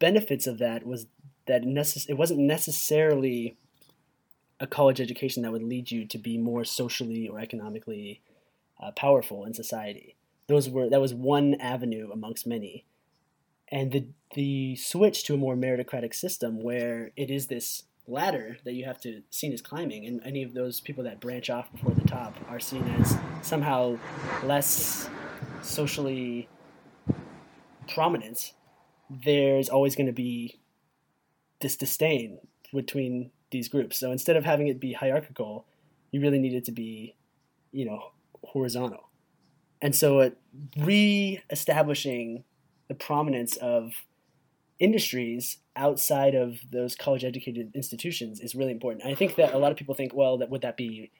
benefits 0.00 0.46
of 0.48 0.58
that 0.58 0.84
was 0.84 1.06
that 1.46 1.62
necess- 1.62 2.08
it 2.08 2.14
wasn't 2.14 2.40
necessarily 2.40 3.56
a 4.58 4.66
college 4.66 5.00
education 5.00 5.42
that 5.42 5.52
would 5.52 5.62
lead 5.62 5.90
you 5.90 6.04
to 6.06 6.18
be 6.18 6.36
more 6.36 6.64
socially 6.64 7.28
or 7.28 7.38
economically 7.38 8.20
uh, 8.80 8.90
powerful 8.92 9.44
in 9.44 9.54
society. 9.54 10.16
Those 10.46 10.68
were 10.68 10.88
that 10.88 11.00
was 11.00 11.14
one 11.14 11.54
avenue 11.60 12.10
amongst 12.12 12.46
many, 12.46 12.84
and 13.68 13.92
the 13.92 14.06
the 14.34 14.76
switch 14.76 15.24
to 15.24 15.34
a 15.34 15.36
more 15.36 15.56
meritocratic 15.56 16.14
system 16.14 16.62
where 16.62 17.10
it 17.16 17.30
is 17.30 17.46
this 17.46 17.84
ladder 18.06 18.56
that 18.64 18.72
you 18.72 18.84
have 18.84 19.00
to 19.00 19.22
seen 19.30 19.52
as 19.52 19.62
climbing, 19.62 20.06
and 20.06 20.20
any 20.24 20.42
of 20.42 20.54
those 20.54 20.80
people 20.80 21.04
that 21.04 21.20
branch 21.20 21.50
off 21.50 21.70
before 21.72 21.94
the 21.94 22.08
top 22.08 22.36
are 22.48 22.60
seen 22.60 22.82
as 23.00 23.16
somehow 23.42 23.96
less 24.42 25.08
socially 25.62 26.48
prominent. 27.88 28.54
There's 29.08 29.68
always 29.68 29.96
going 29.96 30.06
to 30.06 30.12
be 30.12 30.60
this 31.60 31.76
disdain 31.76 32.38
between 32.72 33.30
these 33.50 33.68
groups. 33.68 33.98
So 33.98 34.12
instead 34.12 34.36
of 34.36 34.44
having 34.44 34.68
it 34.68 34.80
be 34.80 34.92
hierarchical, 34.92 35.66
you 36.10 36.20
really 36.20 36.38
need 36.38 36.54
it 36.54 36.64
to 36.66 36.72
be, 36.72 37.16
you 37.72 37.84
know, 37.84 38.12
horizontal. 38.44 39.10
And 39.82 39.94
so 39.94 40.20
it 40.20 40.38
re-establishing 40.76 42.44
the 42.88 42.94
prominence 42.94 43.56
of 43.56 43.92
industries 44.78 45.58
outside 45.76 46.34
of 46.34 46.58
those 46.70 46.94
college 46.96 47.24
educated 47.24 47.70
institutions 47.74 48.40
is 48.40 48.54
really 48.54 48.72
important. 48.72 49.06
I 49.06 49.14
think 49.14 49.36
that 49.36 49.54
a 49.54 49.58
lot 49.58 49.70
of 49.70 49.78
people 49.78 49.94
think, 49.94 50.12
well, 50.14 50.38
that 50.38 50.50
would 50.50 50.62
that 50.62 50.76
be, 50.76 51.10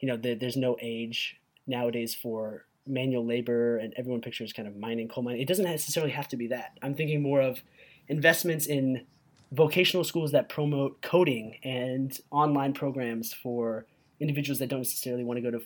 you 0.00 0.08
know, 0.08 0.16
there, 0.16 0.34
there's 0.34 0.56
no 0.56 0.76
age 0.80 1.40
nowadays 1.66 2.14
for 2.14 2.66
manual 2.86 3.24
labor 3.24 3.76
and 3.76 3.94
everyone 3.96 4.20
pictures 4.20 4.52
kind 4.52 4.66
of 4.66 4.76
mining, 4.76 5.08
coal 5.08 5.22
mining. 5.22 5.40
It 5.40 5.48
doesn't 5.48 5.64
necessarily 5.64 6.12
have 6.12 6.28
to 6.28 6.36
be 6.36 6.48
that. 6.48 6.78
I'm 6.82 6.94
thinking 6.94 7.22
more 7.22 7.40
of 7.40 7.62
investments 8.08 8.66
in 8.66 9.06
vocational 9.52 10.04
schools 10.04 10.32
that 10.32 10.48
promote 10.48 11.00
coding 11.02 11.56
and 11.62 12.18
online 12.30 12.72
programs 12.72 13.32
for 13.32 13.86
individuals 14.18 14.58
that 14.58 14.68
don't 14.68 14.80
necessarily 14.80 15.24
want 15.24 15.38
to 15.38 15.42
go 15.42 15.50
to 15.50 15.60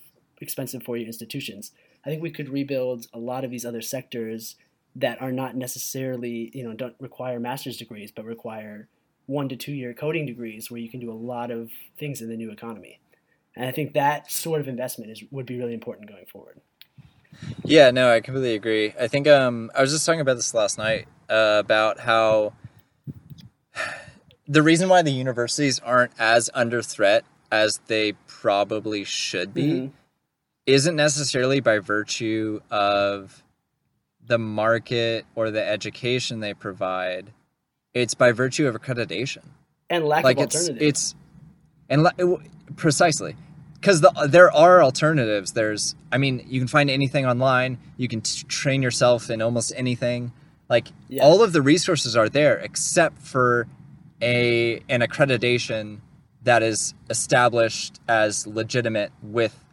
expensive 0.45 0.83
for 0.85 0.97
your 0.97 1.07
institutions. 1.07 1.73
I 2.07 2.11
think 2.11 2.23
we 2.23 2.31
could 2.31 2.49
rebuild 2.49 3.07
a 3.13 3.19
lot 3.19 3.45
of 3.45 3.51
these 3.51 3.65
other 3.65 3.83
sectors 3.83 4.57
that 4.95 5.21
are 5.21 5.33
not 5.33 5.57
necessarily, 5.57 6.51
you 6.55 6.63
know, 6.63 6.75
don't 6.75 6.95
require 7.01 7.41
master's 7.41 7.77
degrees, 7.77 8.13
but 8.13 8.25
require 8.25 8.89
one 9.27 9.49
to 9.49 9.57
two 9.57 9.73
year 9.73 9.93
coding 9.95 10.27
degrees 10.27 10.71
where 10.71 10.81
you 10.81 10.89
can 10.89 11.01
do 11.01 11.11
a 11.11 11.15
lot 11.33 11.51
of 11.51 11.71
things 11.99 12.21
in 12.21 12.29
the 12.29 12.37
new 12.37 12.51
economy. 12.51 13.01
And 13.57 13.67
I 13.67 13.73
think 13.73 13.95
that 13.95 14.31
sort 14.31 14.61
of 14.61 14.69
investment 14.69 15.11
is 15.11 15.25
would 15.31 15.47
be 15.47 15.59
really 15.59 15.75
important 15.75 16.09
going 16.09 16.27
forward. 16.27 16.61
Yeah, 17.65 17.91
no, 17.91 18.11
I 18.11 18.21
completely 18.21 18.55
agree. 18.55 18.95
I 19.01 19.09
think 19.09 19.27
um, 19.27 19.71
I 19.75 19.81
was 19.81 19.91
just 19.91 20.07
talking 20.07 20.21
about 20.21 20.37
this 20.37 20.55
last 20.55 20.79
night 20.79 21.09
uh, 21.29 21.57
about 21.59 21.99
how 22.01 22.53
the 24.47 24.63
reason 24.63 24.89
why 24.89 25.03
the 25.03 25.11
universities 25.11 25.81
aren't 25.81 26.13
as 26.19 26.51
under 26.55 26.83
threat 26.83 27.25
as 27.51 27.81
they 27.87 28.13
probably 28.27 29.05
should 29.05 29.55
be 29.55 29.73
Mhm. 29.73 29.91
Isn't 30.67 30.97
necessarily 30.97 31.61
by 31.61 31.79
virtue 31.79 32.61
of 32.71 33.43
the 34.27 34.39
market 34.39 35.27
or 35.35 35.51
the 35.51 35.67
education 35.67 36.41
they 36.41 36.55
provide. 36.55 37.31
It's 37.93 38.15
by 38.15 38.33
virtue 38.33 38.67
of 38.67 38.75
accreditation 38.75 39.43
And 39.91 40.05
lack 40.05 40.25
like 40.25 40.39
of 40.39 40.45
it's 40.45 40.57
alternatives. 40.57 40.89
it's 40.89 41.15
and 41.91 42.05
w- 42.19 42.43
precisely 42.77 43.37
because 43.75 44.01
the, 44.01 44.11
there 44.29 44.51
are 44.51 44.83
alternatives 44.83 45.53
there's 45.53 45.95
i 46.11 46.17
mean 46.17 46.43
you 46.49 46.59
can 46.59 46.67
find 46.67 46.89
anything 46.91 47.27
online 47.27 47.77
you 47.99 48.09
can 48.09 48.23
t- 48.23 48.43
train 48.49 48.81
yourself 48.83 49.29
in 49.29 49.43
almost 49.43 49.71
anything 49.77 50.33
like 50.71 50.89
Yeah. 51.09 51.23
all 51.23 51.43
of 51.43 51.53
the 51.53 51.61
resources 51.61 52.17
are 52.17 52.31
there 52.31 52.57
except 52.57 53.21
for 53.21 53.67
a 54.23 54.77
an 54.89 55.03
accreditation 55.03 55.99
that 56.43 56.63
is 56.63 56.95
established 57.11 58.01
as 58.09 58.47
legitimate 58.47 59.13
with 59.23 59.64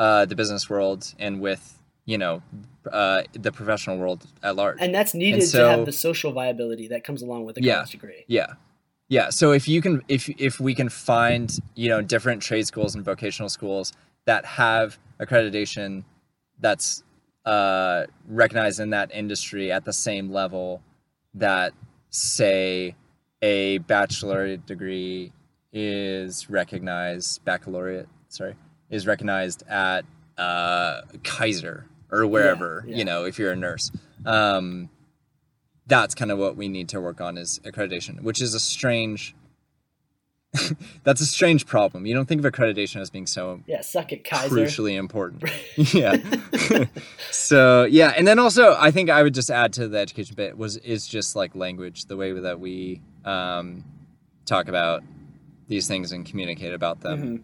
uh, 0.00 0.24
the 0.24 0.34
business 0.34 0.68
world 0.70 1.14
and 1.24 1.40
with 1.40 1.62
you 2.06 2.18
know 2.18 2.42
uh, 2.90 3.22
the 3.46 3.52
professional 3.52 3.96
world 4.02 4.20
at 4.42 4.56
large 4.56 4.78
and 4.80 4.92
that's 4.94 5.14
needed 5.14 5.42
so- 5.42 5.58
to 5.62 5.68
have 5.76 5.84
the 5.86 5.92
social 6.08 6.32
viability 6.32 6.86
that 6.88 7.04
comes 7.04 7.20
along 7.22 7.44
with 7.46 7.56
a 7.58 7.62
Yeah. 7.62 7.74
college 7.74 7.90
degree. 7.90 8.24
Yeah. 8.26 8.54
Yeah. 9.16 9.28
So 9.30 9.52
if 9.52 9.64
you 9.68 9.80
can 9.82 9.94
if 10.08 10.28
if 10.48 10.54
we 10.60 10.72
can 10.74 10.88
find, 10.88 11.46
you 11.74 11.88
know, 11.92 12.00
different 12.14 12.40
trade 12.48 12.66
schools 12.66 12.94
and 12.94 13.04
vocational 13.04 13.48
schools 13.58 13.92
that 14.24 14.42
have 14.60 14.98
accreditation 15.20 16.04
that's 16.64 17.02
uh 17.44 18.06
recognized 18.28 18.78
in 18.80 18.90
that 18.90 19.08
industry 19.12 19.70
at 19.72 19.84
the 19.84 19.92
same 19.92 20.26
level 20.40 20.80
that 21.34 21.72
say 22.10 22.94
a 23.42 23.78
baccalaureate 23.78 24.64
degree 24.66 25.32
is 25.72 26.48
recognized 26.50 27.44
baccalaureate, 27.44 28.08
sorry, 28.28 28.54
is 28.90 29.06
recognized 29.06 29.62
at 29.68 30.04
uh 30.36 31.02
Kaiser 31.22 31.86
or 32.10 32.26
wherever, 32.26 32.84
yeah. 32.86 32.96
you 32.96 33.04
know, 33.04 33.24
if 33.24 33.38
you're 33.38 33.52
a 33.52 33.56
nurse. 33.56 33.90
Um 34.26 34.90
that's 35.86 36.14
kind 36.14 36.30
of 36.30 36.38
what 36.38 36.56
we 36.56 36.68
need 36.68 36.88
to 36.90 37.00
work 37.00 37.20
on 37.20 37.36
is 37.38 37.58
accreditation, 37.64 38.20
which 38.22 38.40
is 38.40 38.54
a 38.54 38.60
strange. 38.60 39.34
that's 41.04 41.20
a 41.20 41.26
strange 41.26 41.64
problem. 41.66 42.06
You 42.06 42.14
don't 42.14 42.26
think 42.26 42.44
of 42.44 42.52
accreditation 42.52 43.00
as 43.00 43.08
being 43.10 43.26
so 43.26 43.60
Yeah, 43.66 43.82
suck 43.82 44.12
it, 44.12 44.24
Kaiser. 44.24 44.54
crucially 44.54 44.96
important. 44.96 45.44
yeah. 45.94 46.16
so 47.30 47.84
yeah, 47.84 48.12
and 48.16 48.26
then 48.26 48.38
also 48.40 48.74
I 48.78 48.90
think 48.90 49.10
I 49.10 49.22
would 49.22 49.34
just 49.34 49.50
add 49.50 49.72
to 49.74 49.86
the 49.88 49.98
education 49.98 50.34
bit 50.34 50.56
was 50.58 50.76
is 50.78 51.06
just 51.06 51.36
like 51.36 51.54
language, 51.54 52.06
the 52.06 52.16
way 52.16 52.32
that 52.32 52.58
we 52.58 53.00
um, 53.24 53.84
talk 54.44 54.66
about 54.68 55.02
these 55.68 55.86
things 55.86 56.10
and 56.10 56.26
communicate 56.26 56.74
about 56.74 57.00
them, 57.00 57.22
Mhm. 57.22 57.42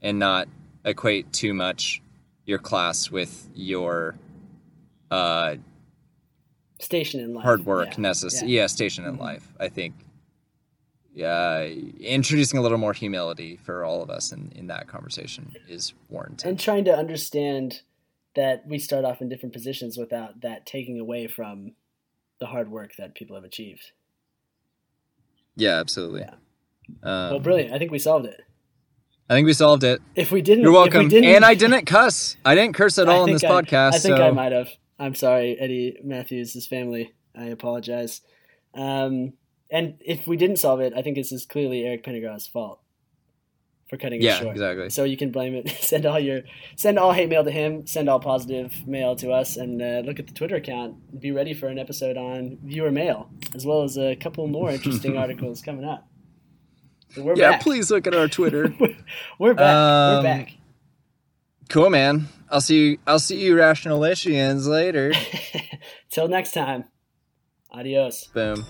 and 0.00 0.18
not 0.18 0.48
equate 0.86 1.30
too 1.32 1.52
much 1.52 2.00
your 2.46 2.58
class 2.58 3.10
with 3.10 3.48
your 3.54 4.14
uh, 5.10 5.56
Station 6.80 7.20
in 7.20 7.34
life. 7.34 7.42
hard 7.44 7.66
work 7.66 7.88
Yeah. 7.88 8.04
necess- 8.04 8.42
yeah. 8.42 8.48
yeah. 8.62 8.66
station 8.66 9.04
in 9.04 9.16
Mhm. 9.16 9.20
life 9.20 9.52
i 9.58 9.68
think 9.68 9.94
yeah 11.14 11.62
introducing 11.64 12.58
a 12.58 12.62
little 12.62 12.76
more 12.78 12.92
humility 12.92 13.56
for 13.56 13.84
all 13.84 14.02
of 14.02 14.10
us 14.10 14.30
in, 14.32 14.52
in 14.54 14.66
that 14.66 14.86
conversation 14.86 15.54
is 15.68 15.94
warranted 16.10 16.46
And 16.48 16.60
trying 16.60 16.84
to 16.84 16.94
understand 16.96 17.80
that 18.34 18.66
we 18.66 18.78
start 18.78 19.04
off 19.06 19.22
in 19.22 19.28
different 19.30 19.54
positions 19.54 19.96
without 19.96 20.42
that 20.42 20.66
taking 20.66 21.00
away 21.00 21.26
from 21.26 21.72
the 22.38 22.46
hard 22.46 22.70
work 22.70 22.94
that 22.98 23.14
people 23.14 23.34
have 23.34 23.44
achieved. 23.44 23.92
yeah 25.56 25.80
absolutely 25.80 26.20
Yeah. 26.20 26.34
um, 27.02 27.30
well, 27.30 27.40
brilliant. 27.40 27.72
I 27.72 27.78
think 27.78 27.90
we 27.90 27.98
solved 27.98 28.26
it. 28.26 28.42
I 29.28 29.34
think 29.34 29.46
we 29.46 29.52
solved 29.52 29.84
it 29.84 30.00
If 30.14 30.30
we 30.32 30.42
didn't, 30.42 30.62
you're 30.64 30.72
welcome 30.72 31.04
we 31.04 31.08
didn't, 31.08 31.30
and 31.34 31.44
i 31.44 31.54
didn't 31.54 31.84
cuss 31.86 32.36
i 32.44 32.54
didn't 32.54 32.74
curse 32.74 32.98
at 32.98 33.08
all 33.08 33.24
in 33.26 33.32
this 33.32 33.44
I- 33.44 33.48
podcast 33.50 33.94
I 33.94 33.98
think 33.98 34.16
so 34.16 34.22
I 34.26 34.30
might 34.30 34.52
have. 34.52 34.68
I'm 34.98 35.14
sorry, 35.14 35.58
Eddie 35.60 35.98
Matthews, 36.02 36.54
his 36.54 36.66
family. 36.66 37.12
I 37.38 37.44
apologize. 37.46 38.22
Um, 38.74 39.34
and 39.70 39.96
if 40.00 40.26
we 40.26 40.38
didn't 40.38 40.56
solve 40.56 40.80
it, 40.80 40.94
I 40.96 41.02
think 41.02 41.16
this 41.16 41.32
is 41.32 41.44
clearly 41.44 41.84
Eric 41.84 42.02
Pendergast's 42.02 42.46
fault 42.48 42.80
for 43.90 43.98
cutting 43.98 44.20
it 44.20 44.24
yeah 44.24 44.38
short. 44.40 44.52
exactly 44.56 44.88
So 44.88 45.04
you 45.04 45.16
can 45.18 45.30
blame 45.30 45.54
it. 45.54 45.68
send 45.80 46.06
all 46.06 46.18
your 46.18 46.40
send 46.76 46.98
all 46.98 47.12
hate 47.12 47.28
mail 47.28 47.44
to 47.44 47.50
him. 47.50 47.86
Send 47.86 48.08
all 48.08 48.20
positive 48.20 48.86
mail 48.86 49.14
to 49.16 49.32
us, 49.32 49.56
and 49.58 49.82
uh, 49.82 50.00
look 50.06 50.18
at 50.18 50.26
the 50.28 50.32
Twitter 50.32 50.56
account. 50.56 51.20
Be 51.20 51.30
ready 51.30 51.52
for 51.52 51.66
an 51.68 51.78
episode 51.78 52.16
on 52.16 52.56
viewer 52.64 52.90
mail, 52.90 53.28
as 53.54 53.66
well 53.66 53.82
as 53.82 53.98
a 53.98 54.16
couple 54.16 54.46
more 54.46 54.70
interesting 54.70 55.16
articles 55.24 55.60
coming 55.60 55.84
up. 55.84 56.08
So 57.14 57.22
we're 57.22 57.36
yeah 57.36 57.52
back. 57.52 57.60
please 57.62 57.90
look 57.90 58.06
at 58.06 58.14
our 58.14 58.28
twitter 58.28 58.74
we're 59.38 59.54
back. 59.54 59.64
we're 60.08 60.16
Um, 60.18 60.22
back. 60.22 60.52
cool 61.70 61.88
man 61.90 62.28
i'll 62.50 62.60
see 62.60 62.78
you 62.90 62.98
i'll 63.06 63.18
see 63.18 63.40
you 63.40 63.54
rationalicians 63.56 64.66
later 64.66 65.12
Till 66.10 66.28
next 66.28 66.52
time. 66.52 66.84
Adios. 67.70 68.28
boom 68.34 68.64